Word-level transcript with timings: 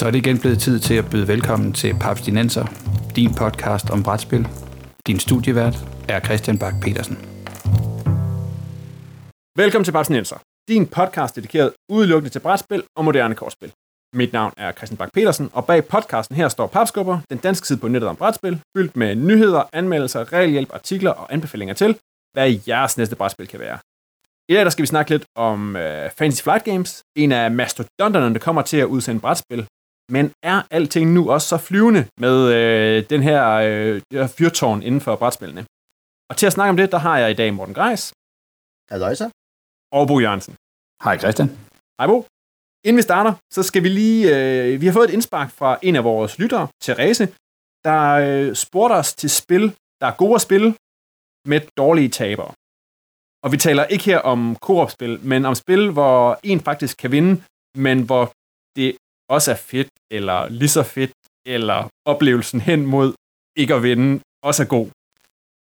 Så 0.00 0.06
er 0.06 0.10
det 0.10 0.18
igen 0.18 0.38
blevet 0.38 0.58
tid 0.58 0.80
til 0.80 0.94
at 0.94 1.10
byde 1.10 1.28
velkommen 1.28 1.72
til 1.72 1.94
Papstinenser, 2.00 2.66
din 3.16 3.34
podcast 3.34 3.90
om 3.90 4.02
brætspil. 4.02 4.48
Din 5.06 5.18
studievært 5.18 5.76
er 6.08 6.20
Christian 6.20 6.58
Bak 6.58 6.74
petersen 6.82 7.16
Velkommen 9.56 9.84
til 9.84 9.92
Papstinenser, 9.92 10.36
din 10.68 10.86
podcast 10.86 11.36
dedikeret 11.36 11.72
udelukkende 11.90 12.30
til 12.30 12.40
brætspil 12.40 12.82
og 12.96 13.04
moderne 13.04 13.34
kortspil. 13.34 13.72
Mit 14.14 14.32
navn 14.32 14.52
er 14.56 14.72
Christian 14.72 14.96
Bak 14.96 15.12
petersen 15.12 15.50
og 15.52 15.66
bag 15.66 15.84
podcasten 15.84 16.36
her 16.36 16.48
står 16.48 16.66
Papskubber, 16.66 17.18
den 17.30 17.38
danske 17.38 17.66
side 17.66 17.78
på 17.78 17.88
nettet 17.88 18.10
om 18.10 18.16
brætspil, 18.16 18.60
fyldt 18.76 18.96
med 18.96 19.14
nyheder, 19.14 19.62
anmeldelser, 19.72 20.32
regelhjælp, 20.32 20.70
artikler 20.74 21.10
og 21.10 21.32
anbefalinger 21.32 21.74
til, 21.74 21.98
hvad 22.32 22.58
jeres 22.68 22.98
næste 22.98 23.16
brætspil 23.16 23.48
kan 23.48 23.60
være. 23.60 23.78
I 24.48 24.54
dag 24.54 24.64
der 24.64 24.70
skal 24.70 24.82
vi 24.82 24.86
snakke 24.86 25.10
lidt 25.10 25.24
om 25.36 25.76
øh, 25.76 26.10
Fantasy 26.18 26.42
Flight 26.42 26.64
Games, 26.64 27.02
en 27.16 27.32
af 27.32 27.50
mastodonterne, 27.50 28.34
der 28.34 28.40
kommer 28.40 28.62
til 28.62 28.76
at 28.76 28.86
udsende 28.86 29.20
brætspil. 29.20 29.66
Men 30.10 30.32
er 30.42 30.62
alting 30.70 31.12
nu 31.12 31.30
også 31.34 31.48
så 31.48 31.58
flyvende 31.68 32.02
med 32.24 32.36
uh, 32.56 33.10
den 33.12 33.22
her, 33.22 33.42
her 34.12 34.26
fyrtårn 34.26 34.82
inden 34.82 35.00
for 35.00 35.16
brætspillene? 35.16 35.62
Og 36.30 36.36
til 36.36 36.46
at 36.46 36.52
snakke 36.52 36.70
om 36.70 36.76
det, 36.76 36.92
der 36.92 36.98
har 36.98 37.18
jeg 37.18 37.30
i 37.30 37.34
dag 37.40 37.54
Morten 37.54 37.74
Greis 37.74 38.12
Halløjsa. 38.90 39.26
og 39.92 40.08
Bo 40.08 40.20
Jørgensen. 40.20 40.54
Hej 41.04 41.18
Christian. 41.18 41.48
Hej 41.98 42.06
Bo. 42.06 42.18
Inden 42.84 42.96
vi 42.96 43.02
starter, 43.02 43.32
så 43.54 43.62
skal 43.62 43.82
vi 43.82 43.88
lige... 43.88 44.20
Øh, 44.34 44.80
vi 44.80 44.86
har 44.86 44.92
fået 44.92 45.08
et 45.08 45.14
indspark 45.14 45.50
fra 45.50 45.78
en 45.82 45.96
af 45.96 46.04
vores 46.04 46.38
lyttere, 46.38 46.68
Therese, 46.82 47.26
der 47.84 48.00
øh, 48.24 48.56
spurgte 48.64 48.94
os 48.94 49.14
til 49.14 49.30
spil, 49.30 49.64
der 50.00 50.06
er 50.06 50.16
gode 50.22 50.34
at 50.34 50.40
spille, 50.40 50.68
med 51.50 51.60
dårlige 51.76 52.08
tabere. 52.08 52.52
Og 53.44 53.52
vi 53.52 53.56
taler 53.56 53.84
ikke 53.84 54.04
her 54.04 54.18
om 54.18 54.56
koop-spil, 54.56 55.20
men 55.30 55.44
om 55.44 55.54
spil, 55.54 55.90
hvor 55.90 56.40
en 56.42 56.60
faktisk 56.60 56.96
kan 57.02 57.10
vinde, 57.10 57.32
men 57.86 58.02
hvor 58.08 58.24
det 58.76 58.96
også 59.28 59.50
er 59.50 59.60
fedt, 59.72 59.90
eller 60.10 60.48
lige 60.48 60.68
så 60.68 60.82
fedt, 60.82 61.12
eller 61.46 61.88
oplevelsen 62.06 62.60
hen 62.60 62.86
mod 62.86 63.12
ikke 63.56 63.74
at 63.74 63.82
vinde 63.82 64.20
også 64.42 64.62
er 64.62 64.66
god. 64.66 64.86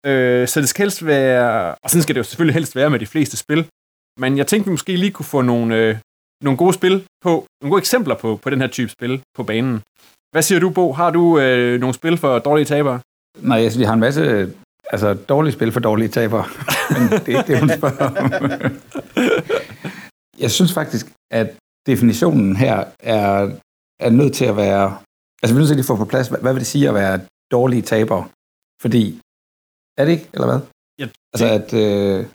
Øh, 0.06 0.48
så 0.48 0.62
det 0.62 0.70
skal 0.70 0.84
helst 0.84 1.06
være, 1.06 1.76
og 1.84 1.90
sådan 1.90 2.04
skal 2.04 2.16
det 2.16 2.20
jo 2.20 2.24
selvfølgelig 2.24 2.54
helst 2.54 2.76
være 2.76 2.90
med 2.90 3.00
de 3.00 3.06
fleste 3.06 3.38
spil, 3.38 3.70
men 4.20 4.38
jeg 4.38 4.48
tænkte, 4.48 4.66
vi 4.66 4.72
måske 4.72 4.96
lige 4.96 5.12
kunne 5.12 5.26
få 5.36 5.42
nogle, 5.42 5.76
øh, 5.76 5.98
nogle 6.44 6.58
gode 6.58 6.74
spil 6.74 7.06
på, 7.22 7.46
nogle 7.62 7.72
gode 7.72 7.80
eksempler 7.80 8.16
på, 8.16 8.40
på 8.44 8.50
den 8.50 8.62
her 8.62 8.68
type 8.68 8.90
spil 8.90 9.22
på 9.36 9.44
banen. 9.44 9.82
Hvad 10.32 10.42
siger 10.42 10.60
du, 10.60 10.70
Bo? 10.70 10.94
Har 10.94 11.12
du 11.12 11.40
øh, 11.40 11.80
nogle 11.80 11.94
spil 11.94 12.18
for 12.18 12.40
dårlige 12.40 12.66
tabere? 12.66 13.00
Nej, 13.40 13.60
altså, 13.60 13.80
vi 13.80 13.86
har 13.86 13.94
en 13.94 14.00
masse 14.00 14.54
altså, 14.92 15.14
dårlige 15.14 15.54
spil 15.54 15.72
for 15.72 15.80
dårlige 15.80 16.10
tabere, 16.10 16.46
men 16.94 17.02
det 17.10 17.34
er 17.34 17.38
ikke 17.38 17.54
det, 17.54 17.60
hun 17.60 17.70
spørger. 17.70 18.70
Jeg 20.40 20.52
synes 20.52 20.74
faktisk, 20.74 21.12
at 21.32 21.56
definitionen 21.86 22.56
her 22.56 22.84
er, 23.00 23.52
er 24.02 24.10
nødt 24.10 24.34
til 24.34 24.46
at 24.46 24.56
være... 24.56 24.86
Altså, 25.42 25.54
vi 25.54 25.58
er 25.58 25.62
nødt 25.62 25.68
til 25.68 25.80
at 25.80 25.86
få 25.86 25.96
på 25.96 26.06
plads, 26.06 26.28
hvad, 26.28 26.40
hvad 26.40 26.54
vil 26.54 26.60
det 26.60 26.68
sige 26.68 26.88
at 26.88 26.94
være 26.94 27.16
dårlige 27.52 27.82
tabere? 27.82 28.24
Fordi, 28.82 29.04
er 29.98 30.06
det 30.06 30.12
ikke, 30.12 30.30
eller 30.34 30.48
hvad? 30.48 30.60
Jeg, 30.98 31.10
Altså, 31.34 31.48
at... 31.58 31.74
Øh, 31.74 32.26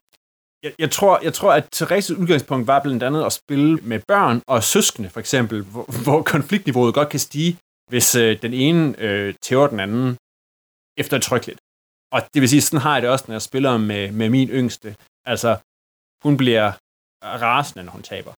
jeg, 0.62 0.72
jeg, 0.78 0.90
tror, 0.90 1.20
jeg 1.22 1.34
tror, 1.34 1.52
at 1.52 1.68
Thereses 1.72 2.16
udgangspunkt 2.16 2.66
var 2.66 2.82
blandt 2.82 3.02
andet 3.02 3.24
at 3.24 3.32
spille 3.32 3.76
med 3.76 4.00
børn 4.08 4.42
og 4.46 4.62
søskende, 4.62 5.10
for 5.10 5.20
eksempel, 5.20 5.62
hvor, 5.62 6.02
hvor 6.04 6.22
konfliktniveauet 6.22 6.94
godt 6.94 7.08
kan 7.08 7.20
stige, 7.20 7.58
hvis 7.90 8.14
øh, 8.14 8.42
den 8.42 8.52
ene 8.52 8.94
øh, 8.98 9.34
tæver 9.42 9.66
den 9.66 9.80
anden 9.80 10.16
eftertrykkeligt. 11.02 11.60
Og 12.12 12.20
det 12.34 12.40
vil 12.40 12.48
sige, 12.48 12.62
sådan 12.62 12.80
har 12.80 12.92
jeg 12.94 13.02
det 13.02 13.10
også, 13.10 13.24
når 13.28 13.34
jeg 13.34 13.42
spiller 13.42 13.78
med, 13.78 14.12
med 14.12 14.28
min 14.30 14.48
yngste. 14.48 14.96
Altså, 15.24 15.56
hun 16.24 16.36
bliver 16.36 16.72
rasende, 17.24 17.84
når 17.84 17.92
hun 17.92 18.02
taber. 18.02 18.32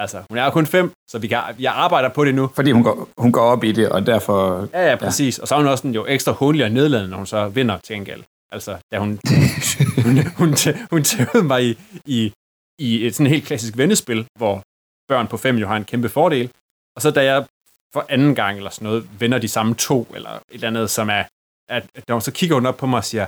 Altså, 0.00 0.22
hun 0.30 0.38
er 0.38 0.44
jo 0.44 0.50
kun 0.50 0.66
fem, 0.66 0.92
så 1.10 1.18
vi 1.18 1.26
kan, 1.26 1.38
jeg 1.58 1.72
arbejder 1.72 2.08
på 2.08 2.24
det 2.24 2.34
nu. 2.34 2.50
fordi 2.54 2.70
hun 2.70 2.82
går, 2.82 3.08
hun 3.18 3.32
går 3.32 3.40
op 3.40 3.64
i 3.64 3.72
det, 3.72 3.88
og 3.88 4.06
derfor... 4.06 4.68
Ja, 4.72 4.90
ja, 4.90 4.96
præcis. 4.96 5.38
Ja. 5.38 5.42
Og 5.42 5.48
så 5.48 5.54
er 5.54 5.58
hun 5.58 5.68
også 5.68 5.82
sådan, 5.82 5.94
jo 5.94 6.06
ekstra 6.08 6.32
hundelig 6.32 6.64
og 6.64 6.72
nedladende, 6.72 7.10
når 7.10 7.16
hun 7.16 7.26
så 7.26 7.48
vinder 7.48 7.78
til 7.78 7.96
gengæld. 7.96 8.22
Altså, 8.52 8.78
da 8.92 8.98
hun, 8.98 9.20
hun, 10.06 10.18
hun, 10.38 10.54
hun 10.90 11.04
tævede 11.04 11.42
mig 11.42 11.64
i, 11.64 11.78
i, 12.06 12.32
i 12.78 13.06
et 13.06 13.14
sådan 13.14 13.30
helt 13.30 13.46
klassisk 13.46 13.76
vennespil, 13.76 14.26
hvor 14.38 14.62
børn 15.08 15.26
på 15.28 15.36
fem 15.36 15.56
jo 15.56 15.66
har 15.66 15.76
en 15.76 15.84
kæmpe 15.84 16.08
fordel. 16.08 16.50
Og 16.96 17.02
så 17.02 17.10
da 17.10 17.24
jeg 17.24 17.46
for 17.92 18.06
anden 18.08 18.34
gang 18.34 18.56
eller 18.56 18.70
sådan 18.70 18.86
noget, 18.86 19.20
vender 19.20 19.38
de 19.38 19.48
samme 19.48 19.74
to, 19.74 20.06
eller 20.14 20.30
et 20.30 20.42
eller 20.50 20.68
andet, 20.68 20.90
som 20.90 21.10
er, 21.10 21.24
at, 21.68 21.86
at 21.94 22.04
hun 22.10 22.20
så 22.20 22.32
kigger 22.32 22.54
hun 22.56 22.66
op 22.66 22.76
på 22.76 22.86
mig 22.86 22.98
og 22.98 23.04
siger, 23.04 23.26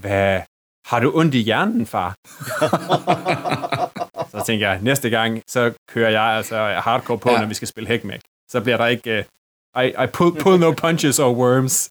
hvad, 0.00 0.40
har 0.86 1.00
du 1.00 1.12
ondt 1.14 1.34
i 1.34 1.38
hjernen, 1.38 1.86
far? 1.86 2.14
så 4.50 4.52
tænker 4.52 4.70
jeg, 4.70 4.82
næste 4.82 5.10
gang, 5.10 5.42
så 5.48 5.74
kører 5.88 6.10
jeg 6.10 6.22
altså 6.22 6.56
hardcore 6.86 7.18
på, 7.18 7.30
ja. 7.30 7.40
Når 7.40 7.46
vi 7.46 7.54
skal 7.54 7.68
spille 7.68 7.88
Heckmech. 7.88 8.22
Så 8.52 8.60
bliver 8.60 8.76
der 8.76 8.86
ikke, 8.86 9.26
uh, 9.76 9.84
I, 9.84 9.86
I 10.04 10.06
pull, 10.16 10.32
pull 10.42 10.60
no 10.60 10.70
punches 10.72 11.18
or 11.18 11.32
worms. 11.42 11.90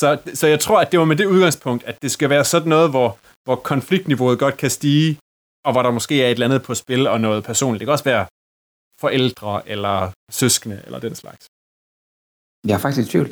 Så, 0.00 0.08
så 0.34 0.46
jeg 0.46 0.60
tror, 0.60 0.80
at 0.80 0.92
det 0.92 0.98
var 0.98 1.04
med 1.04 1.16
det 1.16 1.26
udgangspunkt, 1.26 1.84
at 1.84 2.02
det 2.02 2.10
skal 2.10 2.30
være 2.30 2.44
sådan 2.44 2.68
noget, 2.68 2.90
hvor, 2.90 3.18
hvor 3.44 3.56
konfliktniveauet 3.56 4.38
godt 4.38 4.56
kan 4.56 4.70
stige, 4.70 5.18
og 5.64 5.72
hvor 5.72 5.82
der 5.82 5.90
måske 5.90 6.22
er 6.22 6.26
et 6.26 6.30
eller 6.30 6.46
andet 6.46 6.62
på 6.62 6.74
spil 6.74 7.06
og 7.06 7.20
noget 7.20 7.44
personligt. 7.44 7.80
Det 7.80 7.86
kan 7.86 7.92
også 7.92 8.10
være 8.14 8.26
forældre 9.00 9.68
eller 9.68 10.12
søskende 10.30 10.82
eller 10.86 10.98
den 11.06 11.14
slags. 11.14 11.42
Jeg 12.68 12.74
er 12.74 12.82
faktisk 12.84 13.08
i 13.08 13.10
tvivl. 13.10 13.28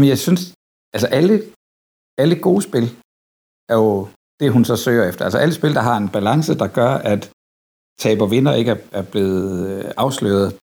Men 0.00 0.08
jeg 0.08 0.18
synes, 0.18 0.40
altså 0.94 1.08
alle, 1.18 1.34
alle 2.18 2.36
gode 2.46 2.62
spil 2.62 2.86
er 3.68 3.74
jo 3.74 4.08
det, 4.40 4.52
hun 4.52 4.64
så 4.64 4.76
søger 4.76 5.08
efter. 5.08 5.24
Altså 5.24 5.38
alle 5.38 5.54
spil, 5.54 5.74
der 5.74 5.80
har 5.80 5.96
en 5.96 6.08
balance, 6.08 6.58
der 6.58 6.66
gør, 6.66 6.90
at 6.90 7.32
taber 7.98 8.26
vinder 8.26 8.54
ikke 8.54 8.70
er, 8.70 8.76
er 8.92 9.02
blevet 9.02 9.68
øh, 9.68 9.92
afsløret 9.96 10.58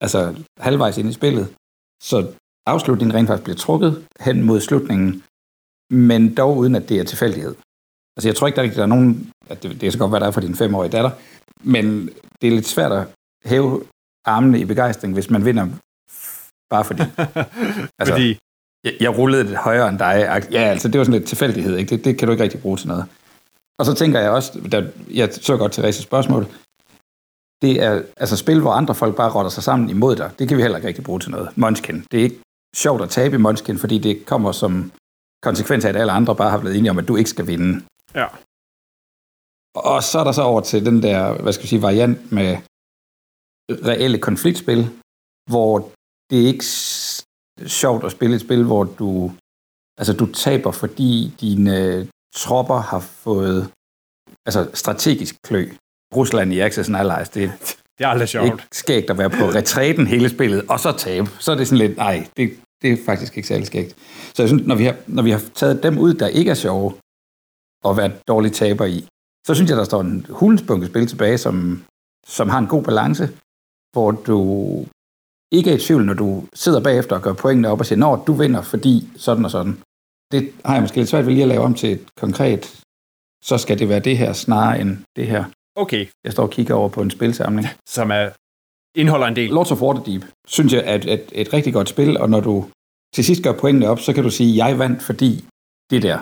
altså 0.00 0.44
halvvejs 0.58 0.98
ind 0.98 1.08
i 1.08 1.12
spillet. 1.12 1.54
Så 2.02 2.32
afslutningen 2.66 3.14
rent 3.14 3.28
faktisk 3.28 3.44
bliver 3.44 3.56
trukket 3.56 4.06
hen 4.20 4.42
mod 4.42 4.60
slutningen, 4.60 5.22
men 5.90 6.34
dog 6.34 6.56
uden, 6.56 6.74
at 6.74 6.88
det 6.88 7.00
er 7.00 7.04
tilfældighed. 7.04 7.54
Altså 8.16 8.28
jeg 8.28 8.36
tror 8.36 8.46
ikke, 8.46 8.56
der 8.56 8.62
er, 8.62 8.64
rigtig, 8.64 8.76
der 8.76 8.82
er 8.82 8.94
nogen, 8.96 9.30
at 9.48 9.62
det, 9.62 9.80
det 9.80 9.86
er 9.86 9.90
så 9.90 9.98
godt, 9.98 10.10
hvad 10.10 10.20
der 10.20 10.26
er 10.26 10.30
for 10.30 10.40
din 10.40 10.54
femårige 10.54 10.92
datter, 10.92 11.10
men 11.60 12.08
det 12.40 12.46
er 12.46 12.50
lidt 12.50 12.66
svært 12.66 12.92
at 12.92 13.06
hæve 13.44 13.84
armene 14.24 14.60
i 14.60 14.64
begejstring, 14.64 15.14
hvis 15.14 15.30
man 15.30 15.44
vinder 15.44 15.68
bare 16.70 16.84
fordi 16.84 17.02
Altså, 18.00 18.14
Fordi, 18.14 18.38
jeg, 18.84 18.92
jeg 19.00 19.18
rullede 19.18 19.44
lidt 19.44 19.56
højere 19.56 19.88
end 19.88 19.98
dig. 19.98 20.42
Ja, 20.50 20.60
altså 20.60 20.88
det 20.88 20.98
var 20.98 21.04
sådan 21.04 21.18
lidt 21.18 21.28
tilfældighed, 21.28 21.76
ikke? 21.76 21.96
Det, 21.96 22.04
det 22.04 22.18
kan 22.18 22.28
du 22.28 22.32
ikke 22.32 22.44
rigtig 22.44 22.60
bruge 22.62 22.76
til 22.76 22.88
noget. 22.88 23.04
Og 23.78 23.86
så 23.86 23.94
tænker 23.94 24.20
jeg 24.20 24.30
også, 24.30 24.60
da 24.72 24.92
jeg 25.10 25.34
så 25.34 25.56
godt 25.56 25.72
til 25.72 25.82
Rises 25.82 26.02
spørgsmål, 26.04 26.46
det 27.62 27.82
er 27.82 28.02
altså 28.16 28.36
spil, 28.36 28.60
hvor 28.60 28.72
andre 28.72 28.94
folk 28.94 29.16
bare 29.16 29.34
rotter 29.34 29.50
sig 29.50 29.62
sammen 29.62 29.90
imod 29.90 30.16
dig. 30.16 30.30
Det 30.38 30.48
kan 30.48 30.56
vi 30.56 30.62
heller 30.62 30.76
ikke 30.78 30.88
rigtig 30.88 31.04
bruge 31.04 31.20
til 31.20 31.30
noget. 31.30 31.48
Munchkin. 31.56 32.06
Det 32.10 32.20
er 32.20 32.24
ikke 32.24 32.40
sjovt 32.76 33.02
at 33.02 33.10
tabe 33.10 33.34
i 33.34 33.38
Munchkin, 33.38 33.78
fordi 33.78 33.98
det 33.98 34.26
kommer 34.26 34.52
som 34.52 34.92
konsekvens 35.42 35.84
af, 35.84 35.88
at 35.88 35.96
alle 35.96 36.12
andre 36.12 36.36
bare 36.36 36.50
har 36.50 36.58
blevet 36.60 36.76
enige 36.78 36.90
om, 36.90 36.98
at 36.98 37.08
du 37.08 37.16
ikke 37.16 37.30
skal 37.30 37.46
vinde. 37.46 37.84
ja, 38.14 38.26
Og 39.74 40.02
så 40.02 40.18
er 40.18 40.24
der 40.24 40.32
så 40.32 40.42
over 40.42 40.60
til 40.60 40.86
den 40.86 41.02
der, 41.02 41.42
hvad 41.42 41.52
skal 41.52 41.62
jeg 41.62 41.68
sige, 41.68 41.82
variant 41.82 42.32
med 42.32 42.56
reelle 43.70 44.18
konfliktspil, 44.18 44.90
hvor 45.50 45.90
det 46.30 46.36
ikke 46.36 46.64
sjovt 47.66 48.04
at 48.04 48.12
spille 48.12 48.36
et 48.36 48.40
spil, 48.40 48.64
hvor 48.64 48.84
du, 48.84 49.32
altså 49.98 50.12
du 50.12 50.26
taber, 50.32 50.70
fordi 50.70 51.34
dine 51.40 52.08
tropper 52.34 52.78
har 52.78 53.00
fået 53.00 53.70
altså 54.46 54.70
strategisk 54.74 55.34
klø. 55.44 55.68
Rusland 56.16 56.52
i 56.52 56.60
Access 56.60 56.88
and 56.88 56.96
Allies, 56.96 57.28
det 57.28 57.52
det 57.98 58.04
er 58.04 58.08
aldrig 58.08 58.28
sjovt. 58.28 58.46
ikke 58.46 58.64
skægt 58.72 59.10
at 59.10 59.18
være 59.18 59.30
på 59.30 59.44
retræten 59.44 60.06
hele 60.06 60.28
spillet, 60.28 60.66
og 60.68 60.80
så 60.80 60.92
tabe. 60.92 61.26
Så 61.38 61.52
er 61.52 61.56
det 61.56 61.68
sådan 61.68 61.78
lidt, 61.78 61.96
nej, 61.96 62.28
det, 62.36 62.52
det 62.82 62.92
er 62.92 62.96
faktisk 63.06 63.36
ikke 63.36 63.48
særlig 63.48 63.66
skægt. 63.66 63.96
Så 64.34 64.42
jeg 64.42 64.48
synes, 64.48 64.66
når 64.66 64.74
vi, 64.74 64.84
har, 64.84 64.96
når 65.06 65.22
vi 65.22 65.30
har 65.30 65.42
taget 65.54 65.82
dem 65.82 65.98
ud, 65.98 66.14
der 66.14 66.26
ikke 66.26 66.50
er 66.50 66.54
sjove, 66.54 66.94
og 67.84 67.96
været 67.96 68.28
dårlige 68.28 68.52
taber 68.52 68.84
i, 68.84 69.08
så 69.46 69.54
synes 69.54 69.70
jeg, 69.70 69.78
der 69.78 69.84
står 69.84 70.00
en 70.00 70.26
hulensbunke 70.28 70.86
spil 70.86 71.06
tilbage, 71.06 71.38
som, 71.38 71.84
som 72.26 72.48
har 72.48 72.58
en 72.58 72.66
god 72.66 72.82
balance, 72.82 73.28
hvor 73.92 74.10
du 74.10 74.38
ikke 75.56 75.70
er 75.70 75.74
i 75.74 75.80
tvivl, 75.80 76.04
når 76.04 76.14
du 76.14 76.44
sidder 76.54 76.80
bagefter 76.80 77.16
og 77.16 77.22
gør 77.22 77.32
pointene 77.32 77.68
op 77.68 77.80
og 77.80 77.86
siger, 77.86 77.98
når 77.98 78.24
du 78.26 78.32
vinder, 78.32 78.62
fordi 78.62 79.08
sådan 79.16 79.44
og 79.44 79.50
sådan. 79.50 79.78
Det 80.32 80.52
har 80.64 80.74
jeg 80.74 80.82
måske 80.82 80.96
lidt 80.96 81.08
svært 81.08 81.26
ved 81.26 81.32
lige 81.32 81.42
at 81.42 81.48
lave 81.48 81.62
om 81.62 81.74
til 81.74 81.92
et 81.92 82.06
konkret, 82.16 82.80
så 83.44 83.58
skal 83.58 83.78
det 83.78 83.88
være 83.88 84.00
det 84.00 84.18
her, 84.18 84.32
snarere 84.32 84.80
end 84.80 84.98
det 85.16 85.26
her. 85.26 85.44
Okay, 85.76 86.06
Jeg 86.24 86.32
står 86.32 86.42
og 86.42 86.50
kigger 86.50 86.74
over 86.74 86.88
på 86.88 87.02
en 87.02 87.10
spilsamling. 87.10 87.66
som 87.96 88.10
er, 88.10 88.30
indeholder 88.98 89.26
en 89.26 89.36
del. 89.36 89.50
Lords 89.50 89.72
of 89.72 89.82
Waterdeep, 89.82 90.24
synes 90.46 90.72
jeg, 90.72 90.82
er 90.86 90.94
et, 90.94 91.12
et, 91.12 91.24
et 91.32 91.52
rigtig 91.52 91.72
godt 91.72 91.88
spil, 91.88 92.18
og 92.18 92.30
når 92.30 92.40
du 92.40 92.66
til 93.14 93.24
sidst 93.24 93.42
gør 93.42 93.52
pointene 93.52 93.88
op, 93.88 94.00
så 94.00 94.12
kan 94.12 94.22
du 94.22 94.30
sige, 94.30 94.66
jeg 94.66 94.78
vandt, 94.78 95.02
fordi 95.02 95.44
det 95.90 96.02
der. 96.02 96.18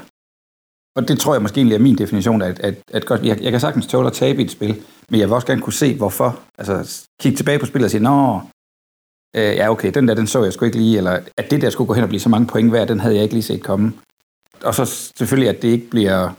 Og 0.96 1.08
det 1.08 1.18
tror 1.18 1.34
jeg 1.34 1.42
måske 1.42 1.56
egentlig 1.56 1.74
er 1.74 1.80
min 1.80 1.98
definition 1.98 2.42
af, 2.42 2.48
at, 2.48 2.60
at, 2.60 2.74
at 2.92 3.06
godt, 3.06 3.24
jeg, 3.24 3.42
jeg 3.42 3.50
kan 3.50 3.60
sagtens 3.60 3.86
tåle 3.86 4.06
at 4.06 4.12
tabe 4.12 4.42
i 4.42 4.44
et 4.44 4.50
spil, 4.50 4.82
men 5.08 5.20
jeg 5.20 5.28
vil 5.28 5.34
også 5.34 5.46
gerne 5.46 5.62
kunne 5.62 5.72
se, 5.72 5.96
hvorfor. 5.96 6.40
Altså, 6.58 7.06
kigge 7.20 7.36
tilbage 7.36 7.58
på 7.58 7.66
spillet 7.66 7.84
og 7.84 7.90
sige, 7.90 8.02
nå, 8.02 8.40
øh, 9.36 9.56
ja 9.56 9.70
okay, 9.70 9.90
den 9.94 10.08
der, 10.08 10.14
den 10.14 10.26
så 10.26 10.44
jeg 10.44 10.52
sgu 10.52 10.64
ikke 10.64 10.76
lige, 10.76 10.98
eller 10.98 11.20
at 11.36 11.50
det 11.50 11.62
der 11.62 11.70
skulle 11.70 11.88
gå 11.88 11.94
hen 11.94 12.02
og 12.02 12.08
blive 12.08 12.20
så 12.20 12.28
mange 12.28 12.46
point 12.46 12.72
værd, 12.72 12.88
den 12.88 13.00
havde 13.00 13.14
jeg 13.14 13.22
ikke 13.22 13.34
lige 13.34 13.42
set 13.42 13.62
komme. 13.62 13.92
Og 14.64 14.74
så 14.74 14.84
selvfølgelig, 15.16 15.48
at 15.48 15.62
det 15.62 15.68
ikke 15.68 15.90
bliver, 15.90 16.30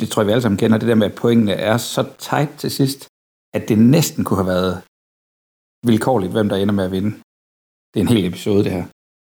det 0.00 0.08
tror 0.08 0.22
jeg 0.22 0.26
vi 0.26 0.32
alle 0.32 0.42
sammen 0.42 0.58
kender, 0.58 0.78
det 0.78 0.88
der 0.88 0.94
med, 0.94 1.06
at 1.06 1.14
pointene 1.14 1.52
er 1.52 1.76
så 1.76 2.04
tight 2.18 2.50
til 2.58 2.70
sidst, 2.70 3.08
at 3.54 3.68
det 3.68 3.78
næsten 3.78 4.24
kunne 4.24 4.44
have 4.44 4.46
været 4.46 4.82
vilkårligt, 5.86 6.32
hvem 6.32 6.48
der 6.48 6.56
ender 6.56 6.74
med 6.74 6.84
at 6.84 6.90
vinde. 6.90 7.10
Det 7.94 8.00
er 8.00 8.00
en 8.00 8.08
hel 8.08 8.24
episode, 8.24 8.64
det 8.64 8.72
her. 8.72 8.84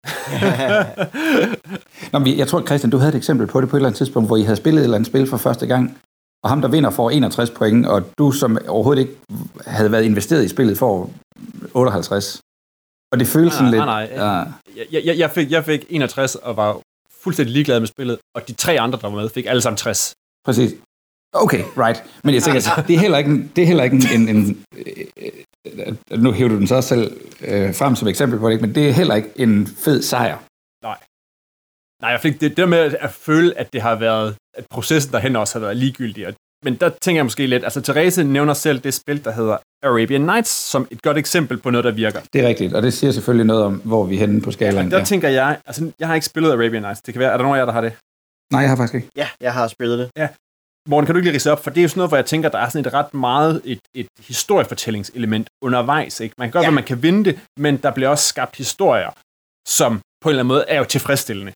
Nå, 2.11 2.19
men 2.19 2.37
jeg 2.37 2.47
tror, 2.47 2.65
Christian, 2.65 2.91
du 2.91 2.97
havde 2.97 3.09
et 3.09 3.15
eksempel 3.15 3.47
på 3.47 3.61
det 3.61 3.69
på 3.69 3.75
et 3.75 3.79
eller 3.79 3.89
andet 3.89 3.97
tidspunkt, 3.97 4.29
hvor 4.29 4.37
I 4.37 4.41
havde 4.41 4.57
spillet 4.57 4.79
et 4.79 4.83
eller 4.83 4.97
andet 4.97 5.07
spil 5.07 5.27
for 5.27 5.37
første 5.37 5.67
gang, 5.67 5.97
og 6.43 6.49
ham, 6.49 6.61
der 6.61 6.67
vinder, 6.67 6.89
får 6.89 7.09
61 7.09 7.49
point, 7.49 7.85
og 7.85 8.03
du, 8.17 8.31
som 8.31 8.57
overhovedet 8.67 9.01
ikke 9.01 9.15
havde 9.67 9.91
været 9.91 10.03
investeret 10.03 10.45
i 10.45 10.47
spillet, 10.47 10.77
får 10.77 11.13
58. 11.73 12.41
Og 13.11 13.19
det 13.19 13.27
føles 13.27 13.53
sådan 13.53 13.71
nej, 13.71 14.01
lidt... 14.03 14.15
nej, 14.15 14.43
nej. 14.45 14.47
Jeg, 14.91 15.05
jeg, 15.05 15.17
jeg, 15.17 15.31
fik, 15.31 15.51
jeg 15.51 15.65
fik 15.65 15.85
61 15.89 16.35
og 16.35 16.57
var 16.57 16.81
fuldstændig 17.23 17.53
ligeglad 17.53 17.79
med 17.79 17.87
spillet, 17.87 18.17
og 18.35 18.47
de 18.47 18.53
tre 18.53 18.79
andre, 18.79 18.99
der 19.01 19.09
var 19.09 19.21
med, 19.21 19.29
fik 19.29 19.45
alle 19.45 19.61
sammen 19.61 19.77
60. 19.77 20.13
Præcis. 20.45 20.71
Okay, 21.33 21.63
right. 21.77 22.03
Men 22.23 22.35
jeg 22.35 22.43
tænker, 22.43 22.83
det 22.87 22.95
er 22.95 22.99
heller 22.99 23.17
ikke 23.17 23.29
en, 23.29 23.51
det 23.55 23.61
er 23.61 23.65
heller 23.65 23.83
ikke 23.83 23.95
en, 23.95 24.29
en, 24.29 24.35
en 24.35 24.65
øh, 24.75 26.21
nu 26.23 26.31
hæver 26.31 26.49
du 26.49 26.55
den 26.55 26.67
så 26.67 26.75
også 26.75 26.89
selv 26.89 27.17
øh, 27.41 27.75
frem 27.75 27.95
som 27.95 28.07
eksempel 28.07 28.39
på 28.39 28.49
det, 28.49 28.61
men 28.61 28.75
det 28.75 28.89
er 28.89 28.93
heller 28.93 29.15
ikke 29.15 29.29
en 29.35 29.67
fed 29.67 30.01
sejr. 30.01 30.37
Nej. 30.83 30.97
Nej, 32.01 32.09
jeg 32.09 32.21
fik 32.21 32.33
det, 32.33 32.41
det 32.41 32.57
der 32.57 32.65
med 32.65 32.95
at 32.99 33.11
føle, 33.11 33.57
at 33.57 33.73
det 33.73 33.81
har 33.81 33.95
været, 33.95 34.35
at 34.53 34.65
processen 34.69 35.13
derhen 35.13 35.35
også 35.35 35.59
har 35.59 35.65
været 35.65 35.77
ligegyldig. 35.77 36.27
Og, 36.27 36.33
men 36.63 36.75
der 36.75 36.89
tænker 37.01 37.17
jeg 37.17 37.25
måske 37.25 37.47
lidt, 37.47 37.63
altså 37.63 37.81
Therese 37.81 38.23
nævner 38.23 38.53
selv 38.53 38.79
det 38.79 38.93
spil, 38.93 39.23
der 39.23 39.31
hedder 39.31 39.57
Arabian 39.83 40.21
Nights, 40.21 40.49
som 40.49 40.87
et 40.91 41.01
godt 41.01 41.17
eksempel 41.17 41.57
på 41.57 41.69
noget, 41.69 41.83
der 41.85 41.91
virker. 41.91 42.21
Det 42.33 42.41
er 42.43 42.47
rigtigt, 42.47 42.73
og 42.73 42.81
det 42.81 42.93
siger 42.93 43.11
selvfølgelig 43.11 43.45
noget 43.45 43.63
om, 43.63 43.81
hvor 43.85 44.03
vi 44.05 44.15
er 44.15 44.19
henne 44.19 44.41
på 44.41 44.51
skalaen. 44.51 44.87
Ja, 44.87 44.91
der 44.91 44.97
ja. 44.97 45.05
tænker 45.05 45.29
jeg, 45.29 45.59
altså 45.65 45.91
jeg 45.99 46.07
har 46.07 46.15
ikke 46.15 46.25
spillet 46.25 46.51
Arabian 46.51 46.81
Nights, 46.81 47.01
det 47.01 47.13
kan 47.13 47.19
være, 47.19 47.31
er 47.33 47.37
der 47.37 47.43
nogen 47.43 47.55
af 47.55 47.59
jer, 47.59 47.65
der 47.65 47.73
har 47.73 47.81
det? 47.81 47.93
Nej, 48.53 48.61
jeg 48.61 48.69
har 48.69 48.75
faktisk 48.75 48.95
ikke. 48.95 49.09
Ja, 49.15 49.27
jeg 49.41 49.53
har 49.53 49.67
spillet 49.67 49.99
det. 49.99 50.09
Ja, 50.17 50.27
Morten, 50.89 51.05
kan 51.05 51.15
du 51.15 51.17
ikke 51.17 51.29
lige 51.29 51.35
rise 51.35 51.51
op? 51.51 51.63
For 51.63 51.69
det 51.69 51.77
er 51.77 51.81
jo 51.81 51.87
sådan 51.87 51.99
noget, 51.99 52.09
hvor 52.09 52.17
jeg 52.17 52.25
tænker, 52.25 52.49
der 52.49 52.57
er 52.59 52.69
sådan 52.69 52.85
et 52.85 52.93
ret 52.93 53.13
meget 53.13 53.61
et, 53.65 53.79
et 53.95 54.07
historiefortællingselement 54.19 55.47
undervejs. 55.63 56.19
Ikke? 56.19 56.35
Man 56.37 56.47
kan 56.47 56.51
godt 56.51 56.63
ja. 56.63 56.67
at 56.67 56.73
man 56.73 56.83
kan 56.83 57.03
vinde 57.03 57.25
det, 57.25 57.39
men 57.59 57.77
der 57.77 57.91
bliver 57.91 58.09
også 58.09 58.27
skabt 58.27 58.55
historier, 58.57 59.11
som 59.67 60.01
på 60.21 60.29
en 60.29 60.31
eller 60.31 60.43
anden 60.43 60.47
måde 60.47 60.65
er 60.67 60.77
jo 60.77 60.83
tilfredsstillende. 60.83 61.51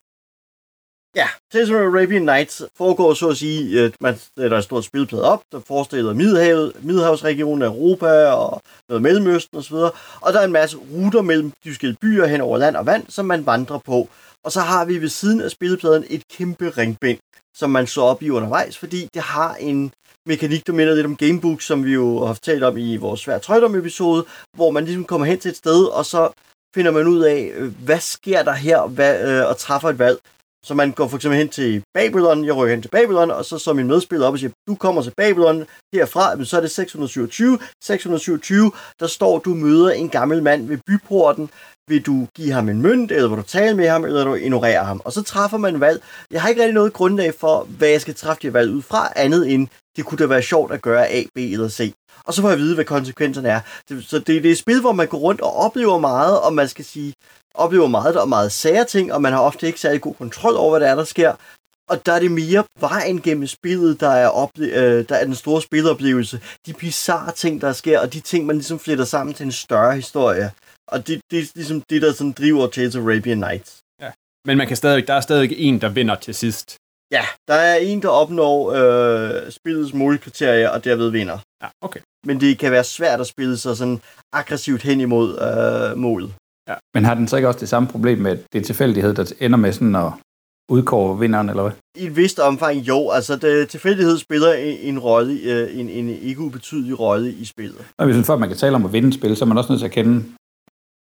Ja, 1.16 1.28
Tales 1.52 1.70
of 1.70 1.76
Arabian 1.76 2.22
Nights 2.22 2.64
foregår 2.78 3.14
så 3.14 3.30
at 3.30 3.38
sige, 3.38 3.82
at 3.82 3.94
man 4.02 4.16
sætter 4.40 4.58
et 4.58 4.64
stort 4.64 4.84
spilplade 4.84 5.24
op, 5.24 5.42
der 5.52 5.60
forestiller 5.68 6.14
Middelhavet, 6.14 6.74
Middelhavsregionen 6.82 7.62
af 7.62 7.68
Europa 7.68 8.26
og 8.26 8.62
noget 8.90 9.02
Mellemøsten 9.02 9.58
osv. 9.58 9.76
Og 10.22 10.34
der 10.34 10.40
er 10.40 10.46
en 10.46 10.52
masse 10.52 10.78
ruter 10.78 11.22
mellem 11.22 11.52
de 11.64 11.70
forskellige 11.70 11.98
byer 12.02 12.26
hen 12.26 12.42
over 12.42 12.58
land 12.58 12.76
og 12.76 12.86
vand, 12.86 13.06
som 13.10 13.26
man 13.26 13.46
vandrer 13.46 13.78
på. 13.78 14.10
Og 14.44 14.52
så 14.52 14.60
har 14.60 14.86
vi 14.86 15.02
ved 15.02 15.10
siden 15.10 15.42
af 15.42 15.52
spillepladen 15.52 16.06
et 16.10 16.28
kæmpe 16.28 16.70
ringbind, 16.70 17.20
som 17.56 17.70
man 17.70 17.88
så 17.88 18.02
op 18.02 18.22
i 18.22 18.30
undervejs, 18.30 18.78
fordi 18.78 19.08
det 19.14 19.22
har 19.22 19.56
en 19.56 19.92
mekanik, 20.26 20.68
der 20.68 20.74
minder 20.74 20.96
lidt 20.96 21.06
om 21.06 21.16
Gamebook, 21.16 21.62
som 21.62 21.86
vi 21.86 21.94
jo 21.94 22.26
har 22.26 22.34
talt 22.34 22.64
om 22.64 22.78
i 22.78 22.98
vores 22.98 23.20
svært 23.20 23.42
trøjdom 23.42 23.76
episode, 23.76 24.26
hvor 24.56 24.72
man 24.72 24.86
ligesom 24.86 25.06
kommer 25.06 25.28
hen 25.28 25.40
til 25.40 25.52
et 25.52 25.58
sted, 25.58 25.86
og 25.86 26.06
så 26.06 26.30
finder 26.76 26.92
man 26.92 27.08
ud 27.08 27.22
af, 27.22 27.52
øh, 27.56 27.74
hvad 27.86 28.00
sker 28.00 28.44
der 28.44 28.54
her, 28.54 28.88
hvad, 28.88 29.30
øh, 29.30 29.50
og 29.50 29.58
træffer 29.58 29.90
et 29.90 30.00
valg. 30.00 30.20
Så 30.66 30.74
man 30.74 30.92
går 30.92 31.08
for 31.08 31.16
eksempel 31.16 31.38
hen 31.38 31.50
til 31.50 31.84
Babylon, 31.94 32.46
jeg 32.46 32.56
rykker 32.56 32.76
hen 32.76 32.82
til 32.82 32.90
Babylon, 32.90 33.32
og 33.32 33.46
så 33.46 33.58
så 33.58 33.74
min 33.74 33.88
medspiller 33.88 34.28
op 34.28 34.34
og 34.34 34.40
siger, 34.40 34.52
du 34.68 34.76
kommer 34.76 35.02
til 35.02 35.14
Babylon 35.18 35.66
herfra, 35.94 36.36
men 36.36 36.46
så 36.46 36.58
er 36.58 36.62
det 36.62 36.72
627. 36.72 37.60
627, 37.84 38.72
der 39.00 39.08
står, 39.08 39.40
du 39.40 39.50
møder 39.50 39.92
en 39.92 40.10
gammel 40.10 40.44
mand 40.44 40.68
ved 40.68 40.78
byporten, 40.88 41.50
vil 41.88 42.02
du 42.06 42.28
give 42.36 42.52
ham 42.52 42.70
en 42.70 42.82
mønt, 42.82 43.12
eller 43.12 43.30
vil 43.30 43.38
du 43.38 43.44
tale 43.44 43.78
med 43.78 43.88
ham, 43.90 44.06
eller 44.06 44.24
vil 44.24 44.32
du 44.32 44.36
ignorere 44.36 44.84
ham? 44.84 45.02
Og 45.06 45.12
så 45.12 45.24
træffer 45.24 45.58
man 45.58 45.80
valg. 45.80 46.02
Jeg 46.32 46.42
har 46.42 46.50
ikke 46.50 46.62
rigtig 46.62 46.74
noget 46.74 46.94
grundlag 46.94 47.34
for, 47.34 47.68
hvad 47.78 47.90
jeg 47.90 48.02
skal 48.02 48.16
træffe 48.16 48.42
de 48.42 48.54
valg 48.54 48.72
ud 48.72 48.82
fra, 48.82 49.14
andet 49.16 49.54
end, 49.54 49.68
det 49.96 50.06
kunne 50.06 50.18
da 50.18 50.26
være 50.26 50.42
sjovt 50.42 50.72
at 50.72 50.82
gøre 50.82 51.08
A, 51.08 51.24
B 51.36 51.38
eller 51.38 51.70
C. 51.70 51.94
Og 52.24 52.34
så 52.34 52.42
får 52.42 52.50
jeg 52.50 52.58
vide, 52.58 52.76
hvad 52.76 52.86
konsekvenserne 52.86 53.50
er. 53.50 53.60
Så 54.02 54.20
det, 54.20 54.28
det 54.28 54.46
er 54.46 54.52
et 54.52 54.58
spil, 54.58 54.82
hvor 54.82 54.92
man 54.92 55.08
går 55.08 55.18
rundt 55.18 55.42
og 55.42 55.56
oplever 55.56 56.00
meget, 56.00 56.42
og 56.42 56.54
man 56.54 56.68
skal 56.68 56.86
sige, 56.86 57.14
oplever 57.54 57.88
meget, 57.88 58.16
der 58.16 58.22
er 58.22 58.26
meget 58.26 58.52
sære 58.52 58.86
ting, 58.86 59.14
og 59.14 59.22
man 59.22 59.34
har 59.34 59.40
ofte 59.40 59.68
ikke 59.68 59.80
særlig 59.80 60.02
god 60.02 60.14
kontrol 60.14 60.56
over, 60.56 60.70
hvad 60.70 60.80
der 60.80 60.92
er, 60.92 60.96
der 60.96 61.04
sker. 61.04 61.34
Og 61.90 62.06
der 62.06 62.14
er 62.14 62.20
det 62.20 62.32
mere 62.32 62.64
vejen 62.80 63.22
gennem 63.22 63.48
spillet, 63.48 64.00
der 64.00 64.10
er, 64.10 64.30
ople- 64.30 64.78
øh, 64.80 65.10
der 65.10 65.16
er 65.16 65.26
den 65.26 65.36
store 65.36 65.62
spiloplevelse. 65.62 66.42
De 66.66 66.74
bizarre 66.74 67.32
ting, 67.32 67.62
der 67.62 67.74
sker, 67.74 68.00
og 68.00 68.14
de 68.14 68.20
ting, 68.20 68.46
man 68.46 68.56
ligesom 68.56 68.80
fletter 68.80 69.06
sammen 69.06 69.34
til 69.34 69.46
en 69.46 69.52
større 69.52 69.96
historie. 69.96 70.52
Og 70.88 71.08
det, 71.08 71.22
det 71.32 71.40
er 71.40 71.46
ligesom 71.56 71.84
det, 71.90 72.02
der 72.02 72.14
sådan 72.14 72.32
driver 72.32 72.68
Tales 72.68 72.96
of 72.96 73.04
Arabian 73.04 73.38
Nights. 73.38 73.78
Ja. 74.02 74.12
Men 74.48 74.58
man 74.58 74.68
kan 74.68 74.78
stadig, 74.78 75.08
der 75.08 75.14
er 75.14 75.22
stadig 75.22 75.56
en, 75.58 75.82
der 75.82 75.90
vinder 75.90 76.16
til 76.16 76.36
sidst. 76.36 76.76
Ja, 77.12 77.26
der 77.48 77.54
er 77.54 77.76
en, 77.76 78.02
der 78.02 78.10
opnår 78.10 78.72
øh, 78.72 79.52
spillets 79.52 79.94
målkriterier, 79.94 80.70
og 80.70 80.84
derved 80.84 81.10
vinder. 81.10 81.38
Ja, 81.64 81.68
okay. 81.82 82.00
Men 82.26 82.40
det 82.40 82.60
kan 82.60 82.72
være 82.72 82.84
svært 82.84 83.20
at 83.22 83.28
spille 83.28 83.58
sig 83.58 83.78
sådan 83.78 84.02
aggressivt 84.34 84.82
hen 84.82 85.02
imod 85.02 85.28
øh, 85.42 85.98
målet. 85.98 86.34
Ja. 86.70 86.76
Men 86.94 87.06
har 87.06 87.14
den 87.14 87.28
så 87.28 87.36
ikke 87.36 87.48
også 87.48 87.60
det 87.60 87.70
samme 87.70 87.90
problem 87.90 88.18
med, 88.18 88.32
at 88.32 88.40
det 88.54 88.60
er 88.62 88.64
tilfældighed, 88.64 89.14
der 89.14 89.34
ender 89.40 89.58
med 89.58 89.74
sådan 89.74 89.96
at 89.96 90.12
udkåre 90.70 91.20
vinderen, 91.20 91.50
eller 91.50 91.64
hvad? 91.64 91.72
I 91.96 92.06
et 92.06 92.16
vist 92.16 92.40
omfang, 92.40 92.78
jo. 92.78 93.10
Altså, 93.10 93.36
det, 93.36 93.70
tilfældighed 93.70 94.18
spiller 94.18 94.54
en, 94.54 94.78
en 94.78 95.00
rolle, 95.00 95.34
øh, 95.42 95.80
en, 95.80 95.90
en 95.90 96.10
ikke 96.10 96.42
ubetydelig 96.42 97.00
rolle 97.00 97.34
i 97.34 97.46
spillet. 97.46 97.86
Og 97.98 98.06
hvis 98.06 98.26
for 98.26 98.38
man 98.38 98.50
kan 98.50 98.58
tale 98.58 98.76
om 98.76 98.86
at 98.86 98.94
vinde 98.94 99.08
et 99.08 99.14
spil, 99.14 99.36
så 99.36 99.46
er 99.46 99.48
man 99.48 99.58
også 99.58 99.72
nødt 99.72 99.80
til 99.80 99.88
at 99.88 99.92
kende, 99.92 100.26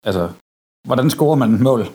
altså, 0.03 0.29
hvordan 0.88 1.09
scorer 1.09 1.35
man 1.35 1.53
et 1.53 1.59
mål? 1.59 1.85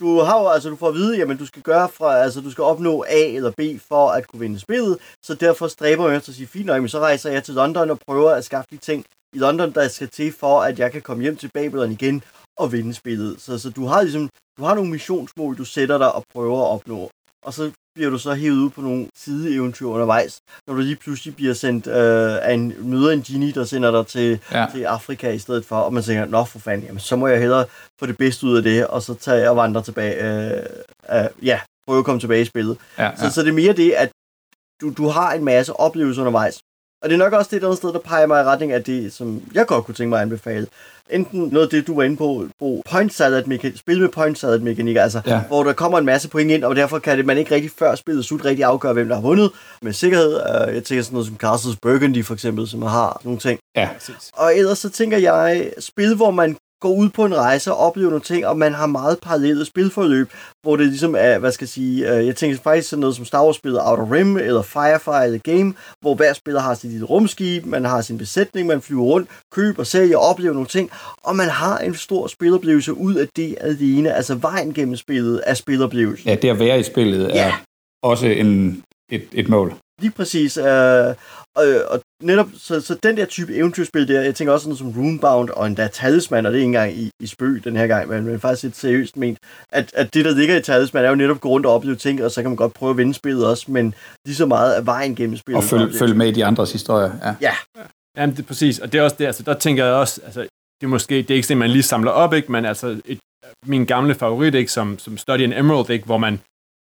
du 0.00 0.20
har 0.20 0.40
jo, 0.40 0.48
altså 0.48 0.70
du 0.70 0.76
får 0.76 0.88
at 0.88 0.94
vide, 0.94 1.18
jamen 1.18 1.36
du 1.36 1.46
skal 1.46 1.62
gøre 1.62 1.88
fra, 1.88 2.16
altså 2.16 2.40
du 2.40 2.50
skal 2.50 2.64
opnå 2.64 3.04
A 3.08 3.22
eller 3.36 3.50
B 3.50 3.60
for 3.88 4.10
at 4.10 4.28
kunne 4.28 4.40
vinde 4.40 4.60
spillet, 4.60 4.98
så 5.22 5.34
derfor 5.34 5.68
stræber 5.68 6.08
jeg 6.08 6.16
efter 6.16 6.30
at 6.30 6.36
sige, 6.36 6.46
fint 6.46 6.66
nok, 6.66 6.80
men 6.80 6.88
så 6.88 6.98
rejser 6.98 7.30
jeg 7.30 7.44
til 7.44 7.54
London 7.54 7.90
og 7.90 7.98
prøver 8.06 8.30
at 8.30 8.44
skaffe 8.44 8.68
de 8.70 8.76
ting 8.76 9.04
i 9.34 9.38
London, 9.38 9.72
der 9.72 9.88
skal 9.88 10.08
til 10.08 10.32
for, 10.32 10.60
at 10.60 10.78
jeg 10.78 10.92
kan 10.92 11.02
komme 11.02 11.22
hjem 11.22 11.36
til 11.36 11.50
Babylon 11.54 11.92
igen 11.92 12.22
og 12.58 12.72
vinde 12.72 12.94
spillet. 12.94 13.40
Så, 13.40 13.58
så 13.58 13.70
du 13.70 13.86
har 13.86 14.02
ligesom, 14.02 14.28
du 14.58 14.64
har 14.64 14.74
nogle 14.74 14.90
missionsmål, 14.90 15.58
du 15.58 15.64
sætter 15.64 15.98
dig 15.98 16.12
og 16.12 16.24
prøver 16.34 16.58
at 16.64 16.70
opnå. 16.70 17.10
Og 17.44 17.54
så 17.54 17.70
bliver 17.96 18.10
du 18.10 18.18
så 18.18 18.34
hævet 18.34 18.56
ud 18.56 18.70
på 18.70 18.80
nogle 18.80 19.06
sideeventyr 19.16 19.86
undervejs, 19.86 20.40
når 20.66 20.74
du 20.74 20.80
lige 20.80 20.96
pludselig 20.96 21.36
bliver 21.36 21.54
sendt 21.54 21.86
øh, 21.86 22.48
af 22.48 22.52
en, 22.54 22.90
møder 22.90 23.10
en 23.10 23.22
genie, 23.22 23.52
der 23.52 23.64
sender 23.64 23.90
dig 23.90 24.06
til, 24.06 24.40
ja. 24.52 24.66
til 24.74 24.82
Afrika 24.82 25.30
i 25.30 25.38
stedet 25.38 25.64
for, 25.64 25.76
og 25.76 25.94
man 25.94 26.02
tænker, 26.02 26.24
nå 26.24 26.44
for 26.44 26.58
fanden, 26.58 26.86
jamen, 26.86 27.00
så 27.00 27.16
må 27.16 27.26
jeg 27.26 27.38
hellere 27.40 27.64
få 28.00 28.06
det 28.06 28.18
bedste 28.18 28.46
ud 28.46 28.56
af 28.56 28.62
det, 28.62 28.86
og 28.86 29.02
så 29.02 29.14
tager 29.14 29.38
jeg 29.38 29.50
og 29.50 29.56
vandrer 29.56 29.82
tilbage, 29.82 30.14
øh, 30.24 30.62
øh, 31.12 31.28
ja, 31.42 31.60
prøve 31.86 31.98
at 31.98 32.04
komme 32.04 32.20
tilbage 32.20 32.42
i 32.42 32.44
spillet. 32.44 32.78
Ja, 32.98 33.04
ja. 33.04 33.16
Så, 33.16 33.30
så 33.34 33.42
det 33.42 33.48
er 33.48 33.52
mere 33.52 33.72
det, 33.72 33.90
at 33.92 34.10
du, 34.80 34.92
du 34.96 35.08
har 35.08 35.32
en 35.32 35.44
masse 35.44 35.72
oplevelser 35.72 36.22
undervejs, 36.22 36.58
og 37.06 37.10
det 37.10 37.20
er 37.20 37.24
nok 37.24 37.32
også 37.32 37.50
det 37.52 37.62
der 37.62 37.74
sted, 37.74 37.92
der 37.92 37.98
peger 37.98 38.26
mig 38.26 38.40
i 38.40 38.44
retning 38.44 38.72
af 38.72 38.84
det, 38.84 39.12
som 39.12 39.42
jeg 39.54 39.66
godt 39.66 39.84
kunne 39.84 39.94
tænke 39.94 40.08
mig 40.08 40.16
at 40.16 40.22
anbefale. 40.22 40.66
Enten 41.10 41.40
noget 41.40 41.66
af 41.66 41.70
det, 41.70 41.86
du 41.86 41.94
var 41.94 42.02
inde 42.02 42.16
på, 42.16 42.46
på 42.60 42.82
point 42.90 43.14
salad 43.14 43.44
mekanik, 43.44 43.78
spil 43.78 44.00
med 44.00 44.08
point 44.08 44.38
salad 44.38 44.58
mekanik, 44.58 44.96
altså, 44.96 45.20
ja. 45.26 45.40
hvor 45.40 45.64
der 45.64 45.72
kommer 45.72 45.98
en 45.98 46.04
masse 46.04 46.28
point 46.28 46.50
ind, 46.50 46.64
og 46.64 46.76
derfor 46.76 46.98
kan 46.98 47.18
det, 47.18 47.26
man 47.26 47.38
ikke 47.38 47.54
rigtig 47.54 47.70
før 47.78 47.94
spillet 47.94 48.24
slut 48.24 48.44
rigtig 48.44 48.64
afgøre, 48.64 48.92
hvem 48.92 49.08
der 49.08 49.14
har 49.14 49.22
vundet 49.22 49.50
med 49.82 49.92
sikkerhed. 49.92 50.34
Uh, 50.34 50.74
jeg 50.74 50.84
tænker 50.84 51.02
sådan 51.02 51.14
noget 51.14 51.26
som 51.26 51.36
Castles 51.36 51.76
Burgundy 51.82 52.24
for 52.24 52.34
eksempel, 52.34 52.68
som 52.68 52.82
har 52.82 53.20
nogle 53.24 53.38
ting. 53.38 53.60
Ja. 53.76 53.88
Og 54.32 54.56
ellers 54.56 54.78
så 54.78 54.90
tænker 54.90 55.18
jeg, 55.18 55.70
spil, 55.78 56.14
hvor 56.14 56.30
man 56.30 56.56
går 56.80 56.94
ud 56.94 57.08
på 57.08 57.24
en 57.24 57.36
rejse 57.36 57.72
og 57.72 57.78
oplever 57.78 58.10
nogle 58.10 58.24
ting, 58.24 58.46
og 58.46 58.58
man 58.58 58.74
har 58.74 58.86
meget 58.86 59.18
parallelle 59.22 59.64
spilforløb, 59.64 60.30
hvor 60.62 60.76
det 60.76 60.86
ligesom 60.86 61.14
er, 61.18 61.38
hvad 61.38 61.52
skal 61.52 61.64
jeg 61.64 61.68
sige, 61.68 62.14
øh, 62.14 62.26
jeg 62.26 62.36
tænker 62.36 62.58
faktisk 62.58 62.88
sådan 62.88 63.00
noget 63.00 63.16
som 63.16 63.24
Star 63.24 63.44
Wars-spillet 63.44 63.80
Outer 63.88 64.12
Rim, 64.12 64.36
eller 64.36 64.62
Firefly, 64.62 65.24
eller 65.24 65.38
Game, 65.38 65.74
hvor 66.00 66.14
hver 66.14 66.32
spiller 66.32 66.60
har 66.60 66.74
sit 66.74 66.90
lille 66.90 67.06
rumskib, 67.06 67.66
man 67.66 67.84
har 67.84 68.00
sin 68.00 68.18
besætning, 68.18 68.66
man 68.66 68.80
flyver 68.82 69.02
rundt, 69.02 69.28
køber, 69.52 69.84
sælger, 69.84 70.18
oplever 70.18 70.54
nogle 70.54 70.68
ting, 70.68 70.90
og 71.22 71.36
man 71.36 71.48
har 71.48 71.78
en 71.78 71.94
stor 71.94 72.26
spiloplevelse 72.26 72.94
ud 72.94 73.14
af 73.14 73.26
det 73.36 73.56
alene, 73.60 74.14
altså 74.14 74.34
vejen 74.34 74.74
gennem 74.74 74.96
spillet 74.96 75.42
er 75.46 75.54
spiloplevelsen. 75.54 76.28
Ja, 76.28 76.34
det 76.34 76.48
at 76.48 76.58
være 76.58 76.80
i 76.80 76.82
spillet 76.82 77.28
ja. 77.28 77.48
er 77.48 77.52
også 78.02 78.26
en, 78.26 78.82
et, 79.12 79.28
et 79.32 79.48
mål. 79.48 79.74
Lige 80.00 80.10
præcis. 80.10 80.56
Øh, 80.56 81.14
og, 81.56 81.64
og 81.88 82.00
netop, 82.22 82.46
så, 82.58 82.80
så 82.80 82.94
den 83.02 83.16
der 83.16 83.24
type 83.24 83.54
eventyrspil 83.54 84.08
der, 84.08 84.20
jeg 84.20 84.34
tænker 84.34 84.52
også 84.52 84.64
sådan 84.64 84.82
noget 84.84 84.94
som 84.94 85.02
Runebound 85.02 85.50
og 85.50 85.66
endda 85.66 85.88
Talisman, 85.88 86.46
og 86.46 86.52
det 86.52 86.58
er 86.58 86.60
ikke 86.60 86.66
engang 86.66 86.92
i, 86.92 87.10
i 87.20 87.26
spøg 87.26 87.64
den 87.64 87.76
her 87.76 87.86
gang, 87.86 88.08
men, 88.08 88.24
men 88.24 88.40
faktisk 88.40 88.64
et 88.64 88.76
seriøst 88.76 89.16
ment, 89.16 89.38
at, 89.72 89.92
at 89.94 90.14
det, 90.14 90.24
der 90.24 90.34
ligger 90.34 90.56
i 90.56 90.62
Talisman, 90.62 91.04
er 91.04 91.08
jo 91.08 91.14
netop 91.14 91.36
at 91.36 91.40
gå 91.40 91.48
rundt 91.48 91.66
og 91.66 91.72
opleve 91.72 91.96
ting, 91.96 92.24
og 92.24 92.30
så 92.30 92.42
kan 92.42 92.50
man 92.50 92.56
godt 92.56 92.74
prøve 92.74 92.90
at 92.90 92.96
vinde 92.96 93.14
spillet 93.14 93.46
også, 93.46 93.70
men 93.70 93.94
lige 94.26 94.36
så 94.36 94.46
meget 94.46 94.74
af 94.74 94.86
vejen 94.86 95.14
gennem 95.14 95.36
spillet. 95.36 95.56
Og 95.56 95.64
følge 95.64 95.98
følg 95.98 96.16
med 96.16 96.28
i 96.28 96.32
de 96.32 96.44
andres 96.44 96.72
historier. 96.72 97.12
Ja. 97.22 97.34
ja. 97.40 97.82
Jamen, 98.16 98.36
det 98.36 98.42
er 98.42 98.46
præcis, 98.46 98.78
og 98.78 98.92
det 98.92 98.98
er 98.98 99.02
også 99.02 99.16
det, 99.18 99.26
altså, 99.26 99.42
der 99.42 99.54
tænker 99.54 99.84
jeg 99.84 99.94
også, 99.94 100.20
altså, 100.24 100.40
det 100.80 100.86
er 100.86 100.88
måske, 100.88 101.14
det 101.14 101.30
er 101.30 101.34
ikke 101.34 101.46
sådan, 101.46 101.58
man 101.58 101.70
lige 101.70 101.82
samler 101.82 102.10
op, 102.10 102.34
ikke, 102.34 102.52
men 102.52 102.64
altså, 102.64 103.00
et, 103.04 103.18
min 103.66 103.86
gamle 103.86 104.14
favorit, 104.14 104.54
ikke, 104.54 104.72
som, 104.72 104.98
som 104.98 105.18
Study 105.18 105.40
in 105.40 105.52
Emerald, 105.52 105.90
ikke, 105.90 106.04
hvor 106.04 106.18
man 106.18 106.40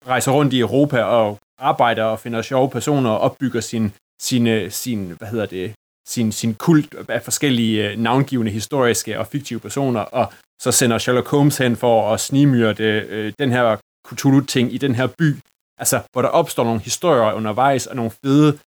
rejser 0.07 0.33
rundt 0.33 0.53
i 0.53 0.61
Europa 0.61 1.03
og 1.03 1.39
arbejder 1.59 2.05
og 2.05 2.21
finder 2.21 2.43
sjove 2.43 2.71
personer 2.71 3.11
og 3.11 3.19
opbygger 3.19 3.61
sin, 3.61 3.93
sin, 4.21 4.71
sin 4.71 5.11
hvad 5.11 5.29
hedder 5.29 5.47
det, 5.47 5.75
sin, 6.09 6.33
sin 6.33 6.55
kult 6.55 6.95
af 7.09 7.23
forskellige 7.23 7.91
øh, 7.91 7.99
navngivende 7.99 8.53
historiske 8.53 9.19
og 9.19 9.27
fiktive 9.27 9.61
personer, 9.61 10.01
og 10.01 10.33
så 10.63 10.73
sender 10.73 10.99
Sherlock 10.99 11.29
Holmes 11.29 11.59
hen 11.59 11.77
for 11.77 12.15
at 12.15 12.21
snimyrde 12.21 12.85
øh, 12.85 13.33
den 13.39 13.51
her 13.53 13.77
Cthulhu-ting 14.09 14.75
i 14.75 14.79
den 14.79 14.95
her 14.95 15.07
by, 15.19 15.37
altså 15.79 16.03
hvor 16.13 16.23
der 16.23 16.29
opstår 16.29 16.65
nogle 16.65 16.81
historier 16.81 17.33
undervejs 17.33 17.87
og 17.87 17.97
nogle 17.97 18.11
fede, 18.25 18.59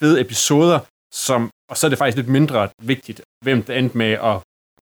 fede 0.00 0.20
episoder, 0.20 0.80
som, 1.14 1.50
og 1.70 1.76
så 1.76 1.86
er 1.86 1.88
det 1.88 1.98
faktisk 1.98 2.16
lidt 2.16 2.28
mindre 2.28 2.68
vigtigt, 2.82 3.22
hvem 3.44 3.62
der 3.62 3.74
endte 3.74 3.98
med 3.98 4.12
at 4.12 4.40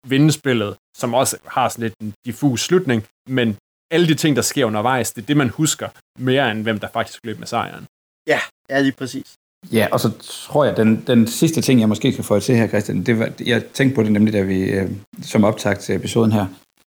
vinde 0.07 0.31
spillet, 0.31 0.77
som 0.97 1.13
også 1.13 1.37
har 1.45 1.69
sådan 1.69 1.83
lidt 1.83 1.95
en 2.01 2.13
diffus 2.25 2.61
slutning, 2.61 3.05
men 3.29 3.57
alle 3.91 4.07
de 4.07 4.15
ting, 4.15 4.35
der 4.35 4.41
sker 4.41 4.65
undervejs, 4.65 5.11
det 5.11 5.21
er 5.21 5.25
det, 5.25 5.37
man 5.37 5.49
husker 5.49 5.89
mere 6.19 6.51
end 6.51 6.63
hvem 6.63 6.79
der 6.79 6.87
faktisk 6.87 7.19
løb 7.23 7.39
med 7.39 7.47
sejren. 7.47 7.85
Ja, 8.27 8.39
ja, 8.69 8.81
lige 8.81 8.91
præcis. 8.91 9.35
Ja, 9.72 9.88
og 9.91 10.00
så 10.00 10.12
tror 10.20 10.65
jeg, 10.65 10.77
den, 10.77 11.03
den 11.08 11.27
sidste 11.27 11.62
ting, 11.62 11.80
jeg 11.80 11.89
måske 11.89 12.12
skal 12.12 12.24
få 12.24 12.39
til 12.39 12.56
her, 12.56 12.68
Christian, 12.68 13.03
det 13.03 13.20
var, 13.20 13.32
jeg 13.46 13.65
tænkte 13.65 13.96
på 13.96 14.03
det 14.03 14.12
nemlig, 14.12 14.34
da 14.34 14.41
vi, 14.41 14.63
øh, 14.63 14.91
som 15.22 15.44
optag 15.44 15.80
til 15.80 15.96
episoden 15.96 16.32
her, 16.32 16.46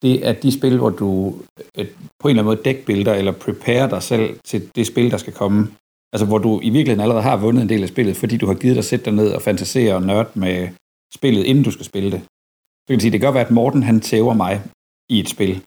det 0.01 0.27
er 0.27 0.33
de 0.33 0.51
spil, 0.51 0.77
hvor 0.77 0.89
du 0.89 1.35
øh, 1.77 1.87
på 2.19 2.27
en 2.27 2.29
eller 2.29 2.43
anden 2.43 2.45
måde 2.45 2.63
dækbilder 2.65 3.13
eller 3.13 3.31
prepare 3.31 3.89
dig 3.89 4.03
selv 4.03 4.39
til 4.45 4.71
det 4.75 4.87
spil, 4.87 5.11
der 5.11 5.17
skal 5.17 5.33
komme. 5.33 5.67
Altså 6.13 6.25
hvor 6.25 6.37
du 6.37 6.59
i 6.63 6.69
virkeligheden 6.69 7.01
allerede 7.01 7.23
har 7.23 7.37
vundet 7.37 7.61
en 7.61 7.69
del 7.69 7.83
af 7.83 7.89
spillet, 7.89 8.17
fordi 8.17 8.37
du 8.37 8.47
har 8.47 8.53
givet 8.53 8.75
dig 8.75 8.79
at 8.79 8.85
sætte 8.85 9.05
dig 9.05 9.13
ned 9.13 9.31
og 9.31 9.41
fantasere 9.41 9.95
og 9.95 10.01
nørde 10.01 10.29
med 10.33 10.69
spillet, 11.15 11.43
inden 11.43 11.63
du 11.63 11.71
skal 11.71 11.85
spille 11.85 12.11
det. 12.11 12.21
Så 12.21 12.87
kan 12.89 12.99
sige, 12.99 13.11
det 13.11 13.19
kan 13.19 13.27
godt 13.27 13.33
være, 13.33 13.45
at 13.45 13.51
Morten 13.51 13.83
han 13.83 14.01
tæver 14.01 14.33
mig 14.33 14.61
i 15.09 15.19
et 15.19 15.29
spil, 15.29 15.61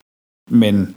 men, 0.51 0.97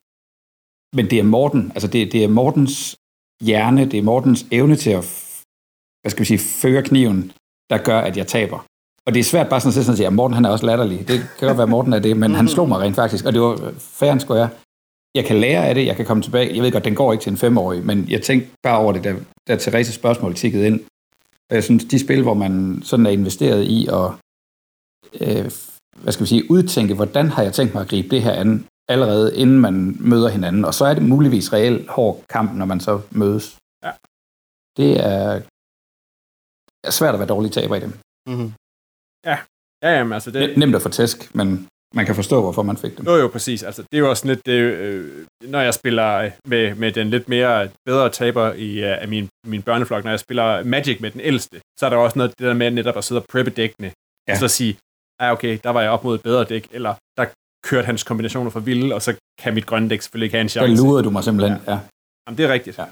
men 0.95 1.09
det 1.09 1.19
er 1.19 1.23
Morten, 1.23 1.71
altså 1.71 1.87
det, 1.87 2.11
det 2.11 2.23
er 2.23 2.27
Mortens 2.27 2.95
hjerne, 3.43 3.85
det 3.85 3.97
er 3.97 4.03
Mortens 4.03 4.45
evne 4.51 4.75
til 4.75 4.89
at, 4.89 5.03
hvad 6.01 6.11
skal 6.11 6.19
vi 6.19 6.25
sige, 6.25 6.39
føre 6.39 6.83
kniven, 6.83 7.31
der 7.69 7.77
gør, 7.77 7.99
at 7.99 8.17
jeg 8.17 8.27
taber. 8.27 8.65
Og 9.05 9.13
det 9.13 9.19
er 9.19 9.23
svært 9.23 9.49
bare 9.49 9.61
sådan 9.61 9.91
at 9.91 9.97
sige, 9.97 10.07
at 10.07 10.13
Morten 10.13 10.35
han 10.35 10.45
er 10.45 10.49
også 10.49 10.65
latterlig. 10.65 11.07
Det 11.07 11.29
kan 11.39 11.47
godt 11.47 11.57
være, 11.57 11.67
Morten 11.67 11.93
er 11.93 11.99
det, 11.99 12.17
men 12.17 12.35
han 12.35 12.47
slog 12.47 12.67
mig 12.67 12.79
rent 12.79 12.95
faktisk, 12.95 13.25
og 13.25 13.33
det 13.33 13.41
var 13.41 13.73
færre 13.79 14.11
end 14.11 14.33
jeg. 14.33 14.49
Jeg 15.15 15.25
kan 15.25 15.39
lære 15.39 15.67
af 15.67 15.75
det, 15.75 15.85
jeg 15.85 15.95
kan 15.95 16.05
komme 16.05 16.23
tilbage. 16.23 16.55
Jeg 16.55 16.63
ved 16.63 16.71
godt, 16.71 16.85
den 16.85 16.95
går 16.95 17.11
ikke 17.11 17.23
til 17.23 17.31
en 17.31 17.37
femårig, 17.37 17.85
men 17.85 18.09
jeg 18.09 18.21
tænkte 18.21 18.49
bare 18.63 18.77
over 18.77 18.91
det, 18.91 19.03
da, 19.03 19.15
da 19.47 19.55
Thereses 19.55 19.95
spørgsmål 19.95 20.35
tikkede 20.35 20.67
ind. 20.67 20.79
Og 21.49 21.55
jeg 21.55 21.63
synes, 21.63 21.85
de 21.85 21.99
spil, 21.99 22.21
hvor 22.21 22.33
man 22.33 22.81
sådan 22.83 23.05
er 23.05 23.09
investeret 23.09 23.63
i 23.63 23.87
at, 23.87 24.11
øh, 25.21 25.51
hvad 26.01 26.13
skal 26.13 26.23
vi 26.23 26.27
sige, 26.27 26.51
udtænke, 26.51 26.93
hvordan 26.93 27.27
har 27.27 27.43
jeg 27.43 27.53
tænkt 27.53 27.73
mig 27.73 27.81
at 27.81 27.89
gribe 27.89 28.07
det 28.09 28.21
her 28.21 28.31
an, 28.31 28.65
allerede 28.89 29.37
inden 29.37 29.59
man 29.59 29.97
møder 29.99 30.29
hinanden, 30.29 30.65
og 30.65 30.73
så 30.73 30.85
er 30.85 30.93
det 30.93 31.03
muligvis 31.03 31.53
reelt 31.53 31.89
hård 31.89 32.23
kamp, 32.29 32.53
når 32.53 32.65
man 32.65 32.79
så 32.79 33.01
mødes. 33.11 33.57
Ja. 33.83 33.91
Det 34.77 35.05
er, 35.05 35.41
er 36.83 36.91
svært 36.91 37.13
at 37.13 37.19
være 37.19 37.27
dårlig 37.27 37.51
taber 37.51 37.75
i 37.75 37.79
dem. 37.79 37.93
Mm-hmm. 38.29 38.53
Ja, 39.25 39.37
ja 39.83 39.97
jamen, 39.97 40.13
altså 40.13 40.31
det... 40.31 40.57
Nemt 40.57 40.75
at 40.75 40.81
få 40.81 40.89
tæsk, 40.89 41.35
men 41.35 41.67
man 41.93 42.05
kan 42.05 42.15
forstå, 42.15 42.41
hvorfor 42.41 42.63
man 42.63 42.77
fik 42.77 42.97
dem. 42.97 43.05
Jo, 43.05 43.15
jo, 43.15 43.27
præcis. 43.27 43.63
Altså, 43.63 43.81
det 43.81 43.93
er 43.93 43.99
jo 43.99 44.09
også 44.09 44.27
lidt 44.27 44.45
det, 44.45 44.59
øh, 44.59 45.25
når 45.41 45.61
jeg 45.61 45.73
spiller 45.73 46.31
med, 46.47 46.75
med 46.75 46.91
den 46.91 47.09
lidt 47.09 47.29
mere 47.29 47.69
bedre 47.85 48.09
taber 48.09 48.53
i 48.53 48.83
uh, 48.83 49.01
af 49.01 49.07
min, 49.07 49.29
min 49.47 49.61
børneflok, 49.61 50.03
når 50.03 50.11
jeg 50.11 50.19
spiller 50.19 50.63
Magic 50.63 51.01
med 51.01 51.11
den 51.11 51.21
ældste, 51.21 51.61
så 51.79 51.85
er 51.85 51.89
der 51.89 51.97
også 51.97 52.17
noget 52.17 52.33
det 52.39 52.47
der 52.47 52.53
med 52.53 52.71
netop 52.71 52.97
at 52.97 53.03
sidde 53.03 53.21
og 53.21 53.25
preppe 53.31 53.51
dækkene, 53.51 53.91
ja. 54.27 54.33
og 54.33 54.37
så 54.37 54.47
sige, 54.47 54.77
ah, 55.19 55.31
okay, 55.31 55.59
der 55.63 55.69
var 55.69 55.81
jeg 55.81 55.91
op 55.91 56.03
mod 56.03 56.15
et 56.15 56.23
bedre 56.23 56.43
dæk, 56.43 56.67
eller 56.71 56.95
der 57.17 57.25
kørte 57.67 57.85
hans 57.85 58.03
kombinationer 58.03 58.51
for 58.51 58.59
vilde, 58.59 58.95
og 58.95 59.01
så 59.01 59.15
kan 59.39 59.53
mit 59.53 59.65
grønne 59.65 59.89
dæk 59.89 60.01
selvfølgelig 60.01 60.25
ikke 60.25 60.35
have 60.35 60.41
en 60.41 60.49
chance. 60.49 60.75
Der 60.75 60.83
lurede 60.83 61.03
du 61.03 61.09
mig 61.09 61.23
simpelthen, 61.23 61.57
ja. 61.67 61.71
ja. 61.71 61.79
Jamen, 62.27 62.37
det 62.37 62.45
er 62.45 62.53
rigtigt. 62.53 62.77
Ja. 62.77 62.85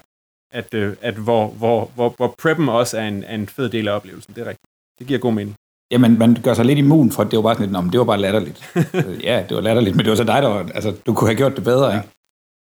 At, 0.54 0.74
øh, 0.74 0.96
at 1.02 1.14
hvor, 1.14 1.48
hvor, 1.48 1.92
hvor, 1.96 2.14
hvor 2.18 2.36
preppen 2.42 2.70
også 2.70 2.98
er 2.98 3.08
en, 3.08 3.24
er 3.24 3.36
en 3.36 3.48
fed 3.48 3.70
del 3.70 3.88
af 3.88 3.96
oplevelsen, 3.96 4.34
det 4.34 4.42
er 4.42 4.46
rigtigt. 4.46 4.68
Det 5.00 5.08
giver 5.08 5.20
god 5.20 5.34
mening. 5.34 5.56
Jamen, 5.92 6.20
man 6.20 6.38
gør 6.44 6.54
sig 6.54 6.66
lidt 6.66 6.80
immun 6.80 7.12
for, 7.12 7.24
at 7.24 7.32
det 7.32 7.38
var 7.38 7.44
bare 7.44 7.56
sådan 7.56 7.84
lidt, 7.84 7.92
det 7.92 8.00
var 8.00 8.06
bare 8.06 8.20
latterligt. 8.20 8.74
ja, 9.30 9.46
det 9.50 9.56
var 9.56 9.62
latterligt, 9.62 9.96
men 9.96 10.06
det 10.06 10.10
var 10.10 10.16
så 10.16 10.24
dig, 10.24 10.42
der 10.42 10.48
var, 10.48 10.70
altså, 10.76 10.96
du 11.06 11.14
kunne 11.14 11.28
have 11.28 11.38
gjort 11.38 11.56
det 11.56 11.64
bedre, 11.64 11.96
ikke? 11.96 12.10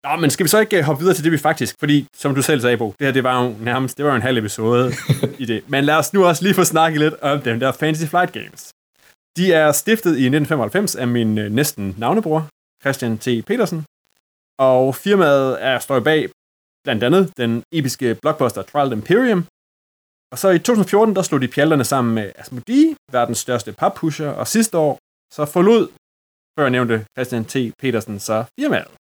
Nå, 0.03 0.15
men 0.15 0.29
skal 0.29 0.43
vi 0.43 0.49
så 0.49 0.59
ikke 0.59 0.77
øh, 0.77 0.83
hoppe 0.83 0.99
videre 0.99 1.15
til 1.15 1.23
det, 1.23 1.31
vi 1.31 1.37
faktisk, 1.37 1.75
fordi 1.79 2.07
som 2.15 2.35
du 2.35 2.41
selv 2.41 2.61
sagde, 2.61 2.77
Bo, 2.77 2.93
det 2.99 3.07
her 3.07 3.13
det 3.13 3.23
var 3.23 3.43
jo 3.43 3.55
nærmest, 3.59 3.97
det 3.97 4.05
var 4.05 4.11
jo 4.11 4.15
en 4.15 4.21
halv 4.21 4.37
episode 4.37 4.93
i 5.43 5.45
det. 5.45 5.63
Men 5.67 5.83
lad 5.83 5.95
os 5.95 6.13
nu 6.13 6.25
også 6.25 6.43
lige 6.43 6.53
få 6.53 6.63
snakket 6.63 6.99
lidt 6.99 7.13
om 7.21 7.41
dem 7.41 7.59
der 7.59 7.71
Fantasy 7.71 8.05
Flight 8.05 8.31
Games. 8.31 8.71
De 9.37 9.53
er 9.53 9.71
stiftet 9.71 10.09
i 10.09 10.25
1995 10.25 10.95
af 10.95 11.07
min 11.07 11.37
øh, 11.37 11.51
næsten 11.51 11.95
navnebror, 11.97 12.47
Christian 12.81 13.17
T. 13.17 13.25
Petersen, 13.47 13.85
og 14.59 14.95
firmaet 14.95 15.57
er 15.59 15.79
står 15.79 15.99
bag 15.99 16.29
blandt 16.83 17.03
andet 17.03 17.31
den 17.37 17.63
episke 17.71 18.15
blockbuster 18.21 18.61
Trial 18.61 18.91
Imperium, 18.91 19.45
og 20.31 20.37
så 20.37 20.49
i 20.49 20.59
2014, 20.59 21.15
der 21.15 21.21
slog 21.21 21.41
de 21.41 21.47
pjalterne 21.47 21.83
sammen 21.83 22.15
med 22.15 22.31
Asmodee, 22.35 22.95
verdens 23.11 23.37
største 23.37 23.71
pappusher, 23.73 24.29
og 24.29 24.47
sidste 24.47 24.77
år, 24.77 24.97
så 25.33 25.45
forlod, 25.45 25.87
før 26.59 26.69
nævnte 26.69 27.05
Christian 27.15 27.45
T. 27.45 27.55
Petersen, 27.79 28.19
så 28.19 28.45
firmaet. 28.59 28.91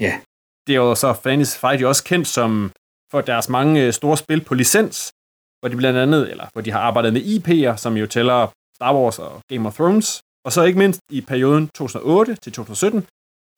Ja. 0.00 0.04
Yeah. 0.04 0.20
Det 0.66 0.72
er 0.72 0.80
jo 0.86 0.94
så 0.94 1.12
Fantasy 1.12 1.58
Fight 1.60 1.80
jo 1.82 1.88
også 1.88 2.04
kendt 2.04 2.28
som 2.28 2.72
for 3.10 3.20
deres 3.20 3.48
mange 3.48 3.86
øh, 3.86 3.92
store 3.92 4.16
spil 4.16 4.44
på 4.44 4.54
licens, 4.54 5.12
hvor 5.60 5.68
de 5.68 5.76
blandt 5.76 5.98
andet, 5.98 6.30
eller 6.30 6.46
hvor 6.52 6.62
de 6.62 6.70
har 6.70 6.80
arbejdet 6.80 7.12
med 7.12 7.22
IP'er, 7.22 7.76
som 7.76 7.96
jo 7.96 8.06
tæller 8.06 8.40
Star 8.76 8.94
Wars 8.94 9.18
og 9.18 9.40
Game 9.48 9.68
of 9.68 9.74
Thrones, 9.74 10.22
og 10.44 10.52
så 10.52 10.62
ikke 10.62 10.78
mindst 10.78 11.00
i 11.10 11.20
perioden 11.20 11.68
2008 11.68 12.34
til 12.34 12.52
2017, 12.52 13.06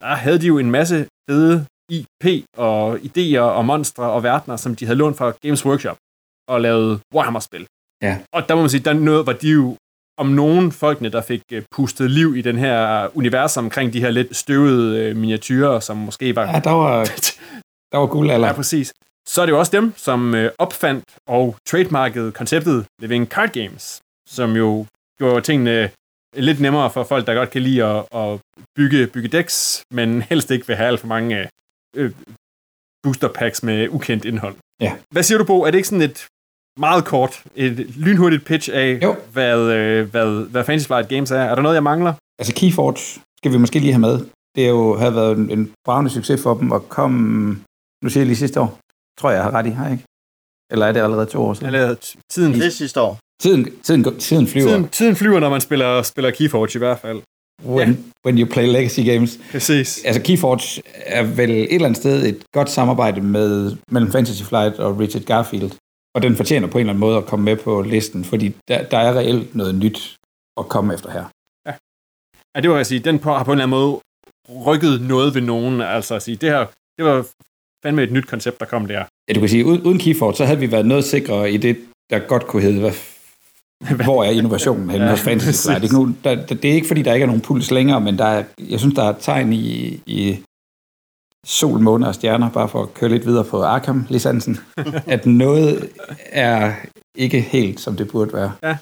der 0.01 0.15
havde 0.25 0.39
de 0.41 0.47
jo 0.47 0.59
en 0.59 0.71
masse 0.71 1.09
fede 1.31 1.67
IP 1.91 2.45
og 2.57 2.99
idéer 2.99 3.41
og 3.41 3.65
monstre 3.65 4.05
og 4.05 4.23
verdener, 4.23 4.57
som 4.57 4.77
de 4.77 4.87
havde 4.87 4.99
lånt 4.99 5.17
fra 5.17 5.33
Games 5.43 5.67
Workshop 5.67 5.97
og 6.49 6.61
lavet 6.61 7.01
Warhammer-spil. 7.15 7.67
Ja. 8.03 8.19
Og 8.33 8.49
der 8.49 8.55
må 8.55 8.61
man 8.61 8.71
sige, 8.71 8.85
der 8.85 8.93
noget, 8.93 9.27
var 9.27 9.33
de 9.33 9.51
jo 9.51 9.77
om 10.19 10.27
nogen 10.27 10.73
folkene, 10.73 11.09
der 11.09 11.23
fik 11.23 11.43
øh, 11.53 11.63
pustet 11.77 12.11
liv 12.11 12.37
i 12.37 12.43
den 12.43 12.59
her 12.59 13.09
univers 13.17 13.57
omkring 13.57 13.93
de 13.93 14.01
her 14.01 14.11
lidt 14.11 14.37
støvede 14.37 15.05
øh, 15.05 15.17
miniatyrer, 15.17 15.81
som 15.81 15.97
måske 15.97 16.37
var... 16.37 16.47
Ja, 16.47 16.61
der 16.61 16.71
var, 16.71 17.05
der 17.93 17.99
var 17.99 18.07
guld 18.07 18.31
Ja, 18.31 18.53
præcis. 18.53 18.93
Så 19.29 19.43
er 19.43 19.47
det 19.47 19.53
jo 19.53 19.59
også 19.59 19.73
dem, 19.73 19.93
som 19.97 20.35
øh, 20.35 20.51
opfandt 20.59 21.05
og 21.29 21.57
trademarkede 21.67 22.33
konceptet 22.33 22.87
Living 23.01 23.27
Card 23.27 23.53
Games, 23.53 24.01
som 24.29 24.57
jo 24.57 24.87
gjorde 25.19 25.41
tingene 25.41 25.91
lidt 26.37 26.61
nemmere 26.61 26.91
for 26.91 27.05
folk, 27.05 27.27
der 27.27 27.35
godt 27.35 27.51
kan 27.51 27.63
lide 27.63 27.85
at, 27.85 28.05
at 28.15 28.41
bygge, 28.77 29.07
bygge 29.07 29.29
decks, 29.29 29.83
men 29.91 30.23
helst 30.31 30.51
ikke 30.51 30.67
vil 30.67 30.77
have 30.77 30.89
alt 30.89 31.01
for 31.01 31.07
mange 31.07 31.49
øh, 31.97 32.13
booster 33.03 33.29
packs 33.29 33.63
med 33.63 33.89
ukendt 33.89 34.25
indhold. 34.25 34.57
Ja. 34.81 34.93
Hvad 35.13 35.23
siger 35.23 35.39
du, 35.39 35.45
Bo? 35.45 35.63
Er 35.63 35.71
det 35.71 35.79
ikke 35.79 35.89
sådan 35.89 36.03
et 36.11 36.27
meget 36.81 37.05
kort, 37.05 37.45
et 37.55 37.73
lynhurtigt 37.97 38.45
pitch 38.45 38.71
af, 38.73 38.99
jo. 39.03 39.17
hvad, 39.33 39.59
øh, 39.59 40.11
hvad, 40.11 40.51
hvad 40.51 40.65
Fantasy 40.65 40.87
Flight 40.87 41.09
Games 41.09 41.31
er? 41.31 41.37
Er 41.37 41.55
der 41.55 41.63
noget, 41.63 41.75
jeg 41.75 41.83
mangler? 41.83 42.15
Altså 42.39 42.55
Keyforge 42.55 42.97
skal 43.39 43.53
vi 43.53 43.59
måske 43.59 43.79
lige 43.79 43.93
have 43.93 44.01
med. 44.01 44.19
Det 44.55 44.65
har 44.65 44.71
jo 44.71 44.97
har 44.97 45.11
været 45.11 45.39
en, 45.39 45.51
en 45.51 45.73
bravende 45.85 46.11
succes 46.11 46.43
for 46.43 46.55
dem 46.55 46.73
at 46.73 46.89
komme, 46.89 47.65
nu 48.03 48.09
siger 48.09 48.21
jeg 48.21 48.27
lige 48.27 48.37
sidste 48.37 48.61
år, 48.61 48.79
tror 49.21 49.31
jeg, 49.31 49.37
jeg 49.37 49.45
har 49.45 49.51
ret 49.51 49.67
i, 49.67 49.71
har 49.71 49.85
jeg 49.85 49.93
ikke? 49.93 50.05
Eller 50.73 50.87
er 50.87 50.93
det 50.93 51.01
allerede 51.01 51.27
to 51.27 51.43
år 51.43 51.55
siden? 51.55 51.75
Eller 51.75 51.95
tiden... 52.31 52.55
Det 52.55 52.67
er 52.67 52.71
sidste 52.71 53.01
år. 53.01 53.19
Tiden, 53.43 53.81
tiden, 53.83 54.19
tiden 54.19 54.47
flyver. 54.47 54.69
Tiden, 54.69 54.89
tiden 54.89 55.17
flyver, 55.17 55.41
når 55.41 55.51
man 55.51 55.61
spiller, 55.61 56.03
spiller 56.03 56.31
Keyforge 56.31 56.69
i 56.75 56.79
hvert 56.79 56.99
fald. 56.99 57.23
When, 57.65 57.89
yeah. 57.89 57.99
when 58.27 58.39
you 58.39 58.47
play 58.47 58.67
legacy 58.67 59.01
games. 59.01 59.39
Præcis. 59.51 60.05
Altså 60.05 60.23
Keyforge 60.23 60.83
er 61.07 61.23
vel 61.23 61.51
et 61.51 61.75
eller 61.75 61.87
andet 61.87 61.97
sted 61.97 62.27
et 62.27 62.43
godt 62.53 62.71
samarbejde 62.71 63.21
med, 63.21 63.77
mellem 63.91 64.13
Fantasy 64.13 64.43
Flight 64.43 64.75
og 64.79 64.99
Richard 65.01 65.23
Garfield. 65.23 65.71
Og 66.15 66.23
den 66.23 66.37
fortjener 66.37 66.67
på 66.67 66.79
en 66.79 66.81
eller 66.81 66.93
anden 66.93 67.01
måde 67.01 67.17
at 67.17 67.27
komme 67.27 67.45
med 67.45 67.57
på 67.57 67.83
listen, 67.83 68.25
fordi 68.25 68.55
der, 68.69 68.83
der 68.83 68.99
er 68.99 69.19
reelt 69.19 69.55
noget 69.55 69.75
nyt 69.75 70.17
at 70.57 70.69
komme 70.69 70.95
efter 70.95 71.11
her. 71.11 71.25
Ja, 71.67 71.75
ja 72.57 72.61
det 72.61 72.71
var 72.71 72.77
jeg 72.77 72.87
sige, 72.87 73.01
den 73.01 73.23
har 73.23 73.45
på 73.45 73.53
en 73.53 73.59
eller 73.61 73.65
anden 73.65 73.79
måde 73.81 74.01
rykket 74.67 75.01
noget 75.01 75.35
ved 75.35 75.43
nogen. 75.43 75.81
Altså 75.81 76.15
at 76.15 76.23
sige, 76.23 76.37
det 76.37 76.51
her, 76.51 76.67
det 76.99 77.05
var 77.05 77.27
fandme 77.85 78.03
et 78.03 78.13
nyt 78.13 78.27
koncept, 78.27 78.61
der 78.61 78.67
kom 78.67 78.87
der. 78.87 79.05
Ja, 79.29 79.33
du 79.35 79.41
kan 79.41 79.49
sige, 79.49 79.67
uden 79.67 79.99
Keyforge, 79.99 80.35
så 80.35 80.45
havde 80.45 80.59
vi 80.59 80.73
været 80.73 80.87
noget 80.87 81.05
sikre 81.05 81.53
i 81.53 81.57
det, 81.57 81.77
der 82.11 82.19
godt 82.19 82.47
kunne 82.47 82.63
hedde, 82.63 82.81
hvad 82.81 82.93
hvor 83.81 84.25
er 84.25 84.31
innovationen 84.31 84.91
henne 84.91 85.05
ja, 85.05 85.11
hos 85.11 85.21
Fantasy? 85.21 85.69
Det 85.69 85.77
er, 85.77 85.83
ikke 85.83 86.15
der, 86.25 86.47
det 86.55 86.65
er 86.65 86.75
ikke, 86.75 86.87
fordi 86.87 87.03
der 87.03 87.15
ikke 87.15 87.25
er 87.25 87.27
nogen 87.27 87.41
puls 87.41 87.71
længere, 87.71 88.01
men 88.01 88.19
der 88.19 88.25
er, 88.25 88.45
jeg 88.59 88.81
synes, 88.81 88.95
der 88.95 89.03
er 89.03 89.13
tegn 89.13 89.53
i, 89.53 90.01
i 90.07 90.43
sol, 91.47 91.81
måne 91.81 92.09
og 92.09 92.15
stjerner, 92.15 92.51
bare 92.51 92.69
for 92.69 92.83
at 92.83 92.95
køre 92.95 93.11
lidt 93.11 93.27
videre 93.27 93.45
på 93.45 93.63
Arkham-licensen, 93.63 94.59
at 95.15 95.27
noget 95.27 95.91
er 96.27 96.75
ikke 97.15 97.41
helt, 97.41 97.81
som 97.81 97.97
det 97.97 98.09
burde 98.09 98.33
være. 98.33 98.53
Ja. 98.63 98.77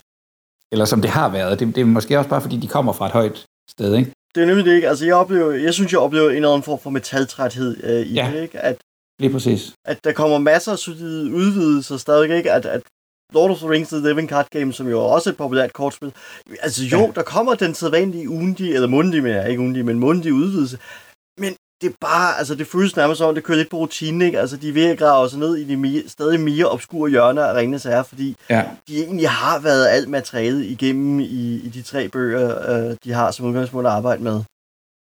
Eller 0.73 0.85
som 0.85 1.03
det 1.03 1.11
har 1.11 1.29
været. 1.29 1.61
Det, 1.61 1.75
det 1.75 1.81
er 1.81 1.85
måske 1.85 2.19
også 2.19 2.31
bare, 2.31 2.41
fordi 2.41 2.57
de 2.57 2.69
kommer 2.69 2.93
fra 2.93 3.07
et 3.07 3.13
højt 3.13 3.45
sted, 3.71 3.95
ikke? 3.95 4.13
Det 4.35 4.43
er 4.43 4.47
nemlig 4.47 4.65
det, 4.65 4.75
ikke? 4.75 4.89
Altså, 4.89 5.05
jeg, 5.05 5.15
oplever, 5.15 5.53
jeg 5.53 5.75
synes, 5.75 5.93
jeg 5.93 6.01
oplever 6.01 6.31
en 6.31 6.37
eller 6.37 6.49
anden 6.49 6.63
form 6.63 6.79
for 6.79 6.91
metaltræthed 6.91 7.85
øh, 7.85 8.07
i 8.07 8.15
ja. 8.15 8.31
det, 8.35 8.43
ikke? 8.43 8.59
At, 8.59 8.77
Lige 9.21 9.33
præcis. 9.33 9.73
At 9.85 10.05
der 10.05 10.13
kommer 10.13 10.39
masser 10.39 10.73
af 10.73 10.79
solide 10.79 11.35
udvidelser 11.35 11.97
stadig, 11.97 12.37
ikke? 12.37 12.53
At, 12.53 12.67
at 12.67 12.83
Lord 13.35 13.51
of 13.51 13.59
the 13.59 13.69
Rings 13.69 13.89
The 13.89 14.01
Living 14.01 14.29
Card 14.29 14.47
Game, 14.51 14.73
som 14.73 14.89
jo 14.89 14.99
er 15.01 15.05
også 15.05 15.31
et 15.31 15.37
populært 15.37 15.73
kortspil. 15.73 16.13
Altså 16.61 16.85
jo, 16.85 16.99
ja. 16.99 17.11
der 17.15 17.23
kommer 17.23 17.55
den 17.55 17.75
sædvanlige 17.75 18.29
ugentlige, 18.29 18.75
eller 18.75 18.89
mundlige, 18.89 19.23
men 19.23 19.47
ikke 19.47 19.61
ugentlige, 19.61 19.85
men 19.85 19.99
mundlige 19.99 20.35
udvidelse. 20.35 20.79
Men 21.39 21.57
det 21.81 21.91
er 21.91 21.95
bare, 22.01 22.39
altså 22.39 22.55
det 22.55 22.67
føles 22.67 22.97
nærmest 22.97 23.19
som, 23.19 23.35
det 23.35 23.45
kører 23.45 23.59
lidt 23.59 23.71
på 23.71 23.77
rutinen, 23.77 24.23
ikke? 24.23 24.41
Altså 24.41 24.57
de 24.57 24.69
er 24.69 24.73
ved 24.73 24.87
at 24.91 24.99
grave 24.99 25.31
sig 25.31 25.39
ned 25.39 25.57
i 25.57 25.65
de 25.65 25.77
mere, 25.77 26.09
stadig 26.09 26.41
mere 26.41 26.67
obskure 26.69 27.11
hjørner 27.11 27.45
af 27.45 27.55
Ringnes 27.55 27.85
Herre, 27.85 28.05
fordi 28.05 28.37
ja. 28.51 28.71
de 28.89 29.03
egentlig 29.03 29.31
har 29.31 29.59
været 29.59 29.87
alt 29.87 30.09
materialet 30.09 30.65
igennem 30.65 31.21
i, 31.21 31.55
i 31.55 31.69
de 31.69 31.83
tre 31.83 32.09
bøger, 32.09 32.71
øh, 32.71 32.97
de 33.05 33.13
har 33.13 33.31
som 33.31 33.47
udgangspunkt 33.47 33.87
at 33.87 33.93
arbejde 33.93 34.23
med. 34.23 34.43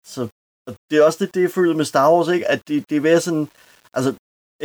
Så 0.07 0.27
og 0.67 0.75
det 0.91 0.99
er 0.99 1.03
også 1.03 1.25
det, 1.25 1.33
det, 1.35 1.41
jeg 1.41 1.51
føler 1.51 1.75
med 1.75 1.85
Star 1.85 2.13
Wars, 2.13 2.27
ikke? 2.27 2.51
At 2.51 2.61
det, 2.67 2.89
det 2.89 2.97
er 2.97 3.01
ved 3.01 3.19
sådan, 3.19 3.47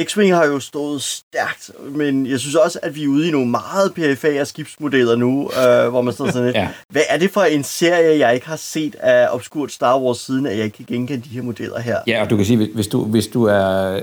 X-Wing 0.00 0.34
har 0.34 0.46
jo 0.46 0.60
stået 0.60 1.02
stærkt, 1.02 1.70
men 1.90 2.26
jeg 2.26 2.40
synes 2.40 2.54
også, 2.54 2.78
at 2.82 2.94
vi 2.94 3.04
er 3.04 3.08
ude 3.08 3.28
i 3.28 3.30
nogle 3.30 3.50
meget 3.50 3.94
perifære 3.94 4.46
skibsmodeller 4.46 5.16
nu, 5.16 5.42
øh, 5.42 5.88
hvor 5.88 6.02
man 6.02 6.14
står 6.14 6.30
sådan 6.30 6.44
lidt, 6.44 6.56
ja. 6.62 6.68
hvad 6.92 7.02
er 7.08 7.18
det 7.18 7.30
for 7.30 7.40
en 7.40 7.64
serie, 7.64 8.18
jeg 8.18 8.34
ikke 8.34 8.46
har 8.46 8.56
set 8.56 8.94
af 8.94 9.28
obskurt 9.30 9.72
Star 9.72 10.00
Wars 10.00 10.18
siden, 10.18 10.46
at 10.46 10.56
jeg 10.56 10.64
ikke 10.64 10.76
kan 10.76 10.86
genkende 10.88 11.24
de 11.24 11.28
her 11.28 11.42
modeller 11.42 11.80
her? 11.80 11.98
Ja, 12.06 12.22
og 12.22 12.30
du 12.30 12.36
kan 12.36 12.44
sige, 12.44 12.68
hvis 12.74 12.86
du, 12.86 13.04
hvis 13.04 13.26
du 13.26 13.44
er 13.44 14.00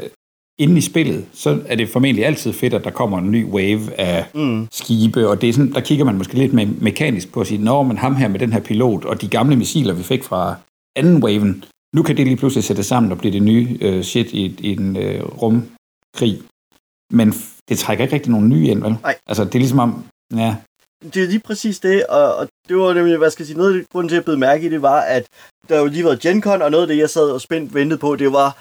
inde 0.60 0.78
i 0.78 0.82
spillet, 0.82 1.26
så 1.34 1.60
er 1.68 1.76
det 1.76 1.90
formentlig 1.90 2.26
altid 2.26 2.54
fedt, 2.54 2.74
at 2.74 2.84
der 2.84 2.90
kommer 2.90 3.18
en 3.18 3.32
ny 3.32 3.46
wave 3.46 4.00
af 4.00 4.26
mm. 4.34 4.68
skibe, 4.72 5.28
og 5.28 5.42
det 5.42 5.50
er 5.50 5.54
sådan, 5.54 5.74
der 5.74 5.82
kigger 5.82 6.06
man 6.06 6.18
måske 6.18 6.34
lidt 6.34 6.54
me- 6.54 6.84
mekanisk 6.84 7.34
på 7.34 7.42
at 7.42 7.48
sige, 7.48 7.64
når 7.64 7.84
man 7.84 7.98
ham 7.98 8.16
her 8.16 8.28
med 8.28 8.40
den 8.40 8.54
her 8.54 8.60
pilot, 8.60 9.06
og 9.06 9.22
de 9.22 9.28
gamle 9.28 9.56
missiler, 9.56 9.94
vi 9.94 10.04
fik 10.04 10.24
fra 10.24 10.56
anden 10.96 11.24
waven, 11.24 11.64
nu 11.96 12.04
kan 12.04 12.18
det 12.18 12.28
lige 12.28 12.38
pludselig 12.38 12.64
sætte 12.64 12.84
sammen 12.84 13.12
og 13.12 13.18
blive 13.18 13.34
det 13.34 13.44
nye 13.44 13.78
uh, 13.86 14.02
shit 14.02 14.32
i, 14.32 14.56
i 14.60 14.72
en 14.72 14.98
uh, 14.98 15.44
rumkrig. 16.14 16.42
Men 17.12 17.34
det 17.70 17.80
trækker 17.80 18.04
ikke 18.04 18.16
rigtig 18.16 18.32
nogen 18.32 18.50
nye 18.50 18.68
ind, 18.68 18.82
vel? 18.84 18.96
Nej. 19.02 19.16
Altså, 19.28 19.44
det 19.44 19.56
er 19.56 19.60
ligesom 19.60 19.80
om, 19.80 20.06
ja. 20.36 20.56
Det 21.14 21.24
er 21.24 21.28
lige 21.28 21.40
præcis 21.40 21.80
det, 21.80 22.06
og, 22.06 22.36
og 22.36 22.48
det 22.68 22.78
var 22.78 22.94
nemlig, 22.94 23.18
hvad 23.18 23.32
skal 23.32 23.44
jeg 23.44 23.48
sige, 23.48 23.58
noget 23.58 23.74
af 23.74 23.80
det, 23.80 23.90
grunden 23.90 24.10
til, 24.10 24.16
at 24.16 24.20
jeg 24.20 24.26
blev 24.26 24.38
mærke 24.38 24.66
i 24.66 24.70
det, 24.70 24.82
var, 24.82 25.02
at 25.02 25.26
der 25.70 25.80
jo 25.80 25.86
lige 25.86 26.04
været 26.04 26.20
Gen 26.20 26.42
Con, 26.42 26.62
og 26.62 26.72
noget 26.72 26.84
af 26.84 26.88
det, 26.88 26.98
jeg 26.98 27.10
sad 27.10 27.32
og 27.32 27.42
spændt 27.42 27.74
ventede 27.74 28.00
på, 28.00 28.16
det 28.16 28.34
var, 28.34 28.58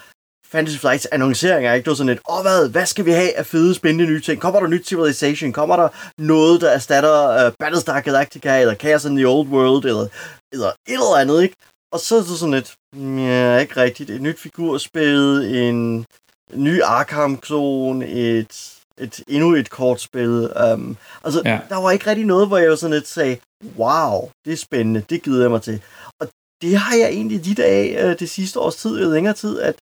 Fantasy 0.52 0.78
Flights 0.78 1.06
annonceringer, 1.06 1.72
ikke? 1.72 1.84
Det 1.84 1.90
var 1.90 1.94
sådan 1.94 2.08
lidt, 2.08 2.20
åh 2.28 2.36
oh, 2.36 2.42
hvad, 2.42 2.68
hvad 2.68 2.86
skal 2.86 3.04
vi 3.04 3.10
have 3.10 3.36
af 3.36 3.46
fede, 3.46 3.74
spændende 3.74 4.06
nye 4.06 4.20
ting? 4.20 4.40
Kommer 4.40 4.60
der 4.60 4.66
nyt 4.66 4.86
Civilization? 4.86 5.52
Kommer 5.52 5.76
der 5.76 5.88
noget, 6.18 6.60
der 6.60 6.70
erstatter 6.70 7.46
uh, 7.46 7.52
Battlestar 7.58 8.00
Galactica, 8.00 8.60
eller 8.60 8.74
Chaos 8.74 9.04
in 9.04 9.16
the 9.16 9.28
Old 9.28 9.48
World, 9.48 9.84
eller, 9.84 10.06
eller 10.52 10.66
et 10.66 10.74
eller 10.92 11.20
andet, 11.20 11.42
ikke? 11.42 11.56
Og 11.92 12.00
så 12.00 12.16
er 12.16 12.18
det 12.18 12.38
sådan 12.38 12.54
lidt, 12.54 12.74
ja, 12.96 13.58
ikke 13.58 13.76
rigtigt. 13.76 14.10
Et 14.10 14.22
nyt 14.22 14.38
figurspil, 14.38 15.54
en 15.54 16.06
ny 16.54 16.82
Arkham-klon, 16.82 18.02
et, 18.02 18.78
et, 18.98 19.20
endnu 19.28 19.54
et 19.54 19.70
kortspil. 19.70 20.52
Um, 20.72 20.96
altså, 21.24 21.42
ja. 21.44 21.60
der 21.68 21.76
var 21.76 21.90
ikke 21.90 22.06
rigtig 22.06 22.26
noget, 22.26 22.48
hvor 22.48 22.58
jeg 22.58 22.70
var 22.70 22.76
sådan 22.76 22.94
lidt 22.94 23.08
sagde, 23.08 23.36
wow, 23.76 24.30
det 24.44 24.52
er 24.52 24.56
spændende, 24.56 25.04
det 25.10 25.22
gider 25.22 25.40
jeg 25.40 25.50
mig 25.50 25.62
til. 25.62 25.82
Og 26.20 26.28
det 26.62 26.76
har 26.76 26.96
jeg 26.96 27.08
egentlig 27.08 27.40
lidt 27.40 27.58
af 27.58 28.04
uh, 28.04 28.18
det 28.18 28.30
sidste 28.30 28.60
års 28.60 28.76
tid, 28.76 28.96
eller 28.96 29.14
længere 29.14 29.34
tid, 29.34 29.60
at 29.60 29.74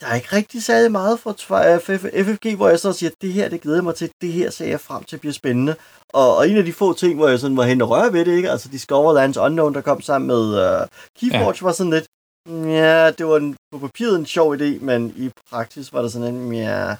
der 0.00 0.06
er 0.06 0.14
ikke 0.14 0.36
rigtig 0.36 0.62
særlig 0.62 0.92
meget 0.92 1.20
fra 1.20 1.76
FFG, 2.22 2.56
hvor 2.56 2.68
jeg 2.68 2.80
så 2.80 2.92
siger, 2.92 3.10
at 3.10 3.16
det 3.22 3.32
her, 3.32 3.48
det 3.48 3.60
glæder 3.60 3.82
mig 3.82 3.94
til, 3.94 4.10
det 4.20 4.32
her 4.32 4.50
ser 4.50 4.66
jeg 4.66 4.80
frem 4.80 5.04
til 5.04 5.18
bliver 5.18 5.32
spændende. 5.32 5.74
Og, 6.08 6.36
og 6.36 6.48
en 6.48 6.56
af 6.56 6.64
de 6.64 6.72
få 6.72 6.92
ting, 6.92 7.14
hvor 7.14 7.28
jeg 7.28 7.38
sådan 7.38 7.56
var 7.56 7.64
hen 7.64 7.82
og 7.82 7.90
røre 7.90 8.12
ved 8.12 8.24
det, 8.24 8.36
ikke? 8.36 8.50
altså 8.50 8.68
Discoverlands 8.68 9.36
Unknown, 9.36 9.74
der 9.74 9.80
kom 9.80 10.00
sammen 10.00 10.26
med 10.28 10.42
uh, 10.80 10.86
Keyforge, 11.20 11.54
ja. 11.60 11.64
var 11.64 11.72
sådan 11.72 11.92
lidt, 11.92 12.06
ja, 12.48 13.10
det 13.10 13.26
var 13.26 13.36
en, 13.36 13.56
på 13.72 13.78
papiret 13.78 14.18
en 14.18 14.26
sjov 14.26 14.56
idé, 14.56 14.84
men 14.84 15.14
i 15.16 15.30
praksis 15.50 15.92
var 15.92 16.02
der 16.02 16.08
sådan 16.08 16.34
en, 16.34 16.54
ja... 16.54 16.96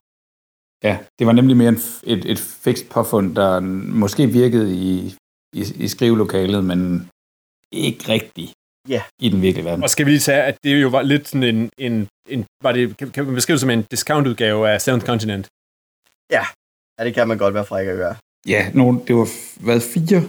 Ja, 0.83 0.99
det 1.19 1.27
var 1.27 1.33
nemlig 1.33 1.57
mere 1.57 1.69
en, 1.69 1.79
et, 2.03 2.25
et 2.25 2.39
fikst 2.39 2.89
påfund, 2.89 3.37
der 3.37 3.61
måske 3.61 4.27
virkede 4.27 4.75
i, 4.75 5.15
i, 5.53 5.63
i 5.77 5.89
skrivelokalet, 5.89 6.65
men 6.65 7.11
ikke 7.73 8.09
rigtigt 8.09 8.53
ja. 8.89 9.03
i 9.21 9.29
den 9.29 9.43
virkelige 9.43 9.65
verden. 9.65 9.83
Og 9.83 9.91
skal 9.91 10.07
vi 10.07 10.11
lige 10.11 10.21
sige, 10.21 10.43
at 10.43 10.57
det 10.65 10.83
jo 10.83 10.89
var 10.89 11.03
lidt 11.03 11.29
sådan 11.29 11.43
en, 11.43 11.71
en, 11.79 12.09
en 12.29 12.45
var 12.63 12.73
det, 12.73 12.97
kan, 12.97 13.11
kan 13.11 13.25
man 13.25 13.35
beskrive 13.35 13.55
det 13.55 13.61
som 13.61 13.71
en 13.71 13.83
discount-udgave 13.83 14.71
af 14.71 14.81
Seventh 14.81 15.07
Continent? 15.07 15.49
Ja, 16.31 16.45
ja 16.99 17.05
det 17.05 17.15
kan 17.15 17.29
man 17.29 17.39
godt 17.39 17.55
være 17.55 17.65
fræk 17.65 17.87
at 17.87 17.97
gøre. 17.97 18.17
Ja, 18.47 18.71
nogle, 18.75 19.01
det 19.07 19.17
var 19.17 19.29
været 19.67 19.83
fire 19.83 20.23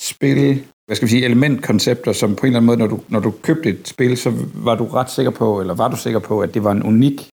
spil, 0.00 0.66
hvad 0.88 0.96
skal 0.96 1.06
vi 1.06 1.10
sige, 1.10 1.24
elementkoncepter, 1.24 2.12
som 2.12 2.36
på 2.36 2.40
en 2.40 2.46
eller 2.46 2.56
anden 2.56 2.66
måde, 2.66 2.78
når 2.78 2.86
du, 2.86 3.00
når 3.08 3.20
du 3.20 3.30
købte 3.42 3.68
et 3.68 3.88
spil, 3.88 4.16
så 4.16 4.32
var 4.54 4.74
du 4.74 4.84
ret 4.84 5.10
sikker 5.10 5.30
på, 5.30 5.60
eller 5.60 5.74
var 5.74 5.88
du 5.88 5.96
sikker 5.96 6.18
på, 6.18 6.40
at 6.40 6.54
det 6.54 6.64
var 6.64 6.72
en 6.72 6.82
unik 6.82 7.28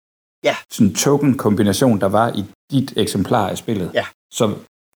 ja. 0.43 0.55
sådan 0.71 0.93
token-kombination, 0.93 1.99
der 1.99 2.07
var 2.07 2.31
i 2.35 2.45
dit 2.71 2.93
eksemplar 2.97 3.49
af 3.49 3.57
spillet. 3.57 3.91
Ja. 3.93 4.05
Så 4.33 4.53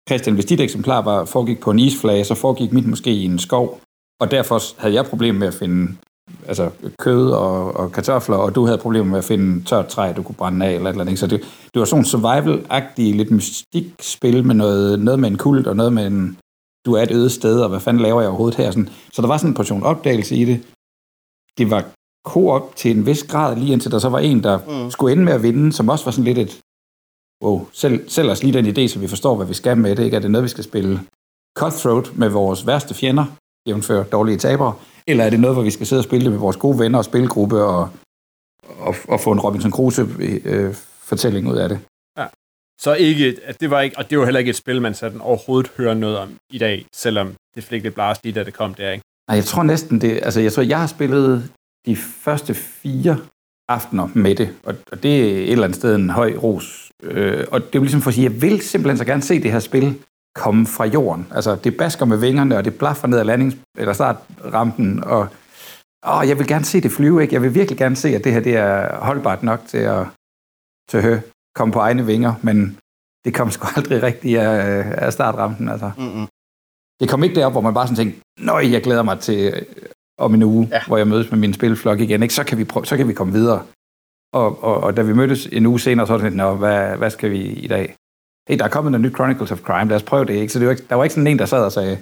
Christian, 0.08 0.34
hvis 0.34 0.44
dit 0.44 0.60
eksemplar 0.60 1.02
var, 1.02 1.24
foregik 1.24 1.60
på 1.60 1.70
en 1.70 1.78
isflage, 1.78 2.24
så 2.24 2.34
foregik 2.34 2.72
mit 2.72 2.86
måske 2.86 3.10
i 3.10 3.24
en 3.24 3.38
skov, 3.38 3.80
og 4.20 4.30
derfor 4.30 4.80
havde 4.80 4.94
jeg 4.94 5.04
problemer 5.04 5.38
med 5.38 5.48
at 5.48 5.54
finde 5.54 5.96
altså, 6.48 6.70
kød 6.98 7.30
og, 7.30 7.76
og 7.76 7.92
kartofler, 7.92 8.36
og 8.36 8.54
du 8.54 8.64
havde 8.64 8.78
problemer 8.78 9.10
med 9.10 9.18
at 9.18 9.24
finde 9.24 9.64
tørt 9.64 9.86
træ, 9.86 10.12
du 10.12 10.22
kunne 10.22 10.34
brænde 10.34 10.66
af, 10.66 10.72
eller 10.72 10.90
et 10.90 10.92
eller 10.92 11.04
andet. 11.04 11.18
Så 11.18 11.26
det, 11.26 11.40
det 11.74 11.80
var 11.80 11.84
sådan 11.84 12.04
en 12.04 12.06
survival-agtig, 12.06 13.16
lidt 13.16 13.30
mystik-spil 13.30 14.46
med 14.46 14.54
noget, 14.54 15.00
noget 15.00 15.20
med 15.20 15.28
en 15.28 15.38
kult, 15.38 15.66
og 15.66 15.76
noget 15.76 15.92
med 15.92 16.06
en, 16.06 16.38
du 16.86 16.92
er 16.92 17.02
et 17.02 17.10
øde 17.10 17.30
sted, 17.30 17.60
og 17.60 17.68
hvad 17.68 17.80
fanden 17.80 18.02
laver 18.02 18.20
jeg 18.20 18.28
overhovedet 18.28 18.56
her? 18.56 18.70
Sådan. 18.70 18.88
Så 19.12 19.22
der 19.22 19.28
var 19.28 19.36
sådan 19.36 19.50
en 19.50 19.54
portion 19.54 19.82
opdagelse 19.82 20.36
i 20.36 20.44
det. 20.44 20.58
Det 21.58 21.70
var 21.70 21.84
co-op 22.26 22.76
til 22.76 22.90
en 22.96 23.06
vis 23.06 23.24
grad, 23.24 23.56
lige 23.56 23.72
indtil 23.72 23.90
der 23.90 23.98
så 23.98 24.08
var 24.08 24.18
en, 24.18 24.42
der 24.42 24.58
mm. 24.58 24.90
skulle 24.90 25.12
ende 25.12 25.24
med 25.24 25.32
at 25.32 25.42
vinde, 25.42 25.72
som 25.72 25.88
også 25.88 26.04
var 26.04 26.12
sådan 26.12 26.24
lidt 26.24 26.38
et, 26.38 26.60
wow, 27.44 27.66
selv, 27.72 28.08
selv 28.08 28.30
os 28.30 28.42
lige 28.42 28.62
den 28.62 28.66
idé, 28.66 28.88
så 28.88 28.98
vi 28.98 29.08
forstår, 29.08 29.36
hvad 29.36 29.46
vi 29.46 29.54
skal 29.54 29.78
med 29.78 29.96
det, 29.96 30.04
ikke? 30.04 30.16
Er 30.16 30.20
det 30.20 30.30
noget, 30.30 30.42
vi 30.44 30.48
skal 30.48 30.64
spille 30.64 31.00
Cutthroat 31.58 32.16
med 32.16 32.28
vores 32.28 32.66
værste 32.66 32.94
fjender, 32.94 33.24
jævnfør 33.68 34.02
dårlige 34.02 34.38
tabere, 34.38 34.74
eller 35.06 35.24
er 35.24 35.30
det 35.30 35.40
noget, 35.40 35.56
hvor 35.56 35.62
vi 35.62 35.70
skal 35.70 35.86
sidde 35.86 36.00
og 36.00 36.04
spille 36.04 36.30
med 36.30 36.38
vores 36.38 36.56
gode 36.56 36.78
venner 36.78 36.98
og 36.98 37.04
spilgruppe 37.04 37.64
og, 37.64 37.88
og, 38.78 38.94
og 39.08 39.20
få 39.20 39.32
en 39.32 39.40
Robinson 39.40 39.72
Crusoe-fortælling 39.72 41.46
øh, 41.46 41.52
ud 41.52 41.58
af 41.58 41.68
det? 41.68 41.78
Så 42.80 42.94
ikke, 42.94 43.38
at 43.44 43.60
det 43.60 43.70
var 43.70 43.80
ikke, 43.80 43.98
og 43.98 44.10
det 44.10 44.18
var 44.18 44.24
heller 44.24 44.38
ikke 44.38 44.50
et 44.50 44.56
spil, 44.56 44.82
man 44.82 44.94
sådan 44.94 45.20
overhovedet 45.20 45.72
hører 45.76 45.94
noget 45.94 46.18
om 46.18 46.36
i 46.52 46.58
dag, 46.58 46.86
selvom 46.94 47.34
det 47.54 47.64
fik 47.64 47.82
lidt 47.82 47.94
blast 47.94 48.24
lige, 48.24 48.32
da 48.32 48.44
det 48.44 48.54
kom 48.54 48.74
der, 48.74 48.90
ikke? 48.90 49.04
Nej, 49.28 49.36
jeg 49.36 49.44
tror 49.44 49.62
næsten 49.62 50.00
det, 50.00 50.20
altså 50.22 50.40
jeg 50.40 50.52
tror, 50.52 50.62
jeg 50.62 50.80
har 50.80 50.86
spillet 50.86 51.50
de 51.86 51.96
første 51.96 52.54
fire 52.54 53.18
aftener 53.68 54.08
med 54.14 54.34
det, 54.34 54.54
og, 54.62 54.74
og 54.92 55.02
det 55.02 55.20
er 55.20 55.44
et 55.44 55.52
eller 55.52 55.64
andet 55.64 55.76
sted 55.76 55.94
en 55.94 56.10
høj 56.10 56.36
ros. 56.36 56.90
Øh, 57.02 57.46
og 57.50 57.60
det 57.60 57.66
er 57.66 57.78
jo 57.78 57.82
ligesom 57.82 58.00
for 58.00 58.10
at 58.10 58.14
sige, 58.14 58.30
jeg 58.32 58.42
vil 58.42 58.60
simpelthen 58.60 58.98
så 58.98 59.04
gerne 59.04 59.22
se 59.22 59.42
det 59.42 59.52
her 59.52 59.58
spil 59.58 59.94
komme 60.34 60.66
fra 60.66 60.84
jorden. 60.84 61.26
Altså, 61.34 61.56
det 61.64 61.76
basker 61.76 62.06
med 62.06 62.16
vingerne, 62.16 62.56
og 62.56 62.64
det 62.64 62.78
blaffer 62.78 63.08
ned 63.08 63.18
ad 63.18 63.24
landings- 63.24 63.56
eller 63.78 63.92
startrampen, 63.92 65.04
og 65.04 65.28
åh, 66.06 66.28
jeg 66.28 66.38
vil 66.38 66.46
gerne 66.46 66.64
se 66.64 66.80
det 66.80 66.92
flyve, 66.92 67.22
ikke? 67.22 67.34
Jeg 67.34 67.42
vil 67.42 67.54
virkelig 67.54 67.78
gerne 67.78 67.96
se, 67.96 68.08
at 68.08 68.24
det 68.24 68.32
her 68.32 68.40
det 68.40 68.56
er 68.56 68.96
holdbart 68.96 69.42
nok 69.42 69.60
til 69.66 69.78
at, 69.78 70.06
til 70.90 70.96
at 70.96 71.02
høre 71.02 71.20
komme 71.56 71.72
på 71.72 71.78
egne 71.78 72.06
vinger, 72.06 72.34
men 72.42 72.78
det 73.24 73.34
kom 73.34 73.50
sgu 73.50 73.66
aldrig 73.76 74.02
rigtigt 74.02 74.38
af, 74.38 74.84
af 75.06 75.12
startrampen, 75.12 75.68
altså. 75.68 75.90
Mm-hmm. 75.98 76.26
Det 77.00 77.08
kom 77.08 77.24
ikke 77.24 77.34
derop, 77.34 77.52
hvor 77.52 77.60
man 77.60 77.74
bare 77.74 77.86
sådan 77.86 77.96
tænkte, 77.96 78.20
nøj, 78.38 78.64
jeg 78.70 78.82
glæder 78.82 79.02
mig 79.02 79.18
til 79.20 79.52
øh, 79.54 79.62
om 80.18 80.34
en 80.34 80.42
uge, 80.42 80.68
ja. 80.70 80.80
hvor 80.86 80.96
jeg 80.96 81.08
mødes 81.08 81.30
med 81.30 81.38
min 81.38 81.54
spilflok 81.54 82.00
igen, 82.00 82.22
ikke? 82.22 82.34
Så, 82.34 82.44
kan 82.44 82.58
vi 82.58 82.64
prøve, 82.64 82.86
så 82.86 82.96
kan 82.96 83.08
vi 83.08 83.12
komme 83.12 83.32
videre. 83.32 83.62
Og, 84.32 84.64
og, 84.64 84.76
og 84.80 84.96
da 84.96 85.02
vi 85.02 85.14
mødtes 85.14 85.46
en 85.46 85.66
uge 85.66 85.80
senere, 85.80 86.06
så 86.06 86.12
var 86.12 86.18
det 86.18 86.24
sådan, 86.24 86.36
Nå, 86.36 86.54
hvad, 86.54 86.96
hvad 86.96 87.10
skal 87.10 87.30
vi 87.30 87.42
i 87.42 87.66
dag? 87.66 87.96
hey, 88.48 88.58
der 88.58 88.64
er 88.64 88.68
kommet 88.68 88.94
en 88.94 89.02
ny 89.02 89.14
Chronicles 89.14 89.52
of 89.52 89.60
Crime, 89.60 89.88
lad 89.88 89.96
os 89.96 90.02
prøve 90.02 90.24
det, 90.24 90.34
ikke? 90.34 90.52
Så 90.52 90.58
det 90.58 90.66
var 90.66 90.72
ikke, 90.72 90.86
der 90.88 90.94
var 90.94 91.04
ikke 91.04 91.14
sådan 91.14 91.26
en, 91.26 91.38
der 91.38 91.46
sad 91.46 91.64
og 91.64 91.72
sagde, 91.72 91.98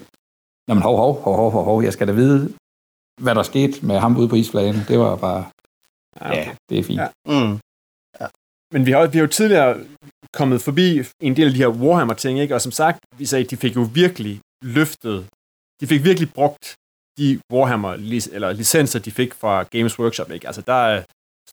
Nå, 0.68 0.74
men 0.74 0.82
hov, 0.82 0.96
hov, 0.96 1.22
hov, 1.22 1.36
hov, 1.36 1.50
hov, 1.50 1.64
hov, 1.64 1.82
jeg 1.82 1.92
skal 1.92 2.08
da 2.08 2.12
vide, 2.12 2.52
hvad 3.20 3.34
der 3.34 3.42
skete 3.42 3.86
med 3.86 3.98
ham 3.98 4.16
ude 4.16 4.28
på 4.28 4.36
isflagen. 4.36 4.76
Det 4.88 4.98
var 4.98 5.16
bare, 5.16 5.44
ja 6.34 6.48
det 6.68 6.78
er 6.78 6.84
fint. 6.84 7.00
Ja. 7.00 7.08
Mm. 7.26 7.58
Men 8.72 8.86
vi 8.86 8.90
har, 8.90 9.06
vi 9.06 9.18
har 9.18 9.24
jo 9.24 9.30
tidligere 9.30 9.80
kommet 10.32 10.62
forbi 10.62 11.02
en 11.20 11.36
del 11.36 11.46
af 11.46 11.52
de 11.52 11.58
her 11.58 11.68
Warhammer-ting, 11.68 12.40
ikke? 12.40 12.54
Og 12.54 12.60
som 12.60 12.72
sagt, 12.72 12.98
vi 13.18 13.26
sagde, 13.26 13.44
de 13.44 13.56
fik 13.56 13.76
jo 13.76 13.88
virkelig 13.94 14.40
løftet, 14.62 15.26
de 15.80 15.86
fik 15.86 16.04
virkelig 16.04 16.32
brugt 16.32 16.74
de 17.18 17.40
Warhammer 17.52 17.92
eller 18.32 18.52
licenser, 18.52 18.98
de 18.98 19.10
fik 19.10 19.34
fra 19.34 19.62
Games 19.62 19.98
Workshop, 19.98 20.30
ikke? 20.30 20.46
Altså, 20.46 20.60
der 20.60 20.72
er 20.72 21.02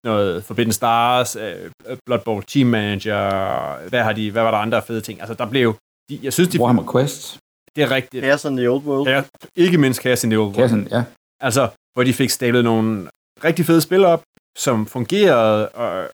noget 0.04 0.44
Forbidden 0.44 0.74
Stars, 0.74 1.36
uh, 1.36 1.98
Blood 2.06 2.20
Bowl 2.20 2.44
Team 2.44 2.68
Manager, 2.68 3.90
hvad, 3.90 4.04
har 4.04 4.14
de, 4.14 4.32
hvad 4.32 4.44
var 4.44 4.52
der 4.52 4.58
andre 4.58 4.82
fede 4.82 5.02
ting? 5.02 5.20
Altså, 5.20 5.34
der 5.34 5.46
blev, 5.50 5.76
de, 6.10 6.20
jeg 6.24 6.34
synes, 6.34 6.50
de... 6.50 6.60
Warhammer 6.60 6.92
Quest. 6.92 7.38
Det 7.76 7.84
er 7.84 7.92
rigtigt. 7.92 8.24
Chaos 8.24 8.46
in 8.46 8.58
the 8.58 8.70
Old 8.70 8.84
World. 8.84 9.10
Ja, 9.10 9.24
ikke 9.56 9.78
mindst 9.78 10.02
Chaos 10.02 10.24
in 10.24 10.30
the 10.30 10.40
Old 10.40 10.56
World. 10.56 10.70
Chaos 10.70 10.92
ja. 10.92 11.04
Altså, 11.40 11.70
hvor 11.94 12.04
de 12.04 12.14
fik 12.14 12.30
stablet 12.30 12.64
nogle 12.64 13.10
rigtig 13.44 13.66
fede 13.66 13.82
spil 13.82 14.06
op, 14.06 14.24
som 14.58 14.86
fungerede, 14.86 15.70
og, 15.70 16.10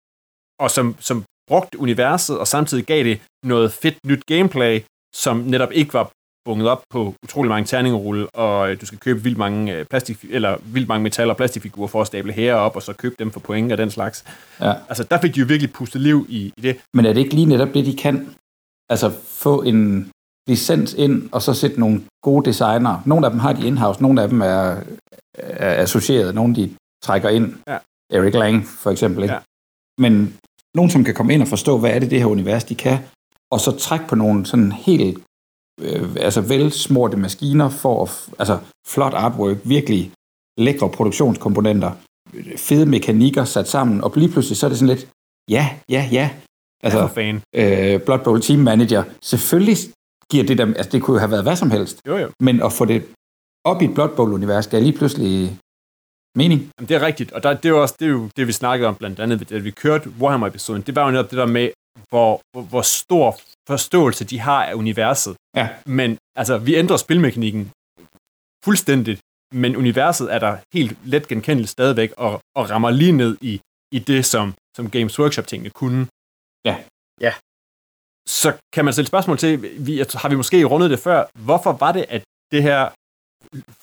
og 0.59 0.71
som, 0.71 0.95
som 0.99 1.23
brugte 1.47 1.79
universet, 1.79 2.39
og 2.39 2.47
samtidig 2.47 2.85
gav 2.85 3.03
det 3.03 3.21
noget 3.45 3.71
fedt 3.71 3.97
nyt 4.05 4.25
gameplay, 4.25 4.81
som 5.15 5.37
netop 5.37 5.71
ikke 5.71 5.93
var 5.93 6.11
bunget 6.45 6.67
op 6.69 6.83
på 6.89 7.15
utrolig 7.23 7.49
mange 7.49 7.65
terningerulle, 7.65 8.29
og 8.29 8.71
øh, 8.71 8.81
du 8.81 8.85
skal 8.85 8.99
købe 8.99 9.23
vildt 9.23 9.37
mange, 9.37 9.73
øh, 9.73 9.85
plastik, 9.85 10.25
eller 10.29 10.57
vildt 10.63 10.87
mange 10.87 11.03
metal- 11.03 11.29
og 11.29 11.37
plastikfigurer 11.37 11.87
for 11.87 12.01
at 12.01 12.07
stable 12.07 12.33
her 12.33 12.53
op, 12.53 12.75
og 12.75 12.83
så 12.83 12.93
købe 12.93 13.15
dem 13.19 13.31
for 13.31 13.39
point 13.39 13.71
og 13.71 13.77
den 13.77 13.91
slags. 13.91 14.25
Ja. 14.61 14.73
Altså, 14.89 15.03
der 15.03 15.21
fik 15.21 15.35
de 15.35 15.39
jo 15.39 15.45
virkelig 15.45 15.73
pustet 15.73 16.01
liv 16.01 16.25
i, 16.29 16.53
i 16.57 16.61
det. 16.61 16.77
Men 16.93 17.05
er 17.05 17.13
det 17.13 17.21
ikke 17.21 17.35
lige 17.35 17.45
netop 17.45 17.73
det, 17.73 17.85
de 17.85 17.95
kan? 17.95 18.35
Altså, 18.89 19.11
få 19.27 19.61
en 19.61 20.11
licens 20.49 20.93
ind, 20.93 21.29
og 21.31 21.41
så 21.41 21.53
sætte 21.53 21.79
nogle 21.79 22.01
gode 22.21 22.45
designer. 22.45 23.01
Nogle 23.05 23.25
af 23.25 23.31
dem 23.31 23.39
har 23.39 23.53
de 23.53 23.67
in-house, 23.67 24.01
nogle 24.01 24.21
af 24.21 24.29
dem 24.29 24.41
er, 24.41 24.83
er 25.37 25.81
associeret, 25.81 26.35
nogle 26.35 26.55
de 26.55 26.75
trækker 27.03 27.29
ind. 27.29 27.53
Ja. 27.67 27.77
Eric 28.13 28.33
Lang, 28.33 28.65
for 28.65 28.91
eksempel. 28.91 29.23
Ikke? 29.23 29.33
Ja. 29.33 29.39
Men 29.97 30.37
nogen, 30.77 30.91
som 30.91 31.03
kan 31.03 31.13
komme 31.13 31.33
ind 31.33 31.41
og 31.41 31.47
forstå, 31.47 31.77
hvad 31.79 31.91
er 31.91 31.99
det, 31.99 32.11
det 32.11 32.19
her 32.19 32.25
univers, 32.25 32.63
de 32.63 32.75
kan, 32.75 32.97
og 33.51 33.59
så 33.59 33.71
trække 33.71 34.05
på 34.07 34.15
nogle 34.15 34.45
sådan 34.45 34.71
helt 34.71 35.17
øh, 35.81 36.09
altså 36.27 36.41
velsmorte 36.41 37.17
maskiner 37.17 37.69
for 37.69 38.03
at, 38.03 38.09
altså 38.39 38.57
flot 38.87 39.13
artwork, 39.13 39.57
virkelig 39.63 40.11
lækre 40.57 40.89
produktionskomponenter, 40.89 41.91
fede 42.57 42.85
mekanikker 42.85 43.43
sat 43.45 43.67
sammen, 43.69 44.03
og 44.03 44.13
lige 44.15 44.31
pludselig 44.31 44.57
så 44.57 44.65
er 44.65 44.69
det 44.69 44.77
sådan 44.79 44.95
lidt, 44.95 45.07
ja, 45.49 45.69
ja, 45.89 46.09
ja, 46.11 46.29
Altså, 46.83 46.99
Ja, 46.99 47.05
fan. 47.05 47.35
øh, 47.55 48.01
Blood 48.01 48.19
Bowl 48.23 48.41
Team 48.41 48.59
Manager, 48.59 49.03
selvfølgelig 49.21 49.77
giver 50.31 50.43
det 50.43 50.57
dem, 50.57 50.69
altså 50.77 50.89
det 50.91 51.01
kunne 51.01 51.15
jo 51.15 51.19
have 51.19 51.31
været 51.31 51.43
hvad 51.43 51.55
som 51.55 51.71
helst, 51.71 51.99
Jo, 52.07 52.17
jo. 52.17 52.27
men 52.39 52.61
at 52.63 52.73
få 52.73 52.85
det 52.85 53.05
op 53.63 53.81
i 53.81 53.85
et 53.85 53.93
Blood 53.93 54.09
Bowl-univers, 54.15 54.67
gav 54.67 54.81
lige 54.81 54.97
pludselig 54.97 55.57
mening. 56.38 56.60
Jamen, 56.78 56.88
det 56.89 56.95
er 56.95 57.02
rigtigt, 57.10 57.32
og 57.32 57.43
der, 57.43 57.54
det 57.54 57.65
er 57.65 57.69
jo 57.69 57.82
også 57.82 57.95
det, 58.00 58.06
er 58.06 58.10
jo 58.10 58.30
det, 58.38 58.47
vi 58.47 58.52
snakkede 58.52 58.88
om 58.88 58.95
blandt 58.95 59.19
andet, 59.19 59.50
da 59.50 59.58
vi 59.58 59.71
kørte 59.71 60.10
Warhammer-episoden. 60.21 60.82
Det 60.82 60.95
var 60.95 61.06
jo 61.06 61.12
netop 61.12 61.32
det 61.32 61.38
der 61.38 61.45
med, 61.45 61.69
hvor, 62.10 62.41
hvor, 62.52 62.63
hvor 62.71 62.82
stor 62.82 63.39
forståelse 63.67 64.23
de 64.26 64.39
har 64.39 64.65
af 64.65 64.73
universet. 64.73 65.36
Ja. 65.56 65.69
Men 65.86 66.17
altså, 66.36 66.58
vi 66.58 66.76
ændrer 66.76 66.97
spilmekanikken 66.97 67.71
fuldstændigt, 68.65 69.19
men 69.54 69.76
universet 69.76 70.34
er 70.36 70.39
der 70.39 70.58
helt 70.73 70.97
let 71.06 71.28
genkendeligt 71.28 71.71
stadigvæk, 71.71 72.12
og, 72.17 72.41
og 72.56 72.69
rammer 72.69 72.89
lige 72.89 73.12
ned 73.12 73.38
i, 73.41 73.62
i 73.91 74.00
det, 74.00 74.26
som, 74.26 74.54
som 74.78 74.89
Games 74.89 75.19
Workshop-tingene 75.19 75.69
kunne. 75.69 76.08
Ja. 76.65 76.76
Ja. 77.21 77.34
Så 78.28 78.50
kan 78.73 78.86
man 78.86 78.93
stille 78.93 79.08
spørgsmål 79.08 79.38
til, 79.38 79.52
vi, 79.88 79.97
har 79.97 80.30
vi 80.30 80.36
måske 80.36 80.63
rundet 80.63 80.89
det 80.89 81.00
før, 81.00 81.26
hvorfor 81.45 81.71
var 81.71 81.91
det, 81.91 82.06
at 82.10 82.23
det 82.52 82.63
her 82.63 82.89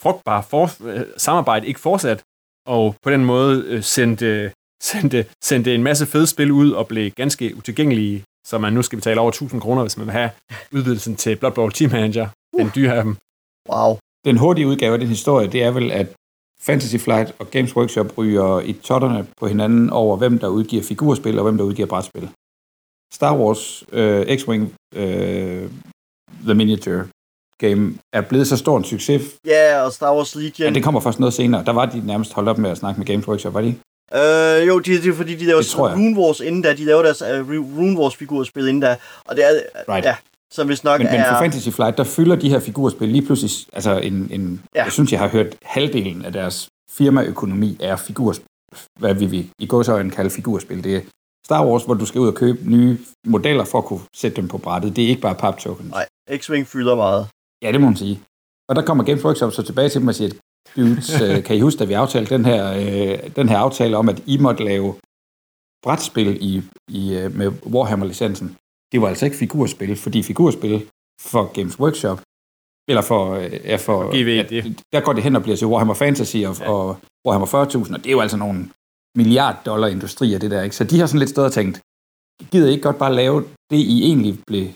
frugtbare 0.03 0.43
for, 0.43 0.65
øh, 0.85 1.07
samarbejde 1.17 1.67
ikke 1.67 1.81
fortsat, 1.81 2.23
og 2.67 2.97
på 3.03 3.11
den 3.11 3.25
måde 3.25 3.65
øh, 3.67 3.83
sendte, 3.83 4.53
sendte, 4.83 5.27
sendte 5.43 5.75
en 5.75 5.83
masse 5.83 6.07
fede 6.07 6.27
spil 6.27 6.53
ud 6.53 6.71
og 6.71 6.89
blev 6.89 7.11
ganske 7.11 7.57
utilgængelige, 7.57 8.25
så 8.47 8.59
man 8.59 8.73
nu 8.73 8.83
skal 8.83 8.99
betale 8.99 9.21
over 9.21 9.29
1000 9.29 9.61
kroner, 9.61 9.83
hvis 9.83 9.97
man 9.97 10.07
vil 10.07 10.13
have 10.13 10.31
udvidelsen 10.73 11.17
til 11.17 11.37
Blood 11.37 11.53
Bowl 11.53 11.73
Team 11.73 11.91
Manager, 11.91 12.29
den 12.59 12.71
dyre 12.75 12.95
af 12.95 13.03
dem. 13.05 13.17
Wow. 13.71 13.99
Den 14.25 14.37
hurtige 14.37 14.67
udgave 14.67 14.93
af 14.93 14.99
den 14.99 15.09
historie, 15.09 15.49
det 15.49 15.63
er 15.63 15.71
vel, 15.71 15.91
at 15.93 16.07
Fantasy 16.61 16.97
Flight 16.97 17.35
og 17.39 17.51
Games 17.51 17.77
Workshop 17.77 18.19
ryger 18.19 18.61
i 18.61 18.73
totterne 18.73 19.27
på 19.37 19.47
hinanden 19.47 19.91
over, 19.91 20.17
hvem 20.17 20.39
der 20.39 20.49
udgiver 20.49 20.83
figurspil 20.83 21.39
og 21.39 21.45
hvem 21.45 21.57
der 21.57 21.65
udgiver 21.65 21.89
brætspil. 21.89 22.29
Star 23.15 23.37
Wars 23.39 23.85
øh, 23.93 24.23
X-Wing 24.23 24.65
øh, 25.01 25.71
The 26.45 26.55
Miniature 26.55 27.09
Game 27.59 27.95
er 28.13 28.21
blevet 28.21 28.47
så 28.47 28.57
stor 28.57 28.77
en 28.79 28.85
succes, 28.85 29.23
Ja, 29.47 29.81
og 29.83 29.93
Star 29.93 30.15
Wars 30.17 30.35
Legion. 30.35 30.69
ja, 30.69 30.75
det 30.75 30.85
kommer 30.85 31.01
først 31.01 31.21
noget 31.21 31.35
senere. 31.35 31.65
Der 31.65 31.73
var 31.73 31.87
de 31.87 32.07
nærmest 32.07 32.33
holdt 32.33 32.49
op 32.49 32.59
med 32.59 32.71
at 32.71 32.77
snakke 32.79 32.99
med 32.99 33.07
Games 33.07 33.29
Workshop, 33.29 33.55
var 33.55 33.61
de? 33.61 33.75
Øh, 34.15 34.69
jo, 34.69 34.79
det, 34.79 35.07
er 35.07 35.15
fordi, 35.15 35.35
de 35.35 35.45
laver. 35.45 35.93
Rune 35.95 36.19
Wars 36.21 36.41
inden 36.41 36.63
da. 36.63 36.73
De 36.75 36.85
laver 36.85 37.03
deres 37.03 37.23
uh, 37.23 37.49
Rune 37.79 37.99
Wars 38.01 38.17
figurspil 38.17 38.63
inden 38.69 38.81
da. 38.81 38.97
Og 39.25 39.37
det 39.37 39.45
er, 39.45 39.51
Right. 39.89 40.05
ja, 40.07 40.15
som 40.53 40.67
hvis 40.67 40.85
nok 40.85 41.01
Men, 41.01 41.09
men 41.13 41.21
for. 41.29 41.39
Fantasy 41.39 41.69
Flight, 41.69 41.99
der 41.99 42.05
fylder 42.05 42.37
de 42.37 42.49
her 42.49 42.59
figurspil 42.61 43.09
lige 43.09 43.27
pludselig, 43.27 43.51
altså 43.73 43.99
en, 43.99 44.29
en 44.33 44.63
Ja. 44.75 44.83
jeg 44.85 44.93
synes, 44.93 45.13
jeg 45.13 45.21
har 45.21 45.29
hørt 45.29 45.47
halvdelen 45.63 46.25
af 46.25 46.33
deres 46.33 46.69
firmaøkonomi 46.91 47.77
er 47.81 47.97
figurspil, 47.97 48.47
hvad 48.99 49.15
vi 49.15 49.27
vil 49.27 49.51
i 49.59 49.67
gåsøjne 49.67 50.11
kalde 50.11 50.31
figurspil. 50.31 50.85
Det 50.85 50.97
er 50.97 51.01
Star 51.47 51.67
Wars, 51.67 51.83
hvor 51.85 51.95
du 51.95 52.07
skal 52.07 52.21
ud 52.21 52.29
og 52.29 52.35
købe 52.35 52.71
nye 52.71 52.99
modeller 53.27 53.65
for 53.65 53.79
at 53.79 53.85
kunne 53.85 54.01
sætte 54.17 54.37
dem 54.37 54.49
på 54.49 54.59
brættet. 54.59 54.97
Det 54.97 55.05
er 55.05 55.09
ikke 55.09 55.21
bare 55.23 55.35
pap 55.35 55.59
tokens. 55.59 55.91
Nej, 55.91 56.07
X-Wing 56.31 56.63
fylder 56.65 56.95
meget. 56.97 57.27
Ja, 57.65 57.73
det 57.73 57.81
må 57.81 57.87
man 57.87 57.97
sige. 57.97 58.21
Og 58.69 58.77
der 58.77 58.83
kommer 58.83 59.05
Games 59.05 59.25
Workshop 59.25 59.53
så 59.53 59.63
tilbage 59.63 59.89
til 59.89 60.01
dem 60.01 60.09
og 60.09 60.15
siger, 60.15 60.31
dudes, 60.77 61.21
øh, 61.23 61.43
kan 61.45 61.57
I 61.57 61.61
huske, 61.61 61.79
da 61.79 61.85
vi 61.85 61.93
aftalte 61.93 62.35
den 62.35 62.45
her, 62.45 62.63
øh, 62.73 63.37
den 63.37 63.49
her 63.49 63.59
aftale 63.59 63.97
om, 63.97 64.09
at 64.09 64.23
I 64.27 64.39
måtte 64.39 64.65
lave 64.65 64.95
brætspil 65.83 66.39
i, 66.41 66.63
i, 66.89 67.15
øh, 67.15 67.37
med 67.37 67.49
Warhammer-licensen? 67.75 68.57
Det 68.93 69.01
var 69.01 69.09
altså 69.09 69.25
ikke 69.25 69.37
figurspil, 69.37 69.97
fordi 69.97 70.23
figurspil 70.23 70.91
for 71.21 71.53
Games 71.53 71.81
Workshop, 71.81 72.21
eller 72.89 73.03
for, 73.03 73.35
øh, 73.35 73.53
ja, 73.53 73.77
for 73.77 73.99
GW, 74.09 74.31
ja, 74.31 74.63
der 74.93 75.01
går 75.01 75.13
det 75.13 75.23
hen 75.23 75.37
og 75.37 75.43
bliver 75.43 75.57
til 75.57 75.67
Warhammer 75.67 75.95
Fantasy 75.95 76.37
og, 76.37 76.57
ja. 76.61 76.71
og 76.71 76.97
Warhammer 77.27 77.47
40.000, 77.47 77.95
og 77.95 77.99
det 77.99 78.07
er 78.07 78.13
jo 78.19 78.21
altså 78.21 78.37
nogle 78.37 78.71
milliard 79.17 79.57
dollar 79.67 79.89
industrier, 79.89 80.39
det 80.39 80.51
der, 80.51 80.63
ikke? 80.63 80.77
Så 80.77 80.85
de 80.85 80.99
har 80.99 81.07
sådan 81.07 81.19
lidt 81.19 81.31
stået 81.31 81.47
og 81.47 81.53
tænkt, 81.53 81.81
gider 82.51 82.69
I 82.69 82.71
ikke 82.71 82.83
godt 82.83 82.99
bare 82.99 83.15
lave 83.15 83.45
det, 83.71 83.77
I 83.77 84.03
egentlig 84.03 84.39
blev 84.47 84.67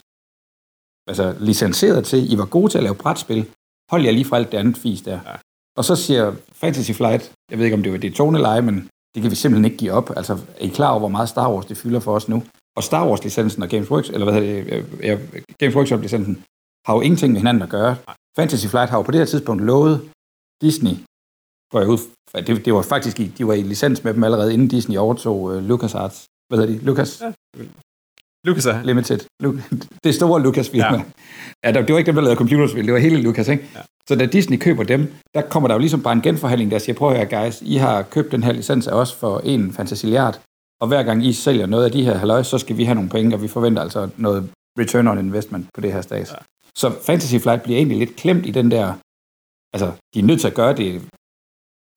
altså, 1.08 1.36
licenseret 1.40 2.04
til. 2.04 2.32
I 2.32 2.38
var 2.38 2.44
gode 2.44 2.72
til 2.72 2.78
at 2.78 2.84
lave 2.84 2.94
brætspil. 2.94 3.46
Hold 3.90 4.02
jer 4.04 4.10
lige 4.10 4.24
fra 4.24 4.36
alt 4.36 4.52
det 4.52 4.58
andet 4.58 4.76
fis 4.76 5.02
der. 5.02 5.20
Ja. 5.26 5.34
Og 5.76 5.84
så 5.84 5.96
siger 5.96 6.34
Fantasy 6.52 6.90
Flight, 6.90 7.32
jeg 7.50 7.58
ved 7.58 7.64
ikke, 7.64 7.76
om 7.76 7.82
det 7.82 7.92
var 7.92 7.98
det 7.98 8.14
toneleje, 8.14 8.62
men 8.62 8.88
det 9.14 9.22
kan 9.22 9.30
vi 9.30 9.36
simpelthen 9.36 9.64
ikke 9.64 9.76
give 9.76 9.92
op. 9.92 10.10
Altså, 10.16 10.32
er 10.32 10.64
I 10.64 10.68
klar 10.68 10.90
over, 10.90 10.98
hvor 10.98 11.08
meget 11.08 11.28
Star 11.28 11.52
Wars 11.52 11.66
det 11.66 11.76
fylder 11.76 12.00
for 12.00 12.14
os 12.14 12.28
nu? 12.28 12.42
Og 12.76 12.82
Star 12.82 13.08
Wars-licensen 13.08 13.62
og 13.62 13.68
Games 13.68 13.90
Workshop, 13.90 14.14
eller 14.14 14.24
hvad 14.24 14.34
hedder 14.34 14.64
det, 14.64 14.72
øh, 14.72 14.84
ja, 15.02 15.18
Games 15.58 15.76
Workshop-licensen, 15.76 16.44
har 16.86 16.94
jo 16.94 17.00
ingenting 17.00 17.32
med 17.32 17.40
hinanden 17.40 17.62
at 17.62 17.68
gøre. 17.68 17.96
Fantasy 18.36 18.66
Flight 18.66 18.90
har 18.90 18.98
jo 18.98 19.02
på 19.02 19.10
det 19.10 19.20
her 19.20 19.26
tidspunkt 19.26 19.64
lovet 19.64 20.10
Disney, 20.62 20.94
går 21.72 21.80
jeg 21.80 21.88
ud 21.88 21.98
det, 22.34 22.64
det 22.64 22.74
var 22.74 22.82
faktisk, 22.82 23.16
de 23.38 23.46
var 23.46 23.54
i 23.54 23.62
licens 23.62 24.04
med 24.04 24.14
dem 24.14 24.24
allerede, 24.24 24.52
inden 24.52 24.68
Disney 24.68 24.96
overtog 24.96 25.42
uh, 25.42 25.56
LucasArts. 25.56 26.26
Hvad 26.48 26.58
hedder 26.58 26.78
de? 26.78 26.84
Lucas? 26.84 27.20
Ja. 27.20 27.32
Lucas 28.44 28.66
Limited. 28.84 29.20
Det 30.04 30.14
store 30.14 30.42
Lucas-firma. 30.42 30.96
Ja. 30.96 31.04
Ja. 31.64 31.70
ja, 31.70 31.82
det 31.82 31.92
var 31.92 31.98
ikke 31.98 32.06
dem, 32.06 32.14
der 32.14 32.22
lavede 32.22 32.36
computerspil, 32.36 32.84
det 32.84 32.92
var 32.92 32.98
hele 32.98 33.22
Lucas, 33.22 33.48
ikke? 33.48 33.64
Ja. 33.74 33.80
Så 34.08 34.16
da 34.16 34.26
Disney 34.26 34.58
køber 34.58 34.82
dem, 34.82 35.14
der 35.34 35.42
kommer 35.42 35.68
der 35.68 35.74
jo 35.74 35.78
ligesom 35.78 36.02
bare 36.02 36.12
en 36.12 36.22
genforhandling, 36.22 36.70
der 36.70 36.78
siger, 36.78 36.96
prøv 36.96 37.10
at 37.12 37.16
høre, 37.16 37.44
guys, 37.44 37.62
I 37.62 37.76
har 37.76 38.02
købt 38.02 38.32
den 38.32 38.42
her 38.42 38.52
licens 38.52 38.86
af 38.86 38.92
os 38.92 39.14
for 39.14 39.40
en 39.40 39.72
fantasiliard, 39.72 40.40
og 40.80 40.88
hver 40.88 41.02
gang 41.02 41.26
I 41.26 41.32
sælger 41.32 41.66
noget 41.66 41.84
af 41.84 41.92
de 41.92 42.04
her 42.04 42.18
halløj, 42.18 42.42
så 42.42 42.58
skal 42.58 42.76
vi 42.76 42.84
have 42.84 42.94
nogle 42.94 43.10
penge, 43.10 43.36
og 43.36 43.42
vi 43.42 43.48
forventer 43.48 43.82
altså 43.82 44.08
noget 44.16 44.50
return 44.78 45.08
on 45.08 45.18
investment 45.18 45.66
på 45.74 45.80
det 45.80 45.92
her 45.92 46.00
stats. 46.00 46.30
Ja. 46.30 46.36
Så 46.74 46.92
Fantasy 47.02 47.36
Flight 47.36 47.62
bliver 47.62 47.76
egentlig 47.76 47.98
lidt 47.98 48.16
klemt 48.16 48.46
i 48.46 48.50
den 48.50 48.70
der, 48.70 48.94
altså, 49.72 49.92
de 50.14 50.18
er 50.18 50.24
nødt 50.24 50.40
til 50.40 50.48
at 50.48 50.54
gøre 50.54 50.76
det, 50.76 51.02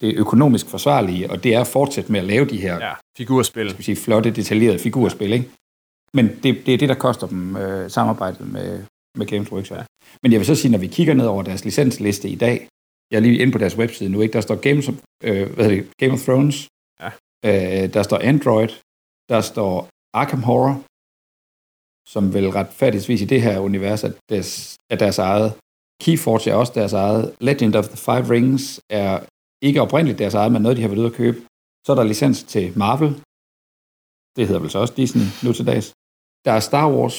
det 0.01 0.15
økonomisk 0.15 0.67
forsvarlige, 0.67 1.31
og 1.31 1.43
det 1.43 1.55
er 1.55 1.61
at 1.61 1.67
fortsætte 1.67 2.11
med 2.11 2.19
at 2.19 2.25
lave 2.25 2.45
de 2.45 2.57
her 2.57 2.75
ja, 2.87 2.93
figurspil. 3.17 3.69
skal 3.69 3.77
vi 3.77 3.83
sige, 3.83 3.95
flotte, 3.95 4.31
detaljerede 4.31 4.79
figurspil, 4.79 5.33
ikke? 5.33 5.49
Men 6.13 6.25
det, 6.43 6.65
det 6.65 6.73
er 6.73 6.77
det, 6.77 6.89
der 6.89 6.95
koster 6.95 7.27
dem 7.27 7.55
øh, 7.55 7.91
samarbejdet 7.91 8.51
med, 8.51 8.85
med 9.17 9.25
Games 9.27 9.51
Workshop. 9.51 9.77
Ja. 9.77 9.85
Men 10.23 10.31
jeg 10.31 10.39
vil 10.39 10.47
så 10.47 10.55
sige, 10.55 10.71
når 10.71 10.77
vi 10.77 10.87
kigger 10.87 11.13
ned 11.13 11.25
over 11.25 11.43
deres 11.43 11.65
licensliste 11.65 12.29
i 12.29 12.35
dag, 12.35 12.67
jeg 13.11 13.17
er 13.17 13.21
lige 13.21 13.37
inde 13.41 13.51
på 13.53 13.57
deres 13.57 13.77
webside 13.77 14.09
nu, 14.09 14.21
ikke? 14.21 14.33
der 14.33 14.41
står 14.41 14.55
Games, 14.55 14.87
øh, 15.23 15.53
hvad 15.55 15.69
det? 15.69 15.91
Game 15.97 16.13
of 16.13 16.19
Thrones, 16.27 16.67
Ja. 17.03 17.09
øh, 17.45 17.93
der 17.93 18.03
står 18.03 18.17
Android, 18.17 18.69
der 19.29 19.41
står 19.41 19.89
Arkham 20.13 20.43
Horror, 20.43 20.75
som 22.13 22.33
vel 22.33 22.49
retfærdigvis 22.49 23.21
i 23.21 23.25
det 23.25 23.41
her 23.41 23.59
univers 23.59 24.03
er 24.03 24.11
deres, 24.29 24.77
er 24.89 24.95
deres 24.95 25.17
eget. 25.17 25.53
Keyforge 26.03 26.51
er 26.51 26.55
også 26.55 26.73
deres 26.75 26.93
eget. 26.93 27.35
Legend 27.41 27.75
of 27.75 27.87
the 27.87 27.97
Five 27.97 28.25
Rings 28.33 28.81
er 28.89 29.25
ikke 29.61 29.81
oprindeligt 29.81 30.19
deres 30.19 30.33
eget, 30.33 30.51
men 30.51 30.61
noget, 30.61 30.77
de 30.77 30.81
har 30.81 30.89
været 30.89 30.99
ude 30.99 31.07
at 31.07 31.13
købe. 31.13 31.37
Så 31.85 31.91
er 31.91 31.95
der 31.95 32.03
licens 32.03 32.43
til 32.43 32.77
Marvel. 32.77 33.11
Det 34.35 34.47
hedder 34.47 34.61
vel 34.61 34.69
så 34.69 34.79
også 34.79 34.93
Disney 34.97 35.25
nu 35.43 35.53
til 35.53 35.65
dags. 35.67 35.87
Der 36.45 36.51
er 36.51 36.59
Star 36.59 36.87
Wars, 36.95 37.17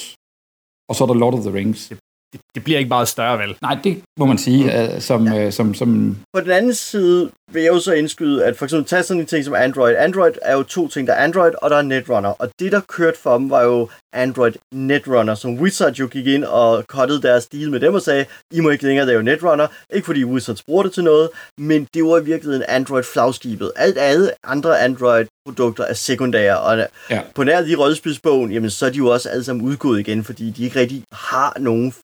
og 0.89 0.95
så 0.97 1.05
er 1.05 1.09
der 1.09 1.15
Lord 1.15 1.35
of 1.35 1.41
the 1.47 1.55
Rings. 1.59 1.89
Det, 1.89 1.99
det 2.33 2.41
bliver 2.61 2.79
ikke 2.79 2.89
meget 2.89 3.09
større, 3.09 3.39
vel? 3.39 3.57
Nej, 3.63 3.79
det 3.85 4.03
må 4.19 4.27
man 4.27 4.39
sige, 4.39 4.65
mm. 4.65 5.01
som, 5.01 5.27
ja. 5.27 5.51
som, 5.51 5.75
som... 5.75 6.17
På 6.35 6.41
den 6.41 6.51
anden 6.51 6.75
side 6.75 7.31
vil 7.53 7.63
jeg 7.63 7.73
jo 7.73 7.81
så 7.81 7.93
indskyde, 7.93 8.45
at 8.45 8.57
for 8.57 8.65
eksempel 8.65 8.89
tage 8.89 9.03
sådan 9.03 9.21
en 9.21 9.27
ting 9.27 9.45
som 9.45 9.55
Android. 9.55 9.95
Android 9.99 10.33
er 10.43 10.57
jo 10.57 10.63
to 10.63 10.89
ting. 10.89 11.07
Der 11.07 11.15
er 11.15 11.25
Android, 11.25 11.53
og 11.63 11.71
der 11.71 11.77
er 11.77 11.83
Netrunner. 11.83 12.29
Og 12.29 12.49
det, 12.59 12.73
der 12.73 12.81
kørte 12.89 13.19
for 13.19 13.39
dem, 13.39 13.51
var 13.51 13.63
jo 13.63 13.89
Android 14.13 14.53
Netrunner, 14.75 15.35
som 15.35 15.55
Wizard 15.61 15.93
jo 15.93 16.07
gik 16.07 16.27
ind 16.27 16.45
og 16.45 16.83
cuttede 16.83 17.23
deres 17.23 17.47
deal 17.47 17.71
med 17.71 17.81
dem 17.81 17.95
og 17.95 18.03
sagde, 18.03 18.25
I 18.51 18.61
må 18.61 18.71
ikke 18.71 18.85
længere 18.85 19.07
lave 19.07 19.23
Netrunner. 19.23 19.67
Ikke 19.95 20.07
fordi 20.07 20.25
Wizards 20.25 20.63
bruger 20.63 20.83
det 20.83 20.93
til 20.93 21.05
noget, 21.05 21.29
men 21.59 21.87
det 21.95 22.05
var 22.05 22.19
i 22.19 22.25
virkeligheden 22.25 22.65
Android-flagskibet. 22.69 23.73
Alt 23.77 23.99
andet 23.99 24.31
andre 24.45 24.81
Android-produkter 24.81 25.85
er 25.85 25.95
sekundære, 25.95 26.61
og 26.61 26.87
Ja. 27.11 27.21
på 27.35 27.45
nær 27.45 27.63
de 27.63 27.75
rødspidsbogen, 27.75 28.53
jamen 28.53 28.71
så 28.71 28.87
er 28.87 28.91
de 28.91 28.99
jo 28.99 29.07
også 29.07 29.29
alle 29.29 29.45
sammen 29.45 29.65
udgået 29.65 30.01
igen, 30.01 30.25
fordi 30.25 30.51
de 30.51 30.65
ikke 30.65 30.81
rigtig 30.81 31.03
har 31.13 31.57
nogen 31.61 31.95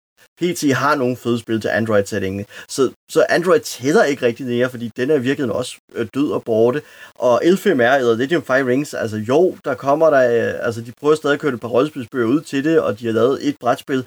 PT 0.40 0.72
har 0.72 0.94
nogle 0.94 1.16
fede 1.16 1.38
spil 1.38 1.60
til 1.60 1.68
Android-sætningen. 1.68 2.46
Så, 2.68 2.90
så 3.08 3.26
Android 3.28 3.60
tæller 3.60 4.04
ikke 4.04 4.26
rigtig 4.26 4.46
mere, 4.46 4.70
fordi 4.70 4.90
den 4.96 5.10
er 5.10 5.18
virkelig 5.18 5.52
også 5.52 5.76
øh, 5.94 6.06
død 6.14 6.30
og 6.32 6.44
borte. 6.44 6.82
Og 7.14 7.44
L5R, 7.44 7.70
eller 7.70 8.16
Legend 8.16 8.42
of 8.42 8.46
Fire 8.46 8.66
Rings, 8.66 8.94
altså 8.94 9.16
jo, 9.16 9.56
der 9.64 9.74
kommer 9.74 10.10
der, 10.10 10.54
øh, 10.54 10.66
altså 10.66 10.80
de 10.80 10.92
prøver 11.00 11.14
stadig 11.14 11.34
at 11.34 11.40
køre 11.40 11.54
et 11.54 11.60
par 11.60 11.68
rollespilsbøger 11.68 12.26
ud 12.26 12.40
til 12.40 12.64
det, 12.64 12.80
og 12.80 13.00
de 13.00 13.06
har 13.06 13.12
lavet 13.12 13.48
et 13.48 13.56
brætspil. 13.60 14.06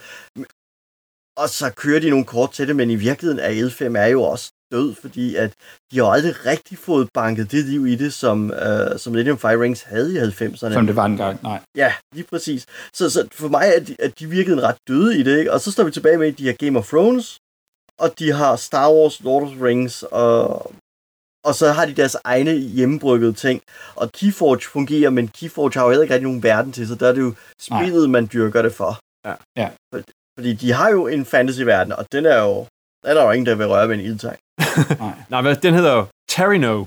Og 1.37 1.49
så 1.49 1.71
kører 1.75 1.99
de 1.99 2.09
nogle 2.09 2.25
kort 2.25 2.51
til 2.51 2.67
det, 2.67 2.75
men 2.75 2.89
i 2.89 2.95
virkeligheden 2.95 3.39
er 3.39 3.67
L5 3.67 3.97
er 3.97 4.07
jo 4.07 4.23
også 4.23 4.51
død, 4.71 4.95
fordi 4.95 5.35
at 5.35 5.53
de 5.91 5.97
har 5.99 6.05
aldrig 6.05 6.45
rigtig 6.45 6.77
fået 6.77 7.09
banket 7.13 7.51
det 7.51 7.65
liv 7.65 7.87
i 7.87 7.95
det, 7.95 8.13
som, 8.13 8.51
øh, 8.51 8.99
som 8.99 9.15
of 9.15 9.39
Fire 9.39 9.61
Rings 9.61 9.81
havde 9.81 10.13
i 10.13 10.17
90'erne. 10.17 10.73
Som 10.73 10.87
det 10.87 10.95
var 10.95 11.05
engang. 11.05 11.43
Nej. 11.43 11.59
Ja, 11.75 11.93
lige 12.15 12.27
præcis. 12.29 12.65
Så, 12.93 13.09
så 13.09 13.27
for 13.31 13.47
mig 13.47 13.73
er 13.75 13.79
de, 13.79 13.95
er 13.99 14.09
de 14.19 14.29
virkelig 14.29 14.63
ret 14.63 14.77
døde 14.87 15.19
i 15.19 15.23
det, 15.23 15.39
ikke? 15.39 15.53
Og 15.53 15.61
så 15.61 15.71
står 15.71 15.83
vi 15.83 15.91
tilbage 15.91 16.17
med, 16.17 16.27
at 16.27 16.37
de 16.37 16.45
har 16.45 16.53
Game 16.53 16.79
of 16.79 16.87
Thrones, 16.87 17.37
og 17.99 18.19
de 18.19 18.31
har 18.31 18.55
Star 18.55 18.91
Wars, 18.93 19.23
Lord 19.23 19.43
of 19.43 19.49
the 19.49 19.65
Rings, 19.65 20.03
og, 20.03 20.73
og 21.43 21.55
så 21.55 21.71
har 21.71 21.85
de 21.85 21.93
deres 21.93 22.17
egne 22.23 22.53
hjemmebryggede 22.53 23.33
ting. 23.33 23.61
Og 23.95 24.11
Keyforge 24.11 24.61
fungerer, 24.61 25.09
men 25.09 25.27
Keyforge 25.27 25.73
har 25.73 25.83
jo 25.83 25.89
heller 25.89 26.03
ikke 26.03 26.13
rigtig 26.13 26.27
nogen 26.27 26.43
verden 26.43 26.71
til, 26.71 26.87
så 26.87 26.95
der 26.95 27.07
er 27.07 27.13
det 27.13 27.21
jo 27.21 27.33
spillet, 27.61 28.09
man 28.09 28.29
dyrker 28.33 28.61
det 28.61 28.73
for. 28.73 28.99
Ja. 29.27 29.35
Ja. 29.57 29.69
For, 29.93 30.01
fordi 30.39 30.53
de 30.53 30.71
har 30.71 30.89
jo 30.89 31.07
en 31.07 31.25
fantasy-verden, 31.25 31.93
og 31.93 32.05
den 32.11 32.25
er 32.25 32.39
jo, 32.41 32.65
den 33.05 33.17
er 33.17 33.23
jo 33.23 33.31
ingen, 33.31 33.45
der 33.45 33.55
vil 33.55 33.67
røre 33.67 33.87
med 33.87 33.95
en 33.95 34.05
ildtang. 34.05 34.37
Nej. 34.99 35.13
Nej, 35.29 35.41
hvad, 35.41 35.55
den 35.55 35.73
hedder 35.73 35.93
jo 35.93 36.05
Terrino, 36.29 36.85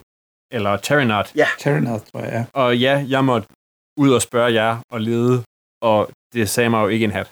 eller 0.52 0.76
Terrinat. 0.76 1.32
Terranoth, 1.58 2.04
tror 2.12 2.20
jeg, 2.20 2.32
ja. 2.32 2.44
Og 2.52 2.78
ja, 2.78 3.04
jeg 3.08 3.24
måtte 3.24 3.48
ud 3.96 4.10
og 4.12 4.22
spørge 4.22 4.52
jer 4.52 4.78
og 4.92 5.00
lede 5.00 5.44
og 5.82 6.10
det 6.32 6.48
sagde 6.48 6.70
mig 6.70 6.82
jo 6.82 6.88
ikke 6.88 7.04
en 7.04 7.10
hat. 7.10 7.30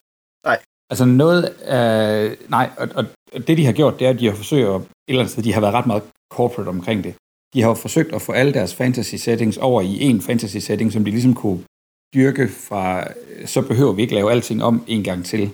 Altså 0.91 1.05
noget 1.05 1.45
af... 1.45 2.37
Nej, 2.49 2.71
og, 2.79 2.89
og 2.95 3.05
og 3.35 3.47
det 3.47 3.59
de 3.59 3.67
har 3.67 3.73
gjort, 3.73 3.99
det 3.99 4.07
er, 4.07 4.11
at 4.11 4.21
de 4.21 4.27
har 4.27 4.35
forsøgt 4.35 4.69
at... 4.69 4.75
Et 4.75 4.87
eller 5.09 5.21
andet 5.21 5.33
sted, 5.33 5.43
de 5.43 5.53
har 5.53 5.61
været 5.61 5.75
ret 5.75 5.87
meget 5.87 6.03
corporate 6.33 6.69
omkring 6.69 7.05
det. 7.05 7.15
De 7.55 7.63
har 7.63 7.69
jo 7.69 7.75
forsøgt 7.75 8.13
at 8.15 8.23
få 8.23 8.33
alle 8.33 8.55
deres 8.55 8.75
fantasy 8.75 9.15
settings 9.15 9.57
over 9.57 9.83
i 9.83 10.01
en 10.01 10.21
fantasy 10.21 10.57
setting, 10.57 10.93
som 10.93 11.05
de 11.05 11.11
ligesom 11.11 11.35
kunne 11.35 11.65
dyrke 12.15 12.49
fra... 12.49 13.07
Så 13.47 13.63
behøver 13.63 13.93
vi 13.93 14.03
ikke 14.03 14.15
lave 14.15 14.33
alting 14.33 14.63
om 14.65 14.85
en 14.87 15.05
gang 15.05 15.25
til. 15.25 15.51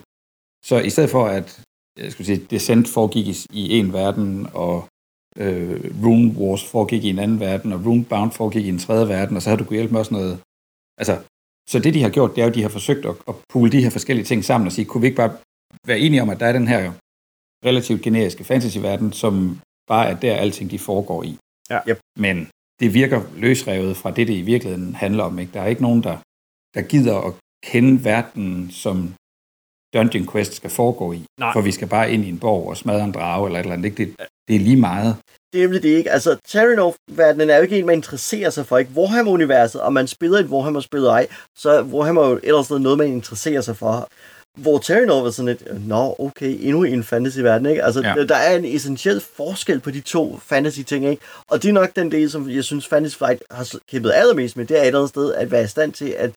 Så 0.64 0.78
i 0.78 0.90
stedet 0.90 1.10
for, 1.10 1.26
at 1.26 1.60
jeg 1.98 2.12
skulle 2.12 2.26
sige, 2.26 2.46
Descent 2.50 2.88
foregik 2.88 3.26
i, 3.26 3.36
i 3.50 3.78
en 3.78 3.92
verden, 3.92 4.46
og 4.54 4.88
øh, 5.36 6.04
Rune 6.04 6.32
Wars 6.38 6.64
foregik 6.64 7.04
i 7.04 7.10
en 7.10 7.18
anden 7.18 7.40
verden, 7.40 7.72
og 7.72 7.86
Rune 7.86 8.04
Bound 8.04 8.32
foregik 8.32 8.66
i 8.66 8.68
en 8.68 8.78
tredje 8.78 9.08
verden, 9.08 9.36
og 9.36 9.42
så 9.42 9.50
har 9.50 9.56
du 9.56 9.64
kunne 9.64 9.76
hjælpe 9.76 9.92
med 9.92 10.00
også 10.00 10.14
noget... 10.14 10.40
Altså, 10.98 11.18
så 11.70 11.78
det, 11.78 11.94
de 11.94 12.02
har 12.02 12.10
gjort, 12.10 12.30
det 12.30 12.38
er 12.38 12.44
jo, 12.44 12.50
at 12.50 12.54
de 12.54 12.62
har 12.62 12.68
forsøgt 12.68 13.06
at, 13.06 13.14
at 13.28 13.34
pulle 13.48 13.72
de 13.72 13.82
her 13.82 13.90
forskellige 13.90 14.24
ting 14.24 14.44
sammen 14.44 14.66
og 14.66 14.72
sige, 14.72 14.84
kunne 14.84 15.00
vi 15.00 15.06
ikke 15.06 15.16
bare 15.16 15.36
være 15.86 15.98
enige 15.98 16.22
om, 16.22 16.30
at 16.30 16.40
der 16.40 16.46
er 16.46 16.52
den 16.52 16.68
her 16.68 16.92
relativt 17.64 18.02
generiske 18.02 18.44
fantasyverden, 18.44 19.12
som 19.12 19.60
bare 19.88 20.08
er 20.08 20.14
der, 20.14 20.36
alting 20.36 20.70
de 20.70 20.78
foregår 20.78 21.22
i. 21.22 21.38
Ja. 21.70 21.80
Yep. 21.88 22.00
Men 22.18 22.48
det 22.80 22.94
virker 22.94 23.22
løsrevet 23.36 23.96
fra 23.96 24.10
det, 24.10 24.28
det 24.28 24.34
i 24.34 24.42
virkeligheden 24.42 24.94
handler 24.94 25.24
om. 25.24 25.38
Ikke? 25.38 25.52
Der 25.52 25.60
er 25.60 25.66
ikke 25.66 25.82
nogen, 25.82 26.02
der, 26.02 26.16
der 26.74 26.82
gider 26.82 27.18
at 27.20 27.34
kende 27.64 28.04
verden, 28.04 28.70
som 28.70 29.14
Dungeon 29.94 30.28
Quest 30.32 30.54
skal 30.54 30.70
foregå 30.70 31.12
i. 31.12 31.24
Nej. 31.40 31.52
For 31.52 31.60
vi 31.60 31.72
skal 31.72 31.88
bare 31.88 32.12
ind 32.12 32.24
i 32.24 32.28
en 32.28 32.38
borg 32.38 32.68
og 32.68 32.76
smadre 32.76 33.04
en 33.04 33.12
drage 33.12 33.46
eller 33.46 33.58
et 33.58 33.62
eller 33.62 33.74
andet. 33.74 33.84
Ikke? 33.84 34.04
Det, 34.04 34.26
det 34.48 34.56
er 34.56 34.60
lige 34.60 34.76
meget. 34.76 35.16
Det 35.52 35.58
er 35.58 35.62
nemlig 35.62 35.82
det 35.82 35.88
ikke. 35.88 36.10
Altså, 36.10 36.36
Terranov-verdenen 36.48 37.50
er 37.50 37.56
jo 37.56 37.62
ikke 37.62 37.78
en, 37.78 37.86
man 37.86 37.94
interesserer 37.94 38.50
sig 38.50 38.66
for. 38.66 38.78
Ikke? 38.78 38.90
Warhammer-universet, 38.96 39.80
og 39.80 39.92
man 39.92 40.06
spiller 40.06 40.38
et 40.38 40.46
Warhammer-spil 40.46 41.04
ej, 41.04 41.26
så 41.56 41.70
er 41.70 41.82
Warhammer 41.82 42.28
jo 42.28 42.40
ellers 42.42 42.70
noget, 42.70 42.98
man 42.98 43.06
interesserer 43.06 43.60
sig 43.60 43.76
for. 43.76 44.08
Hvor 44.58 44.78
Terranov 44.78 45.26
er 45.26 45.30
sådan 45.30 45.48
et, 45.48 45.86
nå, 45.86 46.16
okay, 46.18 46.56
endnu 46.60 46.84
en 46.84 47.04
fantasy-verden, 47.04 47.66
ikke? 47.66 47.84
Altså, 47.84 48.00
ja. 48.00 48.24
der 48.24 48.36
er 48.36 48.56
en 48.56 48.64
essentiel 48.64 49.20
forskel 49.20 49.80
på 49.80 49.90
de 49.90 50.00
to 50.00 50.38
fantasy-ting, 50.42 51.06
ikke? 51.06 51.22
Og 51.50 51.62
det 51.62 51.68
er 51.68 51.72
nok 51.72 51.96
den 51.96 52.12
del, 52.12 52.30
som 52.30 52.50
jeg 52.50 52.64
synes, 52.64 52.86
Fantasy 52.86 53.16
Flight 53.16 53.42
har 53.50 53.74
kæmpet 53.90 54.12
allermest 54.14 54.56
med, 54.56 54.66
det 54.66 54.78
er 54.78 54.82
et 54.82 54.86
eller 54.86 54.98
andet 54.98 55.08
sted 55.08 55.34
at 55.34 55.50
være 55.50 55.64
i 55.64 55.66
stand 55.66 55.92
til 55.92 56.08
at 56.08 56.30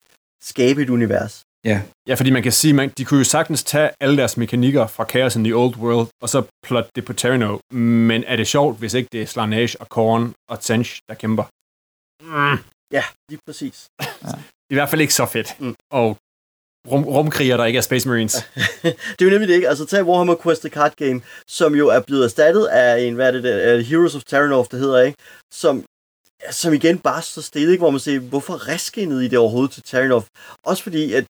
skabe 0.44 0.82
et 0.82 0.90
univers. 0.90 1.44
Ja, 1.66 1.82
Ja, 2.08 2.14
fordi 2.16 2.30
man 2.30 2.44
kan 2.44 2.52
sige, 2.52 2.74
man, 2.74 2.90
de 2.98 3.06
kunne 3.06 3.18
jo 3.18 3.24
sagtens 3.24 3.64
tage 3.64 3.90
alle 4.00 4.18
deres 4.18 4.38
mekanikker 4.38 4.88
fra 4.88 5.06
Chaos 5.10 5.36
in 5.36 5.44
the 5.44 5.56
Old 5.56 5.76
World, 5.78 6.08
og 6.22 6.30
så 6.30 6.44
plotte 6.68 6.90
det 6.96 7.06
på 7.06 7.14
Terrano. 7.14 7.58
Men 7.74 8.24
er 8.24 8.36
det 8.36 8.48
sjovt, 8.48 8.80
hvis 8.80 8.94
ikke 8.94 9.10
det 9.12 9.22
er 9.22 9.26
Slanage 9.26 9.82
og 9.82 9.90
Korn 9.90 10.34
og 10.50 10.60
Tsench, 10.60 11.00
der 11.10 11.16
kæmper? 11.16 11.44
Mm, 12.24 12.58
Ja, 12.92 13.04
lige 13.30 13.40
præcis. 13.48 13.88
I 14.72 14.74
hvert 14.74 14.90
fald 14.90 15.02
ikke 15.02 15.14
så 15.14 15.26
fedt. 15.26 15.60
Mm. 15.60 15.76
Og 15.92 16.18
rum, 16.92 17.04
rumkriger, 17.04 17.58
der 17.58 17.66
ikke 17.66 17.78
er 17.78 17.82
Space 17.82 18.08
Marines. 18.10 18.34
det 18.84 19.22
er 19.22 19.26
jo 19.26 19.30
nemlig 19.30 19.48
det, 19.48 19.56
ikke? 19.56 19.70
Altså, 19.70 19.86
tag 19.86 20.04
Warhammer 20.06 20.36
Quest 20.44 20.62
the 20.62 20.70
Card 20.70 20.96
Game, 20.96 21.22
som 21.48 21.76
jo 21.76 21.88
er 21.88 22.00
blevet 22.00 22.24
erstattet 22.24 22.66
af 22.66 23.02
en, 23.02 23.14
hvad 23.16 23.28
er 23.28 23.32
det, 23.32 23.44
der, 23.44 23.76
uh, 23.76 23.80
Heroes 23.80 24.16
of 24.16 24.24
Terranov, 24.24 24.68
det 24.72 24.80
hedder, 24.80 25.02
ikke? 25.02 25.18
Som, 25.54 25.84
som 26.52 26.74
igen 26.74 27.00
bare 27.00 27.22
så 27.22 27.42
stille, 27.42 27.72
ikke? 27.72 27.82
Hvor 27.82 27.92
man 27.92 28.00
siger, 28.00 28.20
hvorfor 28.20 28.68
reskinnede 28.68 29.26
I 29.26 29.28
det 29.28 29.40
overhovedet 29.40 29.72
til 29.72 29.84
Terranov? 29.84 30.24
Også 30.66 30.84
fordi, 30.84 31.14
at 31.14 31.26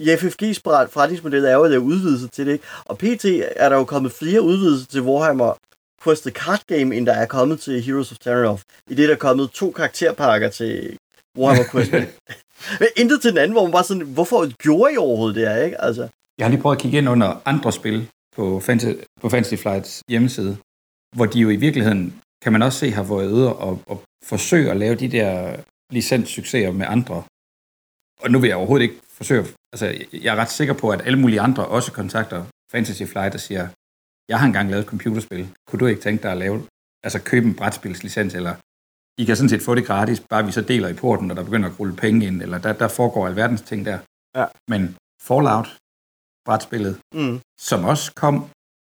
i 0.00 0.04
FFG's 0.20 0.60
forretningsmodel 0.94 1.44
er 1.44 1.54
jo 1.54 1.62
at 1.64 1.70
lave 1.70 1.82
udvidelser 1.82 2.28
til 2.28 2.46
det, 2.46 2.52
ikke? 2.52 2.64
Og 2.84 2.98
PT 2.98 3.24
er 3.56 3.68
der 3.68 3.76
jo 3.76 3.84
kommet 3.84 4.12
flere 4.12 4.42
udvidelser 4.42 4.86
til 4.86 5.02
Warhammer 5.02 5.52
Quest 6.02 6.22
the 6.22 6.30
Card 6.30 6.62
Game, 6.66 6.96
end 6.96 7.06
der 7.06 7.12
er 7.12 7.26
kommet 7.26 7.60
til 7.60 7.82
Heroes 7.82 8.12
of 8.12 8.18
Terranov. 8.18 8.60
I 8.90 8.94
det 8.94 9.02
er 9.04 9.08
der 9.08 9.16
kommet 9.16 9.50
to 9.50 9.70
karakterpakker 9.70 10.48
til 10.48 10.98
Warhammer 11.38 11.64
Quest. 11.72 11.92
Men 12.80 12.88
intet 12.96 13.22
til 13.22 13.30
den 13.30 13.38
anden, 13.38 13.52
hvor 13.52 13.62
man 13.62 13.72
bare 13.72 13.84
sådan, 13.84 14.06
hvorfor 14.06 14.56
gjorde 14.62 14.94
I 14.94 14.96
overhovedet 14.96 15.36
det 15.36 15.48
her, 15.48 15.56
ikke? 15.56 15.80
Altså, 15.80 16.08
Jeg 16.38 16.46
har 16.46 16.50
lige 16.50 16.62
prøvet 16.62 16.76
at 16.76 16.82
kigge 16.82 16.98
ind 16.98 17.08
under 17.08 17.42
andre 17.44 17.72
spil 17.72 18.08
på 18.36 18.60
Fantasy, 18.60 18.98
på 19.20 19.28
Fantasy 19.28 19.62
Flights 19.62 20.02
hjemmeside, 20.08 20.56
hvor 21.16 21.26
de 21.26 21.38
jo 21.40 21.48
i 21.50 21.56
virkeligheden, 21.56 22.14
kan 22.42 22.52
man 22.52 22.62
også 22.62 22.78
se, 22.78 22.90
har 22.90 23.02
været 23.02 23.32
ude 23.32 23.56
og, 23.56 23.82
og 23.86 24.02
forsøge 24.24 24.70
at 24.70 24.76
lave 24.76 24.94
de 24.94 25.08
der 25.08 25.56
licenssucceser 25.90 26.72
med 26.72 26.86
andre. 26.88 27.22
Og 28.20 28.30
nu 28.30 28.38
vil 28.38 28.48
jeg 28.48 28.56
overhovedet 28.56 28.82
ikke 28.84 29.00
forsøge, 29.18 29.44
altså 29.72 29.86
jeg 30.12 30.34
er 30.34 30.38
ret 30.42 30.50
sikker 30.50 30.74
på, 30.74 30.90
at 30.90 31.00
alle 31.06 31.18
mulige 31.18 31.40
andre 31.40 31.66
også 31.66 31.92
kontakter 31.92 32.40
Fantasy 32.72 33.02
Flight 33.02 33.34
og 33.34 33.40
siger, 33.40 33.68
jeg 34.28 34.38
har 34.40 34.46
engang 34.46 34.70
lavet 34.70 34.82
et 34.82 34.88
computerspil, 34.88 35.54
kunne 35.66 35.80
du 35.80 35.86
ikke 35.86 36.02
tænke 36.02 36.22
dig 36.22 36.32
at 36.32 36.38
lave, 36.38 36.56
altså 37.02 37.18
købe 37.30 37.46
en 37.46 37.56
brætspilslicens, 37.56 38.34
eller 38.34 38.54
I 39.20 39.24
kan 39.24 39.36
sådan 39.36 39.48
set 39.48 39.62
få 39.62 39.74
det 39.74 39.86
gratis, 39.86 40.20
bare 40.30 40.46
vi 40.46 40.52
så 40.52 40.62
deler 40.72 40.88
i 40.88 40.94
porten, 41.02 41.30
og 41.30 41.36
der 41.36 41.44
begynder 41.44 41.68
at 41.68 41.80
rulle 41.80 41.96
penge 41.96 42.26
ind, 42.26 42.42
eller 42.42 42.58
der, 42.58 42.72
der 42.72 42.88
foregår 42.88 43.26
alverdens 43.26 43.62
ting 43.62 43.86
der. 43.86 43.98
Ja. 44.38 44.46
Men 44.68 44.82
Fallout, 45.22 45.68
brætspillet, 46.46 46.94
mm. 47.14 47.40
som 47.60 47.84
også 47.84 48.12
kom 48.22 48.34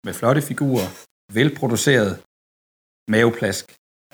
med 0.06 0.14
flotte 0.14 0.42
figurer, 0.42 0.88
velproduceret, 1.32 2.12
maveplask, 3.10 3.66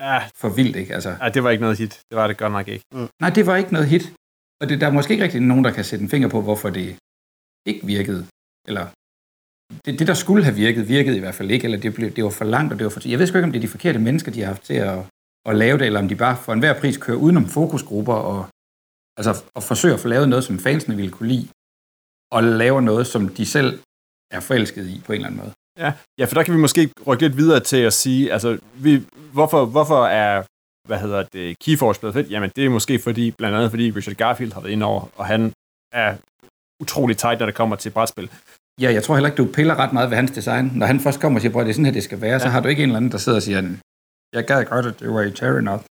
Ja, 0.08 0.18
for 0.40 0.48
vildt, 0.48 0.76
ikke? 0.76 0.94
Altså, 0.94 1.16
ja, 1.22 1.28
det 1.28 1.44
var 1.44 1.50
ikke 1.50 1.62
noget 1.66 1.78
hit. 1.78 2.02
Det 2.10 2.16
var 2.18 2.26
det 2.26 2.38
godt 2.38 2.52
nok 2.52 2.68
ikke. 2.68 2.84
nej, 3.20 3.30
det 3.30 3.46
var 3.46 3.56
ikke 3.56 3.72
noget 3.72 3.88
hit. 3.88 4.04
Og 4.60 4.68
det, 4.68 4.80
der 4.80 4.86
er 4.86 4.92
måske 4.92 5.12
ikke 5.12 5.24
rigtig 5.24 5.40
nogen, 5.40 5.64
der 5.64 5.72
kan 5.72 5.84
sætte 5.84 6.02
en 6.02 6.10
finger 6.10 6.28
på, 6.28 6.40
hvorfor 6.40 6.70
det 6.70 6.96
ikke 7.66 7.86
virkede. 7.86 8.26
Eller 8.68 8.86
det, 9.84 9.98
det, 9.98 10.06
der 10.06 10.14
skulle 10.14 10.44
have 10.44 10.56
virket, 10.56 10.88
virkede 10.88 11.16
i 11.16 11.20
hvert 11.20 11.34
fald 11.34 11.50
ikke, 11.50 11.64
eller 11.64 11.78
det, 11.78 11.94
blev, 11.94 12.10
det 12.10 12.24
var 12.24 12.30
for 12.30 12.44
langt, 12.44 12.72
og 12.72 12.78
det 12.78 12.84
var 12.84 12.90
for... 12.90 13.08
Jeg 13.08 13.18
ved 13.18 13.26
sgu 13.26 13.38
ikke, 13.38 13.44
om 13.44 13.52
det 13.52 13.58
er 13.58 13.68
de 13.68 13.76
forkerte 13.76 13.98
mennesker, 13.98 14.32
de 14.32 14.40
har 14.40 14.46
haft 14.46 14.62
til 14.62 14.74
at, 14.74 14.98
at 15.48 15.56
lave 15.56 15.78
det, 15.78 15.86
eller 15.86 16.00
om 16.00 16.08
de 16.08 16.16
bare 16.16 16.36
for 16.36 16.52
enhver 16.52 16.80
pris 16.80 16.96
kører 16.96 17.16
udenom 17.16 17.46
fokusgrupper, 17.46 18.14
og, 18.14 18.48
altså, 19.16 19.44
og 19.54 19.62
forsøger 19.62 19.94
at 19.94 20.00
få 20.00 20.08
lavet 20.08 20.28
noget, 20.28 20.44
som 20.44 20.58
fansene 20.58 20.96
ville 20.96 21.10
kunne 21.10 21.28
lide, 21.28 21.48
og 22.32 22.42
laver 22.42 22.80
noget, 22.80 23.06
som 23.06 23.28
de 23.28 23.46
selv 23.46 23.80
er 24.30 24.40
forelsket 24.40 24.86
i 24.88 25.02
på 25.06 25.12
en 25.12 25.16
eller 25.16 25.28
anden 25.28 25.40
måde. 25.40 25.52
Ja, 25.78 25.92
ja, 26.18 26.24
for 26.24 26.34
der 26.34 26.42
kan 26.42 26.54
vi 26.54 26.60
måske 26.60 26.90
rykke 27.06 27.22
lidt 27.22 27.36
videre 27.36 27.60
til 27.60 27.76
at 27.76 27.92
sige, 27.92 28.32
altså, 28.32 28.58
vi, 28.74 29.06
hvorfor, 29.32 29.64
hvorfor 29.64 30.06
er, 30.06 30.44
hvad 30.86 30.98
hedder 30.98 31.22
det, 31.22 31.58
Keyforge 31.58 31.94
blevet 32.00 32.14
fedt? 32.14 32.30
Jamen, 32.30 32.50
det 32.56 32.64
er 32.64 32.68
måske 32.68 32.98
fordi, 32.98 33.30
blandt 33.30 33.56
andet 33.56 33.70
fordi 33.70 33.90
Richard 33.90 34.16
Garfield 34.16 34.52
har 34.52 34.60
været 34.60 34.72
inde 34.72 34.86
over, 34.86 35.04
og 35.16 35.26
han 35.26 35.52
er 35.92 36.16
utrolig 36.82 37.16
tight, 37.16 37.38
når 37.38 37.46
det 37.46 37.54
kommer 37.54 37.76
til 37.76 37.90
brætspil. 37.90 38.30
Ja, 38.80 38.92
jeg 38.92 39.02
tror 39.02 39.14
heller 39.14 39.30
ikke, 39.30 39.42
du 39.42 39.48
piller 39.52 39.74
ret 39.74 39.92
meget 39.92 40.10
ved 40.10 40.16
hans 40.16 40.30
design. 40.30 40.72
Når 40.74 40.86
han 40.86 41.00
først 41.00 41.20
kommer 41.20 41.38
og 41.38 41.42
siger, 41.42 41.56
at 41.56 41.66
det 41.66 41.70
er 41.70 41.74
sådan 41.74 41.84
her, 41.84 41.92
det 41.92 42.02
skal 42.02 42.20
være, 42.20 42.32
ja. 42.32 42.38
så 42.38 42.48
har 42.48 42.60
du 42.60 42.68
ikke 42.68 42.82
en 42.82 42.88
eller 42.88 42.96
anden, 42.96 43.12
der 43.12 43.18
sidder 43.18 43.38
og 43.38 43.42
siger, 43.42 43.62
jeg 44.32 44.44
gad 44.44 44.64
godt, 44.64 44.86
at 44.86 45.00
det 45.00 45.14
var 45.14 45.22
i 45.22 45.30
Terranoth. 45.30 45.80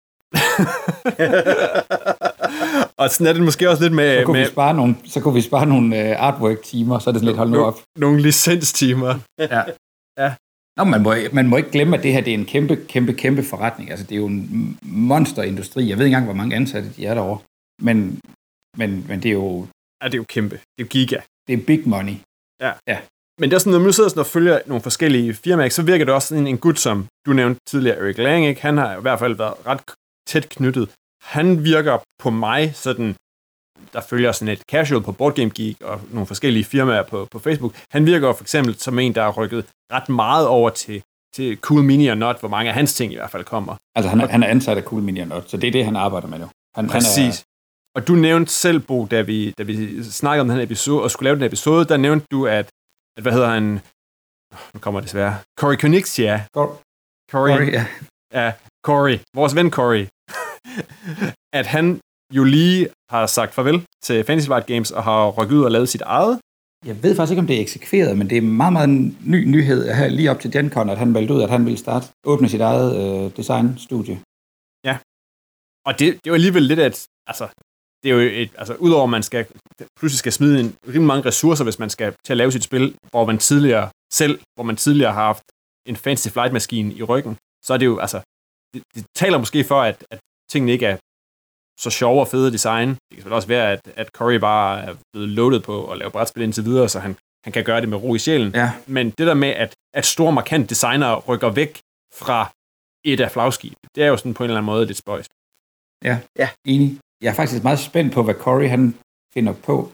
og 3.02 3.10
sådan 3.10 3.28
er 3.28 3.34
det 3.34 3.44
måske 3.44 3.70
også 3.70 3.84
lidt 3.84 3.94
med, 3.94 4.20
Så 4.20 4.26
kunne, 4.26 4.40
med 4.40 4.46
vi 4.46 4.52
spare 4.52 4.74
nogle, 4.74 4.96
så 5.06 5.20
kunne 5.22 5.34
vi 5.34 5.42
spare 5.42 5.66
nogle 5.66 5.96
uh, 5.96 6.28
artwork-timer, 6.28 7.00
så 7.00 7.10
er 7.10 7.12
det 7.12 7.20
sådan 7.20 7.28
lidt, 7.28 7.38
hold 7.38 7.50
nu 7.50 7.66
op. 7.66 7.80
nogle 7.98 8.22
licenstimer. 8.22 9.20
Ja. 9.40 9.64
Ja. 10.18 10.34
Nå, 10.78 10.84
man 10.84 11.04
må, 11.04 11.14
man 11.34 11.48
må 11.48 11.58
ikke 11.58 11.72
glemme, 11.72 11.98
at 11.98 12.04
det 12.04 12.14
her 12.14 12.22
det 12.22 12.34
er 12.34 12.38
en 12.38 12.46
kæmpe, 12.46 12.76
kæmpe, 12.76 13.14
kæmpe 13.14 13.44
forretning. 13.44 13.90
Altså, 13.92 14.06
det 14.06 14.12
er 14.12 14.20
jo 14.20 14.26
en 14.26 14.78
monsterindustri. 14.82 15.90
Jeg 15.90 15.98
ved 15.98 16.06
ikke 16.06 16.16
engang, 16.16 16.26
hvor 16.26 16.42
mange 16.42 16.56
ansatte 16.56 16.90
de 16.98 17.06
er 17.06 17.14
derovre. 17.14 17.40
Men, 17.82 18.20
men, 18.78 19.06
men 19.08 19.24
det 19.24 19.30
er 19.30 19.34
jo 19.34 19.68
Ja, 20.02 20.08
det 20.08 20.14
er 20.14 20.18
jo 20.18 20.26
kæmpe. 20.30 20.56
Det 20.56 20.82
er 20.82 20.84
jo 20.84 20.88
giga. 20.90 21.20
det 21.48 21.54
er 21.54 21.66
big 21.66 21.90
money. 21.90 22.16
Men 23.40 23.50
det 23.50 23.56
er 23.56 23.60
sådan, 23.60 23.72
når 23.72 23.80
man 23.80 23.86
nu 23.86 23.92
sidder 23.92 24.10
sådan 24.10 24.20
og 24.20 24.26
følger 24.26 24.60
nogle 24.66 24.82
forskellige 24.82 25.34
firmaer, 25.34 25.70
så 25.70 25.84
virker 25.84 26.06
det 26.06 26.14
også 26.14 26.28
sådan 26.28 26.44
en, 26.44 26.48
en 26.48 26.58
gut, 26.58 26.80
som 26.80 27.08
du 27.26 27.34
nævnte 27.34 27.60
tidligere, 27.68 27.98
Eric 27.98 28.18
Lang, 28.18 28.46
ikke? 28.46 28.62
han 28.62 28.78
har 28.78 28.98
i 28.98 29.02
hvert 29.02 29.20
fald 29.20 29.36
været 29.36 29.54
ret 29.68 29.82
tæt 30.28 30.50
knyttet. 30.50 30.90
Han 31.24 31.64
virker 31.64 31.98
på 32.24 32.30
mig 32.30 32.76
sådan, 32.76 33.16
der 33.94 34.02
følger 34.02 34.32
sådan 34.32 34.48
et 34.54 34.62
casual 34.72 35.04
på 35.04 35.12
Board 35.12 35.36
Game 35.36 35.50
Geek 35.56 35.82
og 35.82 36.02
nogle 36.12 36.28
forskellige 36.28 36.64
firmaer 36.64 37.04
på, 37.04 37.28
på 37.32 37.40
Facebook. 37.40 37.74
Han 37.92 38.06
virker 38.06 38.34
for 38.34 38.44
eksempel 38.44 38.80
som 38.80 39.00
en, 39.00 39.16
der 39.16 39.24
har 39.24 39.32
rykket 39.32 39.66
ret 39.94 40.10
meget 40.10 40.48
over 40.48 40.70
til, 40.70 41.04
til 41.36 41.58
Cool 41.58 41.84
Mini 41.84 42.08
og 42.08 42.18
Not, 42.18 42.40
hvor 42.40 42.50
mange 42.50 42.70
af 42.70 42.74
hans 42.76 42.94
ting 42.94 43.12
i 43.12 43.16
hvert 43.16 43.32
fald 43.32 43.44
kommer. 43.44 43.76
Altså, 43.96 44.10
han, 44.10 44.22
er- 44.22 44.28
han 44.28 44.44
er 44.44 44.48
ansat 44.48 44.78
af 44.78 44.84
Cool 44.84 45.02
Media 45.02 45.26
Not, 45.26 45.50
så 45.50 45.58
det 45.58 45.68
er 45.68 45.72
det, 45.72 45.86
han 45.86 45.96
arbejder 45.96 46.28
med 46.28 46.40
nu. 46.40 46.50
Han, 46.76 46.88
Præcis. 46.88 47.36
Han 47.38 47.46
Og 47.96 48.08
du 48.08 48.14
nævnte 48.16 48.52
selv, 48.52 48.80
Bo, 48.80 49.06
da 49.06 49.22
vi, 49.22 49.54
da 49.58 49.64
vi 49.64 50.04
snakkede 50.04 50.42
om 50.42 50.48
den 50.48 50.58
her 50.58 50.64
episode, 50.64 51.04
og 51.04 51.12
skulle 51.12 51.28
lave 51.28 51.36
den 51.36 51.42
her 51.42 51.48
episode, 51.48 51.86
der 51.86 51.98
nævnte 51.98 52.26
du, 52.32 52.48
at, 52.48 52.70
at 53.18 53.22
hvad 53.24 53.32
hedder 53.32 53.50
han, 53.50 53.80
nu 54.74 54.80
kommer 54.80 55.00
det 55.00 55.08
desværre, 55.08 55.38
Cory 55.60 55.76
Konixia, 55.76 56.34
er, 56.34 56.40
Cor- 56.58 56.82
Cory, 57.32 57.50
Corey, 57.50 57.72
ja. 57.72 57.86
ja, 58.34 58.54
Cory, 58.86 59.18
vores 59.36 59.56
ven 59.56 59.72
Cory, 59.72 60.06
at 61.60 61.66
han 61.68 62.00
jo 62.34 62.44
lige 62.44 62.90
har 63.10 63.26
sagt 63.26 63.54
farvel 63.54 63.86
til 64.04 64.24
Fantasy 64.24 64.48
Flight 64.48 64.66
Games 64.66 64.92
og 64.92 65.04
har 65.04 65.30
rykket 65.30 65.56
ud 65.56 65.64
og 65.64 65.72
lavet 65.72 65.90
sit 65.90 66.02
eget. 66.02 66.40
Jeg 66.86 67.04
ved 67.04 67.16
faktisk 67.16 67.32
ikke, 67.32 67.40
om 67.40 67.48
det 67.48 67.58
er 67.58 67.62
eksekveret, 67.62 68.18
men 68.18 68.30
det 68.30 68.38
er 68.38 68.42
meget, 68.42 68.74
meget 68.74 68.90
en 68.90 69.18
ny 69.26 69.46
nyhed 69.46 69.94
her 69.94 70.08
lige 70.08 70.32
op 70.32 70.40
til 70.40 70.52
GenCon, 70.52 70.90
at 70.90 70.98
han 70.98 71.12
meldte 71.12 71.34
ud, 71.34 71.42
at 71.42 71.50
han 71.50 71.66
ville 71.66 71.78
starte, 71.78 72.08
åbne 72.26 72.50
sit 72.50 72.62
eget 72.62 72.90
øh, 72.96 73.38
designstudie. 73.38 74.20
Og 75.88 75.94
det, 76.00 76.08
det 76.14 76.28
er 76.28 76.32
jo 76.34 76.40
alligevel 76.42 76.64
lidt 76.64 76.80
at, 76.80 77.08
altså, 77.28 77.46
det 78.04 78.08
er 78.12 78.16
jo 78.16 78.20
et, 78.20 78.52
altså, 78.58 78.74
udover 78.76 79.04
at 79.04 79.10
man 79.10 79.24
skal, 79.24 79.46
pludselig 80.00 80.20
skal 80.20 80.34
smide 80.34 80.60
en 80.60 80.76
rimelig 80.88 81.12
mange 81.14 81.26
ressourcer, 81.26 81.64
hvis 81.64 81.80
man 81.80 81.90
skal 81.90 82.16
til 82.26 82.34
at 82.34 82.38
lave 82.38 82.52
sit 82.52 82.64
spil, 82.64 82.96
hvor 83.12 83.26
man 83.26 83.38
tidligere 83.38 83.90
selv, 84.14 84.40
hvor 84.56 84.64
man 84.64 84.76
tidligere 84.76 85.14
har 85.14 85.24
haft 85.24 85.44
en 85.90 85.96
fancy 85.96 86.28
flight 86.28 86.54
maskine 86.54 86.94
i 86.94 87.04
ryggen, 87.04 87.38
så 87.66 87.74
er 87.74 87.78
det 87.78 87.86
jo, 87.86 87.98
altså, 88.06 88.20
det, 88.74 88.84
det 88.96 89.06
taler 89.16 89.38
måske 89.38 89.64
for, 89.64 89.82
at, 89.82 89.98
at 90.12 90.20
tingene 90.52 90.72
ikke 90.72 90.86
er 90.86 90.98
så 91.80 91.90
sjove 91.90 92.20
og 92.20 92.28
fede 92.28 92.52
design. 92.52 92.90
Det 92.90 92.98
kan 93.12 93.18
selvfølgelig 93.18 93.36
også 93.36 93.48
være, 93.48 93.72
at, 93.72 93.82
at 93.96 94.08
Corey 94.08 94.36
bare 94.36 94.82
er 94.82 94.96
blevet 95.14 95.30
loaded 95.30 95.60
på 95.60 95.92
at 95.92 95.98
lave 95.98 96.12
brætspil 96.12 96.44
indtil 96.44 96.66
videre, 96.66 96.90
så 96.90 97.00
han, 97.00 97.16
han 97.44 97.54
kan 97.54 97.64
gøre 97.64 97.82
det 97.82 97.90
med 97.90 97.98
ro 97.98 98.16
i 98.16 98.20
sjælen. 98.20 98.52
Ja, 98.56 98.72
Men 98.88 99.10
det 99.10 99.28
der 99.28 99.34
med, 99.34 99.50
at, 99.50 99.74
at 99.94 100.06
store 100.06 100.32
markant 100.32 100.70
designer 100.70 101.16
rykker 101.30 101.50
væk 101.50 101.80
fra 102.14 102.50
et 103.06 103.20
af 103.20 103.32
flagskib, 103.32 103.74
det 103.96 104.04
er 104.04 104.08
jo 104.08 104.18
sådan 104.18 104.34
på 104.34 104.44
en 104.44 104.50
eller 104.50 104.58
anden 104.58 104.66
måde 104.74 104.86
lidt 104.86 104.98
spøjst. 104.98 105.32
enig. 106.68 107.00
Jeg 107.22 107.30
er 107.30 107.34
faktisk 107.34 107.64
meget 107.64 107.80
spændt 107.80 108.14
på, 108.14 108.24
hvad 108.24 108.36
Corey 108.36 108.70
han 108.70 108.96
finder 109.34 109.54
på. 109.54 109.92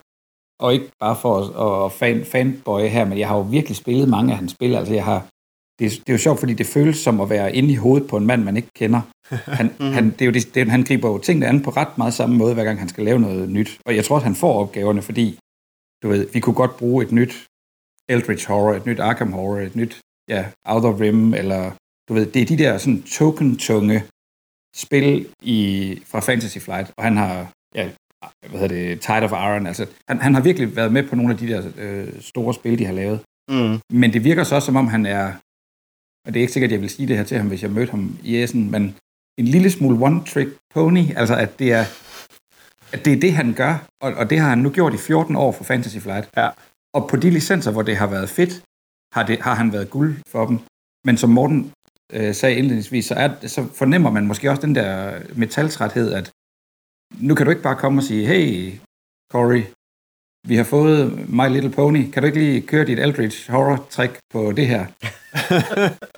Og 0.60 0.74
ikke 0.74 0.89
bare 1.00 1.15
for 1.15 1.34
at, 1.39 1.86
at 1.86 1.91
fan, 1.91 2.26
fanboy 2.26 2.82
her, 2.82 3.06
men 3.06 3.17
jeg 3.19 3.28
har 3.28 3.36
jo 3.36 3.41
virkelig 3.41 3.78
spillet 3.78 4.10
mange 4.10 4.32
af 4.32 4.38
hans 4.38 4.52
spil. 4.52 4.76
Altså 4.76 4.93
jeg 4.93 5.06
har, 5.06 5.28
det, 5.84 5.93
er, 5.93 6.00
det 6.00 6.10
er 6.10 6.13
jo 6.13 6.17
sjovt, 6.17 6.39
fordi 6.39 6.54
det 6.54 6.65
føles 6.65 6.98
som 6.98 7.22
at 7.22 7.30
være 7.30 7.56
inde 7.56 7.72
i 7.72 7.76
hovedet 7.76 8.08
på 8.08 8.17
en 8.17 8.26
mand, 8.26 8.43
man 8.43 8.58
ikke 8.58 8.69
kender. 8.76 9.02
Han, 9.60 9.72
Mhm. 9.80 9.91
han, 9.91 10.06
det 10.12 10.22
er 10.22 10.26
jo 10.26 10.32
det, 10.32 10.56
det, 10.56 10.72
han 10.72 10.84
griber 10.84 11.10
jo 11.10 11.17
tingene 11.17 11.48
an 11.48 11.62
på 11.63 11.69
ret 11.69 11.98
meget 11.98 12.13
samme 12.13 12.36
måde, 12.38 12.54
hver 12.54 12.63
gang 12.63 12.80
han 12.80 12.89
skal 12.89 13.04
lave 13.06 13.19
noget 13.19 13.50
nyt. 13.50 13.80
Og 13.86 13.96
jeg 13.96 14.06
tror, 14.06 14.17
at 14.17 14.24
han 14.24 14.36
får 14.36 14.54
opgaverne, 14.62 15.02
fordi 15.02 15.39
du 16.04 16.10
ved, 16.10 16.28
vi 16.34 16.39
kunne 16.39 16.54
godt 16.54 16.78
bruge 16.78 17.06
et 17.06 17.12
nyt 17.12 17.46
Eldritch 18.10 18.48
Horror, 18.48 18.74
et 18.74 18.86
nyt 18.86 19.00
Arkham 19.00 19.32
Horror, 19.34 19.60
et 19.60 19.76
nyt 19.76 20.00
ja, 20.30 20.46
Outer 20.67 21.00
Rim, 21.00 21.34
eller 21.34 21.72
du 22.10 22.13
ved, 22.13 22.26
det 22.26 22.41
er 22.41 22.46
de 22.46 22.58
der 22.58 22.78
sådan 22.78 23.02
token-tunge 23.04 24.04
spil 24.76 25.28
i, 25.41 26.00
fra 26.06 26.19
Fantasy 26.19 26.58
Flight, 26.58 26.91
og 26.98 27.04
han 27.04 27.17
har, 27.17 27.52
ja, 27.76 27.89
hvad 28.50 28.60
hedder 28.60 28.76
det, 28.76 29.02
Tide 29.02 29.24
of 29.24 29.32
Iron, 29.32 29.67
altså, 29.67 29.86
han, 30.10 30.19
han 30.22 30.34
har 30.34 30.41
virkelig 30.41 30.76
været 30.76 30.93
med 30.93 31.04
på 31.04 31.15
nogle 31.15 31.32
af 31.34 31.38
de 31.38 31.48
der 31.48 31.62
øh, 31.78 32.08
store 32.22 32.54
spil, 32.54 32.80
de 32.80 32.86
har 32.86 32.93
lavet. 32.93 33.19
Mm. 33.52 33.80
Men 33.93 34.13
det 34.13 34.24
virker 34.24 34.43
så 34.43 34.56
også, 34.56 34.65
som 34.65 34.76
om 34.76 34.88
han 34.88 35.06
er, 35.06 35.34
og 36.25 36.33
det 36.33 36.39
er 36.39 36.41
ikke 36.41 36.53
sikkert, 36.53 36.69
at 36.69 36.73
jeg 36.73 36.81
vil 36.81 36.89
sige 36.89 37.07
det 37.07 37.17
her 37.17 37.23
til 37.23 37.38
ham, 37.38 37.47
hvis 37.47 37.63
jeg 37.63 37.71
mødte 37.71 37.91
ham 37.91 38.17
i 38.23 38.43
Essen, 38.43 38.71
men 38.71 38.95
en 39.38 39.45
lille 39.45 39.71
smule 39.71 40.07
one-trick 40.07 40.69
pony, 40.73 41.15
altså 41.15 41.36
at 41.36 41.59
det 41.59 41.71
er, 41.71 41.86
at 42.93 43.05
det 43.05 43.13
er 43.13 43.19
det, 43.19 43.33
han 43.33 43.53
gør, 43.53 43.88
og, 44.01 44.13
og 44.13 44.29
det 44.29 44.39
har 44.39 44.49
han 44.49 44.57
nu 44.57 44.69
gjort 44.69 44.93
i 44.93 44.97
14 44.97 45.36
år 45.36 45.51
for 45.51 45.63
Fantasy 45.63 45.97
Flight. 45.97 46.29
Ja. 46.38 46.49
Og 46.93 47.09
på 47.09 47.15
de 47.17 47.29
licenser, 47.29 47.71
hvor 47.71 47.81
det 47.81 47.97
har 47.97 48.07
været 48.07 48.29
fedt, 48.29 48.63
har, 49.13 49.23
det, 49.25 49.39
har 49.39 49.55
han 49.55 49.73
været 49.73 49.89
guld 49.89 50.15
for 50.27 50.45
dem. 50.45 50.59
Men 51.05 51.17
som 51.17 51.29
Morten 51.29 51.71
øh, 52.12 52.36
sagde 52.36 52.55
indledningsvis, 52.55 53.05
så, 53.05 53.13
er, 53.13 53.47
så 53.47 53.67
fornemmer 53.73 54.12
man 54.12 54.27
måske 54.27 54.49
også 54.49 54.62
den 54.62 54.75
der 54.75 55.19
metaltræthed, 55.36 56.13
at 56.13 56.31
nu 57.19 57.36
kan 57.36 57.45
du 57.45 57.49
ikke 57.49 57.63
bare 57.63 57.75
komme 57.75 57.99
og 57.99 58.03
sige, 58.03 58.25
hey, 58.25 58.73
Corey, 59.31 59.63
vi 60.47 60.56
har 60.56 60.63
fået 60.63 61.29
My 61.29 61.49
Little 61.49 61.71
Pony. 61.71 62.12
Kan 62.12 62.23
du 62.23 62.25
ikke 62.27 62.39
lige 62.39 62.62
køre 62.62 62.86
dit 62.86 62.99
Eldritch 62.99 63.49
Horror-trick 63.51 64.17
på 64.34 64.51
det 64.51 64.67
her? 64.67 64.86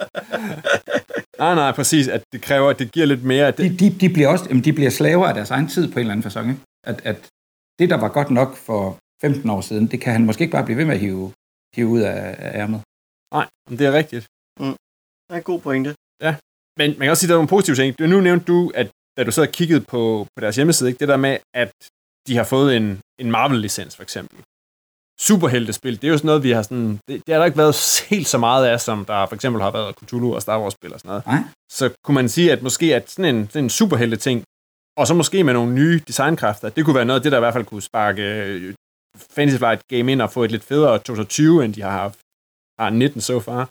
Nej, 1.39 1.55
nej, 1.55 1.71
præcis, 1.71 2.07
at 2.07 2.23
det 2.33 2.41
kræver, 2.41 2.69
at 2.69 2.79
det 2.79 2.91
giver 2.91 3.05
lidt 3.05 3.23
mere... 3.23 3.47
At 3.47 3.57
det, 3.57 3.79
De, 3.79 3.89
de, 3.89 3.99
de, 3.99 4.09
bliver 4.13 4.27
også, 4.27 4.45
jamen, 4.49 4.63
de 4.63 4.73
bliver 4.73 4.89
slaver 4.89 5.27
af 5.27 5.33
deres 5.33 5.51
egen 5.51 5.67
tid 5.67 5.87
på 5.91 5.93
en 5.93 5.99
eller 5.99 6.11
anden 6.11 6.23
fasong. 6.23 6.49
Ikke? 6.49 6.61
At, 6.87 7.01
at 7.05 7.29
det, 7.79 7.89
der 7.89 7.97
var 7.97 8.09
godt 8.09 8.29
nok 8.31 8.55
for 8.55 8.97
15 9.21 9.49
år 9.49 9.61
siden, 9.61 9.87
det 9.87 10.01
kan 10.01 10.13
han 10.13 10.25
måske 10.25 10.41
ikke 10.41 10.51
bare 10.51 10.65
blive 10.65 10.77
ved 10.77 10.85
med 10.85 10.93
at 10.93 10.99
hive, 10.99 11.31
hive 11.75 11.87
ud 11.87 11.99
af, 11.99 12.35
af 12.39 12.59
ærmet. 12.61 12.81
nej, 13.33 13.47
men 13.69 13.79
det 13.79 13.87
er 13.87 13.91
rigtigt. 13.91 14.25
Det 14.59 14.75
er 15.29 15.35
en 15.35 15.43
god 15.43 15.59
pointe. 15.61 15.95
Men 16.79 16.89
man 16.97 17.03
kan 17.05 17.09
også 17.09 17.21
sige, 17.21 17.27
at 17.27 17.29
der 17.29 17.35
er 17.35 17.43
nogle 17.43 17.47
positive 17.55 17.75
ting. 17.75 17.99
Du- 17.99 18.07
Nu 18.07 18.21
nævnte 18.21 18.45
du, 18.45 18.71
at 18.75 18.87
da 19.17 19.23
du 19.23 19.41
og 19.41 19.47
kiggede 19.59 19.81
på, 19.81 20.27
på 20.35 20.39
deres 20.41 20.55
hjemmeside, 20.55 20.89
ikke, 20.89 20.99
det 20.99 21.07
der 21.07 21.17
med, 21.17 21.37
at 21.53 21.71
de 22.27 22.37
har 22.37 22.43
fået 22.43 22.77
en, 22.77 22.99
en 23.19 23.31
Marvel-licens, 23.31 23.95
for 23.95 24.03
eksempel. 24.03 24.39
Superheltespil, 25.19 26.01
det 26.01 26.07
er 26.07 26.11
jo 26.11 26.17
sådan 26.17 26.27
noget, 26.27 26.43
vi 26.43 26.51
har 26.51 26.61
sådan... 26.61 26.99
Det, 27.07 27.21
det 27.25 27.33
har 27.33 27.39
der 27.39 27.45
ikke 27.45 27.57
været 27.57 28.05
helt 28.09 28.27
så 28.27 28.37
meget 28.37 28.65
af, 28.65 28.81
som 28.81 29.05
der 29.05 29.25
for 29.25 29.35
eksempel 29.35 29.61
har 29.61 29.71
været 29.71 29.95
Cthulhu 29.95 30.35
og 30.35 30.41
Star 30.41 30.59
Wars-spil 30.61 30.93
og 30.93 30.99
sådan 30.99 31.09
noget. 31.09 31.25
Nej. 31.25 31.43
Så 31.71 31.89
kunne 32.03 32.15
man 32.15 32.29
sige, 32.29 32.51
at 32.51 32.61
måske 32.61 32.95
at 32.95 33.11
sådan 33.11 33.35
en, 33.35 33.47
sådan 33.47 33.63
en 33.63 33.69
superhelte-ting, 33.69 34.43
og 34.97 35.07
så 35.07 35.13
måske 35.13 35.43
med 35.43 35.53
nogle 35.53 35.73
nye 35.73 36.01
designkræfter, 36.07 36.69
det 36.69 36.85
kunne 36.85 36.95
være 36.95 37.05
noget 37.05 37.19
af 37.19 37.23
det, 37.23 37.31
der 37.31 37.37
i 37.37 37.41
hvert 37.41 37.53
fald 37.53 37.65
kunne 37.65 37.81
sparke 37.81 38.21
øh, 38.21 38.73
Fantasy 39.35 39.57
Flight 39.57 39.81
Game 39.87 40.11
ind 40.11 40.21
og 40.21 40.31
få 40.31 40.43
et 40.43 40.51
lidt 40.51 40.63
federe 40.63 40.97
2020, 40.97 41.65
end 41.65 41.73
de 41.73 41.81
har 41.81 41.91
haft 41.91 42.19
har 42.79 42.89
19 42.89 43.21
so 43.21 43.39
far. 43.39 43.69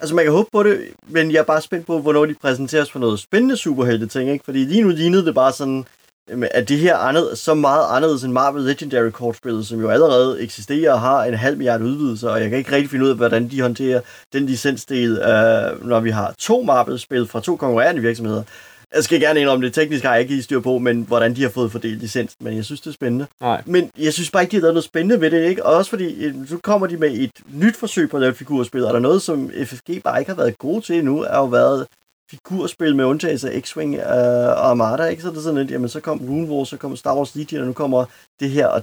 Altså, 0.00 0.14
man 0.14 0.24
kan 0.24 0.32
håbe 0.32 0.48
på 0.52 0.62
det, 0.62 0.94
men 1.06 1.30
jeg 1.32 1.38
er 1.38 1.44
bare 1.44 1.60
spændt 1.60 1.86
på, 1.86 2.00
hvornår 2.00 2.26
de 2.26 2.34
præsenteres 2.34 2.90
for 2.90 2.98
noget 2.98 3.20
spændende 3.20 3.56
superhelte 3.56 4.06
ting, 4.06 4.30
ikke? 4.30 4.44
Fordi 4.44 4.58
lige 4.58 4.82
nu 4.82 4.88
lignede 4.88 5.26
det 5.26 5.34
bare 5.34 5.52
sådan, 5.52 5.86
jamen, 6.30 6.48
at 6.54 6.68
det 6.68 6.78
her 6.78 6.96
andet, 6.96 7.38
så 7.38 7.54
meget 7.54 7.86
anderledes 7.90 8.24
end 8.24 8.32
Marvel 8.32 8.62
Legendary 8.62 9.10
kortspillet, 9.10 9.66
som 9.66 9.80
jo 9.80 9.88
allerede 9.88 10.42
eksisterer 10.42 10.92
og 10.92 11.00
har 11.00 11.24
en 11.24 11.34
halv 11.34 11.56
milliard 11.56 11.82
udvidelser, 11.82 12.30
og 12.30 12.40
jeg 12.40 12.50
kan 12.50 12.58
ikke 12.58 12.72
rigtig 12.72 12.90
finde 12.90 13.04
ud 13.04 13.10
af, 13.10 13.16
hvordan 13.16 13.48
de 13.48 13.60
håndterer 13.60 14.00
den 14.32 14.46
licensdel, 14.46 15.18
øh, 15.18 15.86
når 15.88 16.00
vi 16.00 16.10
har 16.10 16.34
to 16.38 16.62
Marvel-spil 16.62 17.26
fra 17.26 17.40
to 17.40 17.56
konkurrerende 17.56 18.02
virksomheder. 18.02 18.42
Jeg 18.94 19.04
skal 19.04 19.20
gerne 19.20 19.40
indrømme 19.40 19.66
det, 19.66 19.74
teknisk 19.74 20.04
har 20.04 20.14
jeg 20.14 20.22
ikke 20.22 20.42
styr 20.42 20.60
på, 20.60 20.78
men 20.78 21.02
hvordan 21.02 21.36
de 21.36 21.42
har 21.42 21.48
fået 21.48 21.72
fordelt 21.72 22.00
licens, 22.00 22.36
men 22.40 22.56
jeg 22.56 22.64
synes, 22.64 22.80
det 22.80 22.90
er 22.90 22.94
spændende. 22.94 23.26
Nej. 23.40 23.62
Men 23.66 23.90
jeg 23.98 24.12
synes 24.12 24.30
bare 24.30 24.42
ikke, 24.42 24.50
de 24.50 24.56
har 24.56 24.60
lavet 24.60 24.74
noget 24.74 24.84
spændende 24.84 25.20
ved 25.20 25.30
det, 25.30 25.44
ikke? 25.44 25.66
Og 25.66 25.74
også 25.74 25.90
fordi, 25.90 26.24
øh, 26.24 26.34
så 26.48 26.58
kommer 26.62 26.86
de 26.86 26.96
med 26.96 27.10
et 27.10 27.30
nyt 27.52 27.76
forsøg 27.76 28.10
på 28.10 28.16
at 28.16 28.20
lave 28.20 28.34
figurspil, 28.34 28.84
og 28.84 28.90
der 28.90 28.98
er 28.98 29.02
noget, 29.02 29.22
som 29.22 29.50
FFG 29.64 30.02
bare 30.04 30.18
ikke 30.18 30.30
har 30.30 30.36
været 30.36 30.58
gode 30.58 30.80
til 30.80 30.98
endnu, 30.98 31.20
er 31.20 31.36
jo 31.36 31.44
været 31.44 31.86
figurspil 32.30 32.96
med 32.96 33.04
undtagelse 33.04 33.50
af 33.52 33.60
X-Wing 33.60 33.94
øh, 33.94 34.06
og 34.60 34.70
Armada, 34.70 35.04
ikke? 35.04 35.22
Så 35.22 35.28
er 35.28 35.32
det 35.32 35.42
sådan 35.42 35.58
lidt, 35.58 35.70
jamen 35.70 35.88
så 35.88 36.00
kom 36.00 36.18
Rune 36.28 36.48
Wars, 36.50 36.68
så 36.68 36.76
kom 36.76 36.96
Star 36.96 37.16
Wars 37.16 37.34
Legion, 37.34 37.60
og 37.60 37.66
nu 37.66 37.72
kommer 37.72 38.04
det 38.40 38.50
her, 38.50 38.66
og 38.66 38.82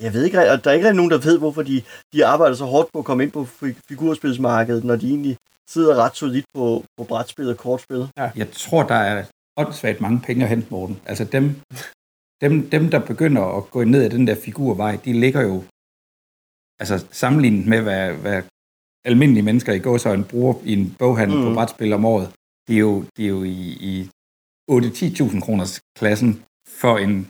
jeg 0.00 0.12
ved 0.14 0.24
ikke, 0.24 0.38
rigtig- 0.38 0.52
og 0.52 0.64
der 0.64 0.70
er 0.70 0.74
ikke 0.74 0.86
rigtig 0.86 0.96
nogen, 0.96 1.10
der 1.10 1.18
ved, 1.18 1.38
hvorfor 1.38 1.62
de, 1.62 1.82
de 2.12 2.26
arbejder 2.26 2.54
så 2.56 2.64
hårdt 2.64 2.92
på 2.92 2.98
at 2.98 3.04
komme 3.04 3.22
ind 3.22 3.32
på 3.32 3.42
fi- 3.42 3.80
figurspilsmarkedet, 3.88 4.84
når 4.84 4.96
de 4.96 5.08
egentlig 5.08 5.36
sidder 5.70 5.94
ret 5.96 6.16
solidt 6.16 6.44
på, 6.54 6.84
på 6.98 7.04
brætspil 7.04 7.48
og 7.50 7.56
kortspil. 7.56 8.08
Jeg 8.36 8.50
tror, 8.52 8.82
der 8.82 8.94
er 8.94 9.24
åndssvagt 9.56 10.00
mange 10.00 10.20
penge 10.26 10.42
at 10.42 10.48
hente, 10.48 10.66
Morten. 10.70 11.00
Altså 11.06 11.24
dem, 11.24 11.54
dem, 12.40 12.70
dem, 12.70 12.90
der 12.90 12.98
begynder 12.98 13.42
at 13.56 13.70
gå 13.70 13.84
ned 13.84 14.04
ad 14.04 14.10
den 14.10 14.26
der 14.26 14.34
figurvej, 14.34 14.98
de 15.04 15.12
ligger 15.20 15.40
jo 15.40 15.62
altså 16.80 17.06
sammenlignet 17.10 17.66
med, 17.66 17.80
hvad, 17.80 18.12
hvad 18.12 18.42
almindelige 19.04 19.42
mennesker 19.42 19.72
i 19.72 19.78
gåsøjne 19.78 20.24
bruger 20.24 20.54
i 20.64 20.72
en 20.72 20.96
boghandel. 20.98 21.36
Mm. 21.38 21.44
på 21.44 21.54
brætspil 21.54 21.92
om 21.92 22.04
året. 22.04 22.28
De 22.68 22.74
er 22.74 22.78
jo, 22.78 23.04
de 23.16 23.24
er 23.24 23.28
jo 23.28 23.42
i, 23.42 23.60
i 23.80 24.10
8-10.000 24.70 25.40
kroners 25.40 25.80
klassen 25.98 26.42
for 26.68 26.98
en, 26.98 27.28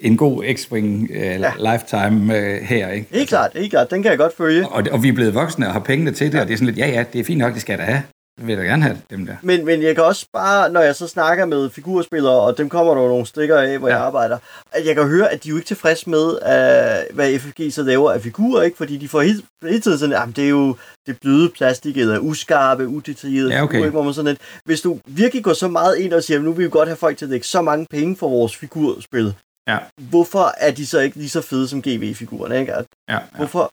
en 0.00 0.16
god 0.16 0.44
X-Wing 0.44 1.10
uh, 1.10 1.16
ja. 1.16 1.52
lifetime 1.58 2.34
uh, 2.34 2.66
her. 2.66 2.90
Ikke? 2.90 3.08
Helt 3.10 3.28
klart, 3.28 3.50
helt 3.54 3.70
klart, 3.70 3.90
den 3.90 4.02
kan 4.02 4.10
jeg 4.10 4.18
godt 4.18 4.36
følge. 4.36 4.68
Og, 4.68 4.82
og 4.92 5.02
vi 5.02 5.08
er 5.08 5.12
blevet 5.12 5.34
voksne 5.34 5.66
og 5.66 5.72
har 5.72 5.80
pengene 5.80 6.10
til 6.10 6.32
det, 6.32 6.40
og 6.40 6.46
det 6.46 6.52
er 6.52 6.56
sådan 6.58 6.66
lidt, 6.66 6.78
ja 6.78 6.86
ja, 6.86 7.04
det 7.12 7.20
er 7.20 7.24
fint 7.24 7.38
nok, 7.38 7.54
det 7.54 7.60
skal 7.60 7.78
da 7.78 7.82
have. 7.82 8.02
Vil 8.40 8.48
jeg 8.48 8.58
da 8.58 8.62
gerne 8.62 8.82
have 8.82 8.98
dem 9.10 9.26
der. 9.26 9.36
Men, 9.42 9.64
men 9.64 9.82
jeg 9.82 9.94
kan 9.94 10.04
også 10.04 10.26
bare, 10.32 10.70
når 10.70 10.80
jeg 10.80 10.96
så 10.96 11.08
snakker 11.08 11.44
med 11.44 11.70
figurspillere, 11.70 12.40
og 12.40 12.58
dem 12.58 12.68
kommer 12.68 12.94
der 12.94 13.02
jo 13.02 13.08
nogle 13.08 13.26
stikker 13.26 13.58
af, 13.60 13.78
hvor 13.78 13.88
ja. 13.88 13.94
Jeg 13.94 14.04
arbejder, 14.04 14.38
at 14.72 14.86
jeg 14.86 14.94
kan 14.94 15.08
høre, 15.08 15.30
at 15.32 15.44
de 15.44 15.48
er 15.48 15.50
jo 15.50 15.56
ikke 15.56 15.66
tilfredse 15.66 16.10
med, 16.10 16.24
uh, 16.26 17.14
hvad 17.16 17.38
FFG 17.38 17.72
så 17.72 17.82
laver 17.82 18.12
af 18.12 18.20
figurer, 18.22 18.62
ikke? 18.62 18.76
Fordi 18.76 18.96
de 18.96 19.08
får 19.08 19.20
hele, 19.20 19.42
hele 19.62 19.80
tiden 19.80 19.98
sådan, 19.98 20.28
at 20.28 20.36
det 20.36 20.44
er 20.44 20.48
jo 20.48 20.76
det 21.06 21.18
bløde 21.20 21.48
plastik, 21.50 21.96
eller 21.96 22.18
uskarpe, 22.18 22.88
udetaljerede 22.88 23.54
Ja, 23.54 23.62
okay. 23.62 23.72
figurer, 23.72 23.86
ikke? 23.86 23.94
Hvor 23.94 24.02
man 24.02 24.14
sådan 24.14 24.28
lidt, 24.28 24.40
hvis 24.64 24.80
du 24.80 24.98
virkelig 25.06 25.44
går 25.44 25.52
så 25.52 25.68
meget 25.68 25.96
ind 25.96 26.12
og 26.12 26.22
siger, 26.22 26.40
nu 26.40 26.52
vil 26.52 26.64
vi 26.64 26.70
godt 26.70 26.88
have 26.88 26.96
folk 26.96 27.18
til 27.18 27.24
at 27.24 27.30
lægge 27.30 27.46
så 27.46 27.62
mange 27.62 27.86
penge 27.90 28.16
for 28.16 28.28
vores 28.28 28.56
figurspil, 28.56 29.34
Ja. 29.68 29.78
hvorfor 30.10 30.54
er 30.58 30.70
de 30.70 30.86
så 30.86 31.00
ikke 31.00 31.16
lige 31.16 31.28
så 31.28 31.40
fede 31.40 31.68
som 31.68 31.82
GV-figurerne, 31.82 32.60
ikke? 32.60 32.74
At, 32.74 32.84
Ja, 33.08 33.14
ja. 33.14 33.20
hvorfor 33.36 33.70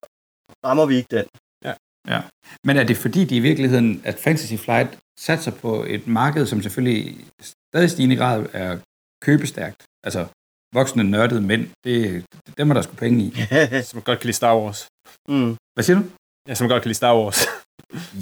rammer 0.67 0.86
vi 0.86 0.95
ikke 0.95 1.08
den? 1.12 1.26
Men 2.65 2.77
er 2.77 2.83
det 2.83 2.97
fordi, 2.97 3.25
de 3.25 3.35
i 3.35 3.39
virkeligheden, 3.39 4.01
at 4.05 4.19
Fantasy 4.19 4.53
Flight 4.53 4.99
satser 5.19 5.51
på 5.51 5.85
et 5.87 6.07
marked, 6.07 6.45
som 6.45 6.61
selvfølgelig 6.61 7.05
i 7.07 7.25
stadig 7.41 7.89
stigende 7.91 8.15
grad 8.15 8.45
er 8.53 8.77
købestærkt? 9.21 9.83
Altså 10.03 10.25
voksne 10.73 11.03
nørdede 11.03 11.41
mænd, 11.41 11.67
det, 11.83 12.25
dem 12.57 12.69
er 12.69 12.73
der 12.73 12.81
sgu 12.81 12.95
penge 12.95 13.23
i. 13.23 13.35
Som 13.89 14.01
godt 14.01 14.19
kan 14.19 14.27
lide 14.27 14.35
Star 14.35 14.57
Wars. 14.57 14.87
mm. 15.29 15.55
Hvad 15.73 15.83
siger 15.83 15.99
du? 15.99 16.03
Ja, 16.47 16.55
som 16.55 16.67
godt 16.67 16.81
kan 16.81 16.89
lide 16.89 16.97
Star 16.97 17.15
Wars. 17.17 17.39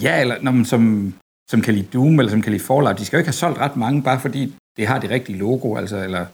Ja, 0.02 0.20
eller 0.20 0.42
når 0.42 0.52
man 0.52 0.64
som, 0.64 1.14
som 1.50 1.62
kan 1.62 1.74
lide 1.74 1.88
Doom, 1.92 2.18
eller 2.18 2.30
som 2.30 2.42
kan 2.42 2.52
lide 2.52 2.64
Fallout, 2.64 2.98
de 2.98 3.04
skal 3.04 3.16
jo 3.16 3.18
ikke 3.18 3.28
have 3.28 3.32
solgt 3.44 3.58
ret 3.58 3.76
mange, 3.76 4.02
bare 4.02 4.20
fordi 4.20 4.54
det 4.76 4.86
har 4.86 5.00
det 5.00 5.10
rigtige 5.10 5.38
logo, 5.38 5.76
altså, 5.76 5.96
eller 5.96 6.26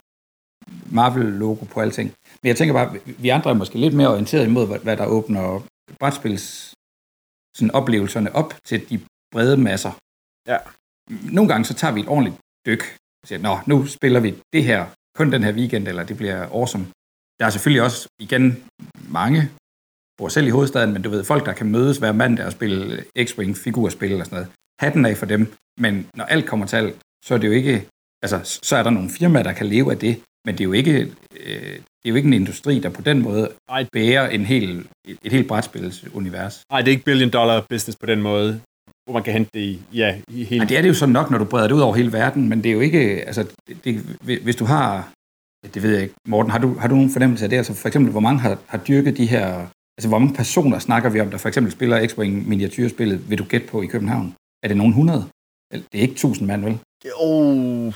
Marvel-logo 0.95 1.65
på 1.65 1.79
alting. 1.79 2.13
Men 2.43 2.47
jeg 2.47 2.57
tænker 2.57 2.73
bare, 2.73 2.97
vi 3.05 3.29
andre 3.29 3.49
er 3.49 3.53
måske 3.53 3.77
lidt 3.79 3.93
mere 3.93 4.07
orienteret 4.07 4.45
imod, 4.45 4.67
hvad, 4.67 4.79
hvad 4.79 4.97
der 4.97 5.05
åbner 5.05 5.61
brætspils 5.99 6.73
sådan 7.57 7.71
oplevelserne 7.71 8.35
op 8.35 8.53
til 8.65 8.89
de 8.89 9.01
brede 9.31 9.57
masser. 9.57 9.91
Ja. 10.47 10.57
Nogle 11.37 11.49
gange 11.51 11.65
så 11.65 11.73
tager 11.73 11.93
vi 11.93 11.99
et 11.99 12.07
ordentligt 12.07 12.37
dyk 12.65 12.83
og 13.21 13.27
siger, 13.27 13.39
nå, 13.39 13.59
nu 13.67 13.85
spiller 13.85 14.19
vi 14.19 14.35
det 14.53 14.63
her 14.63 14.85
kun 15.17 15.31
den 15.31 15.43
her 15.43 15.53
weekend, 15.53 15.87
eller 15.87 16.03
det 16.03 16.17
bliver 16.17 16.41
awesome. 16.43 16.85
Der 17.39 17.45
er 17.45 17.49
selvfølgelig 17.49 17.83
også, 17.83 18.07
igen, 18.19 18.63
mange, 19.09 19.51
bor 20.17 20.29
selv 20.29 20.47
i 20.47 20.49
hovedstaden, 20.49 20.93
men 20.93 21.01
du 21.01 21.09
ved, 21.09 21.23
folk, 21.23 21.45
der 21.45 21.53
kan 21.53 21.71
mødes 21.71 21.97
hver 21.97 22.11
mandag 22.11 22.45
og 22.45 22.51
spille 22.51 23.05
X-Wing 23.19 23.53
figurspil 23.63 24.11
eller 24.11 24.25
sådan 24.25 24.35
noget. 24.35 24.51
Hatten 24.79 25.05
af 25.05 25.17
for 25.17 25.25
dem, 25.25 25.53
men 25.79 26.09
når 26.15 26.25
alt 26.25 26.45
kommer 26.45 26.65
til 26.65 26.75
alt, 26.75 26.95
så 27.25 27.33
er 27.33 27.37
det 27.37 27.47
jo 27.47 27.53
ikke, 27.53 27.87
altså, 28.21 28.59
så 28.63 28.75
er 28.75 28.83
der 28.83 28.89
nogle 28.89 29.09
firmaer, 29.09 29.43
der 29.43 29.53
kan 29.53 29.65
leve 29.65 29.91
af 29.91 29.99
det, 29.99 30.21
men 30.49 30.57
det 30.57 30.63
er 30.63 30.65
jo 30.65 30.71
ikke, 30.71 30.99
øh, 31.45 31.73
det 31.73 32.05
er 32.05 32.09
jo 32.09 32.15
ikke 32.15 32.27
en 32.27 32.33
industri, 32.33 32.79
der 32.79 32.89
på 32.89 33.01
den 33.01 33.21
måde 33.21 33.49
Nej. 33.69 33.85
bærer 33.93 34.29
en 34.29 34.45
hel, 34.45 34.87
et, 35.07 35.17
et 35.23 35.31
helt 35.31 35.47
brætspilsunivers. 35.47 36.61
Nej, 36.71 36.81
det 36.81 36.87
er 36.87 36.91
ikke 36.91 37.05
billion 37.05 37.29
dollar 37.29 37.65
business 37.69 37.97
på 37.99 38.05
den 38.05 38.21
måde, 38.21 38.61
hvor 39.05 39.13
man 39.13 39.23
kan 39.23 39.33
hente 39.33 39.49
det 39.53 39.59
i, 39.59 39.79
ja, 39.93 40.15
i 40.27 40.43
hele... 40.43 40.59
Nej, 40.59 40.67
det 40.67 40.77
er 40.77 40.81
det 40.81 40.89
jo 40.89 40.93
så 40.93 41.05
nok, 41.05 41.31
når 41.31 41.37
du 41.37 41.45
breder 41.45 41.67
det 41.67 41.75
ud 41.75 41.79
over 41.79 41.95
hele 41.95 42.13
verden, 42.13 42.49
men 42.49 42.63
det 42.63 42.69
er 42.69 42.73
jo 42.73 42.79
ikke, 42.79 42.99
altså, 42.99 43.45
det, 43.67 43.85
det, 43.85 43.95
hvis 44.43 44.55
du 44.55 44.65
har 44.65 45.11
Det 45.73 45.83
ved 45.83 45.93
jeg 45.93 46.01
ikke. 46.01 46.15
Morten, 46.27 46.51
har 46.51 46.59
du, 46.59 46.73
har 46.79 46.87
du 46.87 46.95
nogen 46.95 47.11
fornemmelse 47.11 47.43
af 47.45 47.49
det? 47.49 47.57
Altså 47.57 47.73
for 47.73 47.87
eksempel, 47.87 48.11
hvor 48.11 48.19
mange 48.19 48.39
har, 48.39 48.57
har 48.67 48.77
dyrket 48.77 49.17
de 49.17 49.25
her... 49.25 49.45
Altså 49.97 50.07
hvor 50.07 50.19
mange 50.19 50.35
personer 50.35 50.79
snakker 50.79 51.09
vi 51.09 51.19
om, 51.19 51.29
der 51.31 51.37
for 51.37 51.47
eksempel 51.47 51.71
spiller 51.71 52.07
X-Wing 52.07 52.47
miniatyrspillet, 52.49 53.29
vil 53.29 53.37
du 53.37 53.43
gætte 53.43 53.67
på 53.67 53.81
i 53.81 53.85
København? 53.85 54.33
Er 54.63 54.67
det 54.67 54.77
nogen 54.77 54.91
100? 54.91 55.25
Det 55.71 55.83
er 55.93 56.01
ikke 56.01 56.11
1000 56.11 56.47
mand, 56.47 56.63
vel? 56.63 56.79
Oh, 57.15 57.93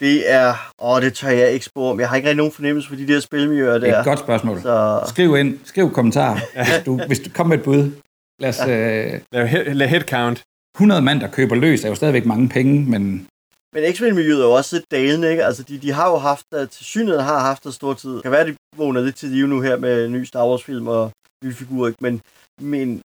det 0.00 0.32
er... 0.32 0.72
Åh, 0.82 1.02
det 1.02 1.14
tør 1.14 1.28
jeg 1.28 1.50
ikke 1.52 1.64
spå 1.64 1.90
om. 1.90 2.00
Jeg 2.00 2.08
har 2.08 2.16
ikke 2.16 2.28
rigtig 2.28 2.36
nogen 2.36 2.52
fornemmelse 2.52 2.88
for 2.88 2.96
de 2.96 3.08
der 3.08 3.20
spilmiljøer 3.20 3.72
der. 3.72 3.78
Det 3.78 3.88
er 3.88 3.98
et 3.98 4.04
godt 4.04 4.18
spørgsmål. 4.18 4.62
Så... 4.62 5.04
Skriv 5.08 5.36
ind, 5.36 5.58
skriv 5.64 5.92
kommentarer, 5.92 6.38
hvis 6.54 6.84
du, 6.86 7.00
hvis 7.06 7.20
du 7.20 7.30
kommer 7.30 7.56
med 7.56 7.58
et 7.58 7.64
bud. 7.64 7.92
Lad 8.40 8.48
os... 8.48 8.58
Ja. 8.58 9.14
Øh... 9.14 9.20
Lad, 9.32 9.74
lad 9.74 9.88
head 9.88 10.00
count. 10.00 10.42
100 10.76 11.02
mand, 11.02 11.20
der 11.20 11.30
køber 11.30 11.54
løs, 11.54 11.84
er 11.84 11.88
jo 11.88 11.94
stadigvæk 11.94 12.26
mange 12.26 12.48
penge, 12.48 12.90
men... 12.90 13.26
Men 13.74 13.92
X-Men-miljøet 13.94 14.40
er 14.40 14.44
jo 14.44 14.52
også 14.52 14.76
lidt 14.76 14.90
dalende, 14.90 15.30
ikke? 15.30 15.44
Altså, 15.44 15.62
de, 15.62 15.78
de 15.78 15.92
har 15.92 16.10
jo 16.10 16.16
haft, 16.16 16.46
at 16.52 16.70
til 16.70 16.84
synet 16.84 17.24
har 17.24 17.38
haft 17.38 17.64
det 17.64 17.74
stor 17.74 17.94
tid. 17.94 18.14
Det 18.14 18.22
kan 18.22 18.32
være, 18.32 18.46
de 18.46 18.54
vågner 18.76 19.00
lidt 19.00 19.16
til 19.16 19.28
live 19.28 19.48
nu 19.48 19.60
her 19.60 19.76
med 19.76 20.04
en 20.04 20.12
ny 20.12 20.24
Star 20.24 20.48
Wars-film 20.48 20.88
og 20.88 21.12
nye 21.44 21.54
figurer, 21.54 21.88
ikke? 21.88 21.98
Men, 22.00 22.20
men 22.60 23.00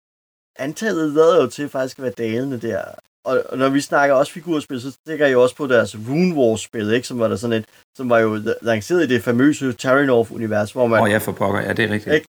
antallet 0.59 1.13
lader 1.13 1.41
jo 1.41 1.47
til 1.47 1.69
faktisk 1.69 1.99
at 1.99 2.03
være 2.03 2.13
dalende 2.17 2.61
der. 2.61 2.81
Og, 3.25 3.43
og 3.49 3.57
når 3.57 3.69
vi 3.69 3.81
snakker 3.81 4.15
også 4.15 4.31
figurspil, 4.31 4.81
så 4.81 4.97
tænker 5.07 5.27
jeg 5.27 5.37
også 5.37 5.55
på 5.55 5.67
deres 5.67 5.95
Rune 6.09 6.35
Wars-spil, 6.35 6.93
ikke? 6.93 7.07
Som 7.07 7.19
var 7.19 7.27
der 7.27 7.35
sådan 7.35 7.57
et, 7.57 7.65
som 7.97 8.09
var 8.09 8.19
jo 8.19 8.41
lanceret 8.61 9.03
i 9.03 9.07
det 9.07 9.23
famøse 9.23 9.73
Terranov-univers, 9.73 10.71
hvor 10.71 10.87
man... 10.87 10.99
Åh 10.99 11.03
oh, 11.03 11.11
ja, 11.11 11.17
for 11.17 11.31
pokker, 11.31 11.61
ja, 11.61 11.73
det 11.73 11.85
er 11.85 11.89
rigtigt. 11.89 12.15
Ikke? 12.15 12.27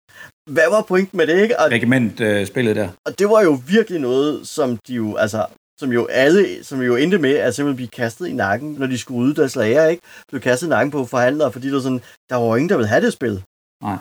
Hvad 0.50 0.70
var 0.70 0.82
pointen 0.82 1.16
med 1.16 1.26
det, 1.26 1.42
ikke? 1.42 1.54
Regiment-spillet 1.58 2.76
der. 2.76 2.88
Og 3.06 3.18
det 3.18 3.28
var 3.28 3.42
jo 3.42 3.58
virkelig 3.66 4.00
noget, 4.00 4.48
som 4.48 4.78
de 4.88 4.94
jo, 4.94 5.16
altså, 5.16 5.46
som 5.80 5.92
jo 5.92 6.06
alle, 6.06 6.64
som 6.64 6.82
jo 6.82 6.96
endte 6.96 7.18
med 7.18 7.34
at 7.34 7.54
simpelthen 7.54 7.76
blive 7.76 7.88
kastet 7.88 8.26
i 8.26 8.32
nakken, 8.32 8.72
når 8.72 8.86
de 8.86 8.98
skulle 8.98 9.28
ud 9.28 9.34
deres 9.34 9.56
lager, 9.56 9.86
ikke? 9.86 10.02
Blev 10.28 10.40
kastet 10.40 10.66
i 10.66 10.70
nakken 10.70 10.90
på 10.90 11.04
forhandlere, 11.04 11.52
fordi 11.52 11.70
der, 11.70 11.80
sådan, 11.80 12.00
der 12.30 12.36
var 12.36 12.56
ingen, 12.56 12.68
der 12.68 12.76
ville 12.76 12.88
have 12.88 13.04
det 13.04 13.12
spil. 13.12 13.42
Nej. 13.82 13.96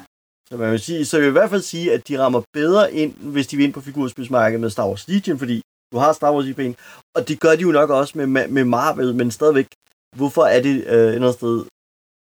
Så 0.49 0.57
man 0.57 0.71
vil 0.71 0.79
sige, 0.79 1.05
så 1.05 1.17
jeg 1.17 1.23
vil 1.23 1.29
i 1.29 1.39
hvert 1.39 1.49
fald 1.49 1.61
sige, 1.61 1.93
at 1.93 2.07
de 2.07 2.19
rammer 2.19 2.41
bedre 2.53 2.93
ind, 2.93 3.13
hvis 3.13 3.47
de 3.47 3.57
vil 3.57 3.63
ind 3.63 3.73
på 3.73 3.81
figurspilsmarkedet 3.81 4.61
med 4.61 4.69
Star 4.69 4.87
Wars 4.87 5.07
Legion, 5.07 5.39
fordi 5.39 5.61
du 5.93 5.97
har 5.97 6.13
Star 6.13 6.33
Wars 6.33 6.45
IP'en, 6.45 6.73
og 7.15 7.27
det 7.27 7.39
gør 7.39 7.55
de 7.55 7.61
jo 7.61 7.71
nok 7.71 7.89
også 7.89 8.17
med, 8.17 8.47
med 8.47 8.65
Marvel, 8.65 9.15
men 9.15 9.31
stadigvæk, 9.31 9.67
hvorfor 10.15 10.43
er 10.43 10.61
det 10.61 10.83
øh, 10.87 11.09
et 11.09 11.15
andet 11.15 11.33
sted? 11.33 11.65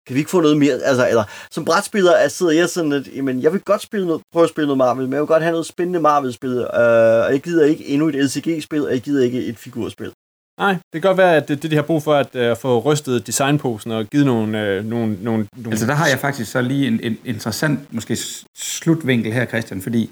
Kan 0.06 0.14
vi 0.14 0.18
ikke 0.18 0.30
få 0.30 0.40
noget 0.40 0.56
mere? 0.56 0.72
Altså, 0.72 1.08
eller, 1.08 1.24
som 1.50 1.64
brætspiller 1.64 2.12
er, 2.12 2.28
sidder 2.28 2.52
jeg 2.52 2.68
sådan 2.68 2.90
lidt, 2.90 3.08
jamen, 3.16 3.42
jeg 3.42 3.52
vil 3.52 3.60
godt 3.60 3.82
spille 3.82 4.06
noget, 4.06 4.22
prøve 4.32 4.44
at 4.44 4.50
spille 4.50 4.66
noget 4.66 4.78
Marvel, 4.78 5.04
men 5.04 5.12
jeg 5.12 5.20
vil 5.20 5.26
godt 5.26 5.42
have 5.42 5.52
noget 5.52 5.66
spændende 5.66 6.00
Marvel-spil, 6.00 6.56
øh, 6.58 7.24
og 7.24 7.32
jeg 7.32 7.40
gider 7.40 7.64
ikke 7.66 7.86
endnu 7.86 8.08
et 8.08 8.14
LCG-spil, 8.14 8.86
og 8.86 8.92
jeg 8.92 9.00
gider 9.00 9.24
ikke 9.24 9.44
et 9.44 9.58
figurspil. 9.58 10.12
Nej, 10.58 10.72
det 10.72 11.02
kan 11.02 11.08
godt 11.10 11.18
være, 11.18 11.36
at 11.36 11.48
det, 11.48 11.62
det 11.62 11.70
de 11.70 11.76
har 11.76 11.82
brug 11.82 12.02
for 12.02 12.14
at 12.14 12.50
uh, 12.50 12.56
få 12.56 12.78
rystet 12.78 13.26
designposen 13.26 13.90
og 13.90 14.06
givet 14.06 14.26
nogle, 14.26 14.78
uh, 14.78 14.84
nogle, 14.84 15.16
nogle, 15.22 15.48
nogle... 15.56 15.70
Altså 15.70 15.86
der 15.86 15.94
har 15.94 16.08
jeg 16.08 16.18
faktisk 16.18 16.50
så 16.50 16.60
lige 16.62 16.86
en, 16.86 17.00
en 17.02 17.18
interessant, 17.24 17.92
måske 17.92 18.16
slutvinkel 18.56 19.32
her, 19.32 19.46
Christian, 19.46 19.82
fordi 19.82 20.10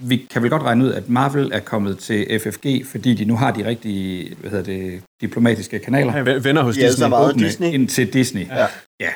vi 0.00 0.26
kan 0.30 0.42
vel 0.42 0.50
godt 0.50 0.62
regne 0.62 0.84
ud, 0.84 0.92
at 0.92 1.08
Marvel 1.08 1.50
er 1.52 1.60
kommet 1.60 1.98
til 1.98 2.40
FFG, 2.40 2.86
fordi 2.86 3.14
de 3.14 3.24
nu 3.24 3.36
har 3.36 3.50
de 3.50 3.64
rigtige 3.66 4.34
hvad 4.34 4.50
hedder 4.50 4.64
det, 4.64 5.02
diplomatiske 5.20 5.78
kanaler. 5.78 6.16
Ja, 6.16 6.22
venner 6.22 6.62
hos 6.62 6.76
De 6.76 6.82
Disney. 6.82 7.08
meget 7.08 7.38
Disney. 7.38 7.72
Ind 7.72 7.88
til 7.88 8.12
Disney. 8.12 8.46
Ja. 8.46 8.66
ja. 9.00 9.10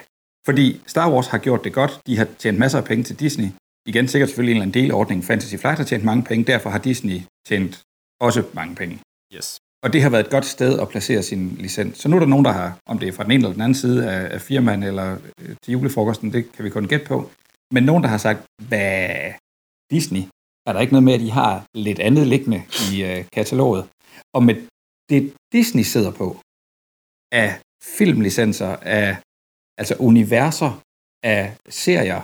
Fordi 0.46 0.80
Star 0.86 1.10
Wars 1.10 1.26
har 1.26 1.38
gjort 1.38 1.64
det 1.64 1.72
godt. 1.72 2.00
De 2.06 2.16
har 2.18 2.26
tjent 2.38 2.58
masser 2.58 2.78
af 2.78 2.84
penge 2.84 3.04
til 3.04 3.20
Disney. 3.20 3.48
Igen 3.86 4.08
sikkert 4.08 4.28
selvfølgelig 4.28 4.50
en 4.50 4.56
eller 4.56 4.66
anden 4.66 4.82
delordning. 4.84 5.24
Fantasy 5.24 5.54
Flight 5.56 5.78
har 5.78 5.84
tjent 5.84 6.04
mange 6.04 6.22
penge, 6.22 6.44
derfor 6.44 6.70
har 6.70 6.78
Disney 6.78 7.20
tjent 7.48 7.82
også 8.20 8.42
mange 8.52 8.74
penge. 8.74 8.98
Yes. 9.36 9.58
Og 9.84 9.92
det 9.92 10.02
har 10.02 10.10
været 10.10 10.24
et 10.24 10.30
godt 10.30 10.44
sted 10.46 10.80
at 10.80 10.88
placere 10.88 11.22
sin 11.22 11.56
licens. 11.60 11.98
Så 11.98 12.08
nu 12.08 12.16
er 12.16 12.20
der 12.20 12.26
nogen, 12.26 12.44
der 12.44 12.52
har, 12.52 12.78
om 12.86 12.98
det 12.98 13.08
er 13.08 13.12
fra 13.12 13.22
den 13.24 13.32
ene 13.32 13.40
eller 13.42 13.52
den 13.52 13.62
anden 13.62 13.74
side 13.74 14.10
af, 14.10 14.34
af 14.34 14.40
firmaen 14.40 14.82
eller 14.82 15.16
øh, 15.40 15.56
til 15.64 15.72
julefrokosten, 15.72 16.32
det 16.32 16.52
kan 16.52 16.64
vi 16.64 16.70
kun 16.70 16.88
gætte 16.88 17.06
på. 17.06 17.30
Men 17.72 17.82
nogen, 17.82 18.02
der 18.02 18.08
har 18.08 18.18
sagt, 18.18 18.40
hvad 18.68 19.08
Disney, 19.90 20.22
er 20.66 20.72
der 20.72 20.80
ikke 20.80 20.92
noget 20.92 21.04
med, 21.04 21.14
at 21.14 21.20
de 21.20 21.30
har 21.30 21.52
lidt 21.74 21.98
andet 21.98 22.26
liggende 22.26 22.62
i 22.92 23.02
øh, 23.04 23.24
kataloget. 23.32 23.88
Og 24.34 24.42
med 24.42 24.56
det, 25.10 25.34
Disney 25.52 25.82
sidder 25.82 26.12
på, 26.12 26.26
af 27.32 27.48
filmlicenser, 27.98 28.76
af 28.76 29.16
altså 29.78 29.94
universer, 29.98 30.72
af 31.22 31.56
serier. 31.68 32.20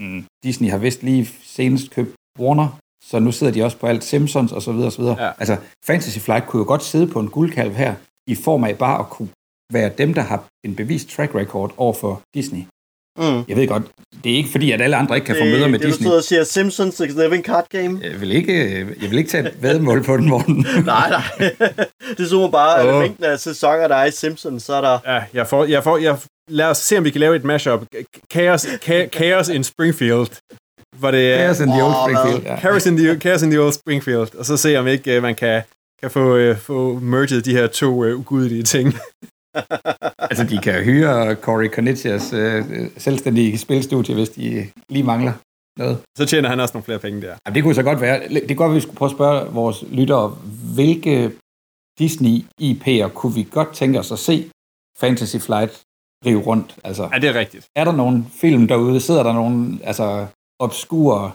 Mm, 0.00 0.24
Disney 0.44 0.68
har 0.70 0.78
vist 0.78 1.02
lige 1.02 1.26
senest 1.26 1.90
købt 1.90 2.12
Warner, 2.38 2.78
så 3.04 3.18
nu 3.18 3.32
sidder 3.32 3.52
de 3.52 3.64
også 3.64 3.78
på 3.78 3.86
alt 3.86 4.04
Simpsons 4.04 4.52
og 4.52 4.62
så 4.62 4.72
videre 4.72 4.88
og 4.88 4.92
så 4.92 5.02
videre. 5.02 5.24
Ja. 5.24 5.32
Altså, 5.38 5.56
Fantasy 5.84 6.18
Flight 6.18 6.46
kunne 6.46 6.60
jo 6.60 6.66
godt 6.66 6.84
sidde 6.84 7.12
på 7.12 7.20
en 7.20 7.30
guldkalv 7.30 7.72
her, 7.72 7.94
i 8.26 8.34
form 8.34 8.64
af 8.64 8.78
bare 8.78 8.98
at 8.98 9.10
kunne 9.10 9.32
være 9.72 9.90
dem, 9.98 10.14
der 10.14 10.22
har 10.22 10.48
en 10.66 10.76
bevist 10.76 11.08
track 11.08 11.34
record 11.34 11.74
over 11.76 11.92
for 11.92 12.22
Disney. 12.34 12.62
Mm. 13.18 13.44
Jeg 13.48 13.56
ved 13.56 13.68
godt, 13.68 13.82
det 14.24 14.32
er 14.32 14.36
ikke 14.36 14.48
fordi, 14.50 14.72
at 14.72 14.80
alle 14.80 14.96
andre 14.96 15.14
ikke 15.14 15.26
kan 15.26 15.36
få 15.36 15.44
møder 15.44 15.68
med 15.68 15.78
det, 15.78 15.86
Disney. 15.88 16.04
Det, 16.04 16.12
du 16.12 16.16
og 16.16 16.24
siger 16.24 16.44
Simpsons 16.44 16.94
The 16.94 17.06
Living 17.06 17.44
Card 17.44 17.66
Game. 17.68 18.00
Jeg 18.02 18.20
vil 18.20 18.32
ikke, 18.32 18.78
jeg 18.78 19.10
vil 19.10 19.18
ikke 19.18 19.30
tage 19.30 19.48
et 19.48 19.62
vedmål 19.62 20.02
på 20.04 20.16
den, 20.16 20.28
Morten. 20.28 20.54
nej, 20.84 21.10
nej. 21.10 21.54
det 22.18 22.28
så 22.28 22.48
bare, 22.52 22.80
at 22.80 22.86
Åh. 22.86 23.00
mængden 23.00 23.24
af 23.24 23.38
sæsoner, 23.38 23.88
der 23.88 23.96
er 23.96 24.04
i 24.04 24.10
Simpsons, 24.10 24.62
så 24.62 24.74
er 24.74 24.80
der... 24.80 24.98
Ja, 25.14 25.22
jeg 25.34 25.46
får, 25.46 25.64
jeg 25.64 25.84
får, 25.84 25.98
jeg, 25.98 26.18
lad 26.48 26.66
os 26.66 26.78
se, 26.78 26.98
om 26.98 27.04
vi 27.04 27.10
kan 27.10 27.20
lave 27.20 27.36
et 27.36 27.44
mashup. 27.44 27.86
Chaos, 28.32 28.66
Cha- 28.66 29.08
Chaos 29.08 29.48
in 29.48 29.64
Springfield. 29.64 30.28
Hvor 30.98 31.10
det 31.10 31.32
er 31.32 31.36
Chaos 31.38 31.60
in 31.60 31.68
the 31.68 31.82
Old 31.84 31.94
Springfield. 32.04 32.42
Ja. 32.46 32.60
Chaos 32.60 32.86
in 32.86 32.96
the, 32.96 33.20
Chaos 33.20 33.42
in 33.42 33.50
the 33.50 33.60
Old 33.60 33.72
Springfield. 33.72 34.34
Og 34.38 34.44
så 34.46 34.56
se, 34.56 34.76
om 34.76 34.86
ikke 34.86 35.16
uh, 35.16 35.22
man 35.22 35.34
kan, 35.34 35.62
kan 36.02 36.10
få, 36.10 36.50
uh, 36.50 36.56
få 36.56 36.98
merged 36.98 37.42
de 37.42 37.52
her 37.52 37.66
to 37.66 37.86
uh, 37.86 38.18
ugudelige 38.18 38.62
ting. 38.62 38.94
Altså, 40.18 40.44
de 40.50 40.58
kan 40.58 40.84
hyre 40.84 41.34
Corey 41.34 41.68
Konitsas 41.68 42.32
øh, 42.32 42.64
selvstændige 42.96 43.58
spilstudie, 43.58 44.14
hvis 44.14 44.28
de 44.30 44.66
lige 44.88 45.02
mangler 45.02 45.32
noget. 45.78 45.98
Så 46.18 46.26
tjener 46.26 46.48
han 46.48 46.60
også 46.60 46.74
nogle 46.74 46.84
flere 46.84 46.98
penge 46.98 47.20
der. 47.22 47.34
Jamen, 47.46 47.54
det 47.54 47.62
kunne 47.62 47.74
så 47.74 47.82
godt 47.82 48.00
være. 48.00 48.28
Det 48.28 48.56
godt 48.56 48.70
at 48.70 48.74
vi 48.76 48.80
skulle 48.80 48.96
prøve 48.96 49.10
at 49.10 49.16
spørge 49.16 49.52
vores 49.52 49.84
lyttere, 49.90 50.28
hvilke 50.74 51.32
Disney-IP'er 52.00 53.08
kunne 53.08 53.34
vi 53.34 53.48
godt 53.50 53.72
tænke 53.74 53.98
os 53.98 54.12
at 54.12 54.18
se 54.18 54.50
Fantasy 54.98 55.36
Flight 55.36 55.82
rive 56.26 56.40
rundt? 56.40 56.76
Altså, 56.84 57.08
Ja, 57.12 57.18
det 57.18 57.28
er 57.28 57.34
rigtigt. 57.34 57.66
er 57.76 57.84
der 57.84 57.92
nogle 57.92 58.24
film 58.40 58.68
derude? 58.68 59.00
Sidder 59.00 59.22
der 59.22 59.32
nogle 59.32 59.78
altså, 59.84 60.26
obskure, 60.60 61.32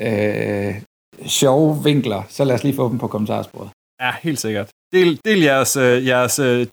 øh, 0.00 0.82
sjove 1.26 1.84
vinkler? 1.84 2.22
Så 2.28 2.44
lad 2.44 2.54
os 2.54 2.64
lige 2.64 2.76
få 2.76 2.88
dem 2.88 2.98
på 2.98 3.06
kommentarsporet. 3.08 3.70
Ja, 4.00 4.12
helt 4.22 4.40
sikkert. 4.40 4.70
Del, 4.92 5.20
del 5.24 5.40
jeres, 5.42 5.76
øh, 5.76 6.06
jeres 6.06 6.38
øh, 6.38 6.66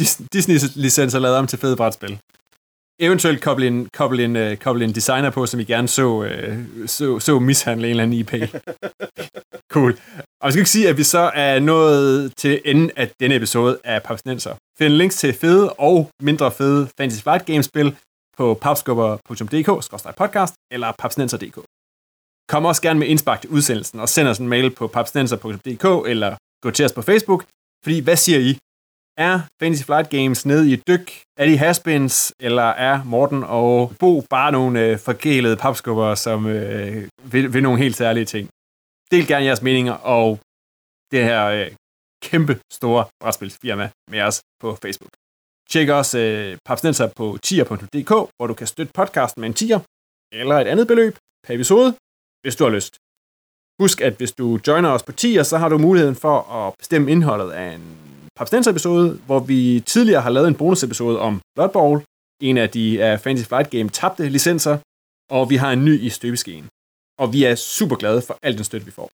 Dis- 0.00 0.26
Disney-licenser 0.34 1.18
lavet 1.18 1.36
om 1.36 1.46
til 1.46 1.58
fede 1.58 1.76
brætspil. 1.76 2.18
Eventuelt 3.00 3.42
koble 3.42 3.66
en, 3.66 3.88
koble, 3.94 4.24
en, 4.24 4.36
øh, 4.36 4.56
koble 4.56 4.84
en 4.84 4.94
designer 4.94 5.30
på, 5.30 5.46
som 5.46 5.60
I 5.60 5.64
gerne 5.64 5.88
så, 5.88 6.24
øh, 6.24 6.58
så, 6.86 7.18
så 7.20 7.38
mishandle 7.38 7.86
en 7.86 7.90
eller 7.90 8.02
anden 8.02 8.18
IP. 8.18 8.32
cool. 9.74 9.98
Og 10.40 10.46
vi 10.46 10.52
skal 10.52 10.60
ikke 10.60 10.70
sige, 10.70 10.88
at 10.88 10.96
vi 10.96 11.02
så 11.02 11.30
er 11.34 11.60
nået 11.60 12.32
til 12.36 12.60
enden 12.64 12.90
af 12.96 13.10
denne 13.20 13.34
episode 13.36 13.78
af 13.84 14.02
Papsnenser. 14.02 14.54
Find 14.78 14.92
links 14.92 15.16
til 15.16 15.32
fede 15.32 15.72
og 15.72 16.10
mindre 16.22 16.50
fede 16.52 16.88
Fantasy 16.98 17.22
Flight 17.22 17.46
Games-spil 17.46 17.96
på 18.36 18.54
papskubber.dk-podcast 18.62 20.54
eller 20.72 20.92
papsnenser.dk. 20.98 21.58
Kom 22.48 22.64
også 22.64 22.82
gerne 22.82 22.98
med 22.98 23.06
indspark 23.08 23.40
til 23.40 23.50
udsendelsen, 23.50 24.00
og 24.00 24.08
send 24.08 24.28
os 24.28 24.38
en 24.38 24.48
mail 24.48 24.70
på 24.70 24.86
papsnenser.dk, 24.86 26.08
eller 26.10 26.36
gå 26.62 26.70
til 26.70 26.84
os 26.84 26.92
på 26.92 27.02
Facebook, 27.02 27.44
fordi 27.84 28.00
hvad 28.00 28.16
siger 28.16 28.38
I? 28.38 28.52
Er 29.16 29.40
Fantasy 29.60 29.84
Flight 29.84 30.10
Games 30.10 30.46
nede 30.46 30.70
i 30.70 30.72
et 30.72 30.86
dyk? 30.88 31.06
Er 31.40 31.46
de 31.46 31.58
haspins, 31.58 32.32
eller 32.40 32.68
er 32.88 33.04
Morten 33.04 33.42
og 33.42 33.92
Bo 34.00 34.20
bare 34.30 34.52
nogle 34.52 34.80
øh, 34.84 34.98
forgælede 34.98 35.56
papskubber, 35.56 36.14
som 36.14 36.46
øh, 36.46 37.08
vil, 37.32 37.52
vil 37.54 37.62
nogle 37.62 37.78
helt 37.78 37.96
særlige 37.96 38.24
ting? 38.24 38.48
Del 39.10 39.26
gerne 39.26 39.44
jeres 39.44 39.62
meninger, 39.62 39.92
og 39.92 40.40
det 41.12 41.24
her 41.24 41.44
øh, 41.46 41.70
kæmpe 42.22 42.60
store 42.72 43.04
brætspilsfirma 43.20 43.90
med 44.10 44.20
os 44.20 44.40
på 44.60 44.78
Facebook. 44.82 45.14
Tjek 45.70 45.88
også 45.88 46.18
øh, 46.18 46.58
Papsnenser 46.64 47.08
på 47.16 47.38
tier.dk, 47.42 48.12
hvor 48.36 48.46
du 48.46 48.54
kan 48.54 48.66
støtte 48.66 48.92
podcasten 48.92 49.40
med 49.40 49.48
en 49.48 49.54
tier, 49.54 49.80
eller 50.32 50.56
et 50.58 50.66
andet 50.66 50.86
beløb 50.86 51.14
per 51.46 51.54
episode, 51.54 51.96
hvis 52.42 52.56
du 52.56 52.64
har 52.64 52.70
lyst. 52.70 52.94
Husk, 53.82 54.00
at 54.00 54.14
hvis 54.16 54.32
du 54.32 54.58
joiner 54.66 54.88
os 54.88 55.02
på 55.02 55.12
tier, 55.12 55.42
så 55.42 55.58
har 55.58 55.68
du 55.68 55.78
muligheden 55.78 56.16
for 56.16 56.36
at 56.52 56.74
bestemme 56.78 57.10
indholdet 57.10 57.50
af 57.50 57.74
en 57.74 57.84
Papsnenser-episode, 58.36 59.20
hvor 59.26 59.40
vi 59.40 59.82
tidligere 59.86 60.20
har 60.20 60.30
lavet 60.30 60.48
en 60.48 60.54
bonusepisode 60.54 61.18
om 61.18 61.40
Blood 61.54 61.68
Bowl, 61.68 62.02
en 62.42 62.56
af 62.58 62.70
de 62.70 63.04
af 63.04 63.20
Fantasy 63.20 63.48
Flight 63.48 63.70
Game 63.70 63.88
tabte 63.88 64.28
licenser, 64.28 64.78
og 65.30 65.50
vi 65.50 65.56
har 65.56 65.72
en 65.72 65.84
ny 65.84 66.00
i 66.00 66.08
støbeskeen. 66.08 66.66
Og 67.18 67.32
vi 67.32 67.44
er 67.44 67.54
super 67.54 67.96
glade 67.96 68.22
for 68.22 68.38
al 68.42 68.56
den 68.56 68.64
støtte, 68.64 68.86
vi 68.86 68.90
får. 68.90 69.10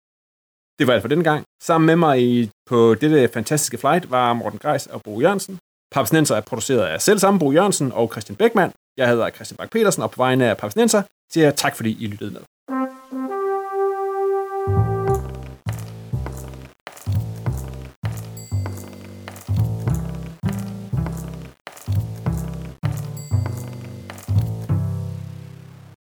Det 0.78 0.86
var 0.86 0.92
alt 0.92 1.02
for 1.02 1.08
den 1.08 1.24
gang. 1.24 1.44
Sammen 1.62 1.86
med 1.86 1.96
mig 1.96 2.22
i, 2.22 2.50
på 2.66 2.94
dette 2.94 3.28
fantastiske 3.28 3.78
flight 3.78 4.10
var 4.10 4.32
Morten 4.32 4.58
Greis 4.58 4.86
og 4.86 5.02
Bo 5.02 5.20
Jørgensen. 5.20 5.58
Papsnenser 5.94 6.36
er 6.36 6.40
produceret 6.40 6.86
af 6.86 7.02
selv 7.02 7.18
samme 7.18 7.40
Bo 7.40 7.52
Jørgensen 7.52 7.92
og 7.92 8.10
Christian 8.12 8.36
Beckmann. 8.36 8.72
Jeg 8.96 9.08
hedder 9.08 9.30
Christian 9.30 9.56
Bak 9.56 9.70
petersen 9.70 10.02
og 10.02 10.10
på 10.10 10.16
vegne 10.16 10.50
af 10.50 10.56
Papsnenser 10.56 11.02
siger 11.32 11.44
jeg 11.44 11.56
tak, 11.56 11.76
fordi 11.76 12.04
I 12.04 12.06
lyttede 12.06 12.30
med. 12.30 12.40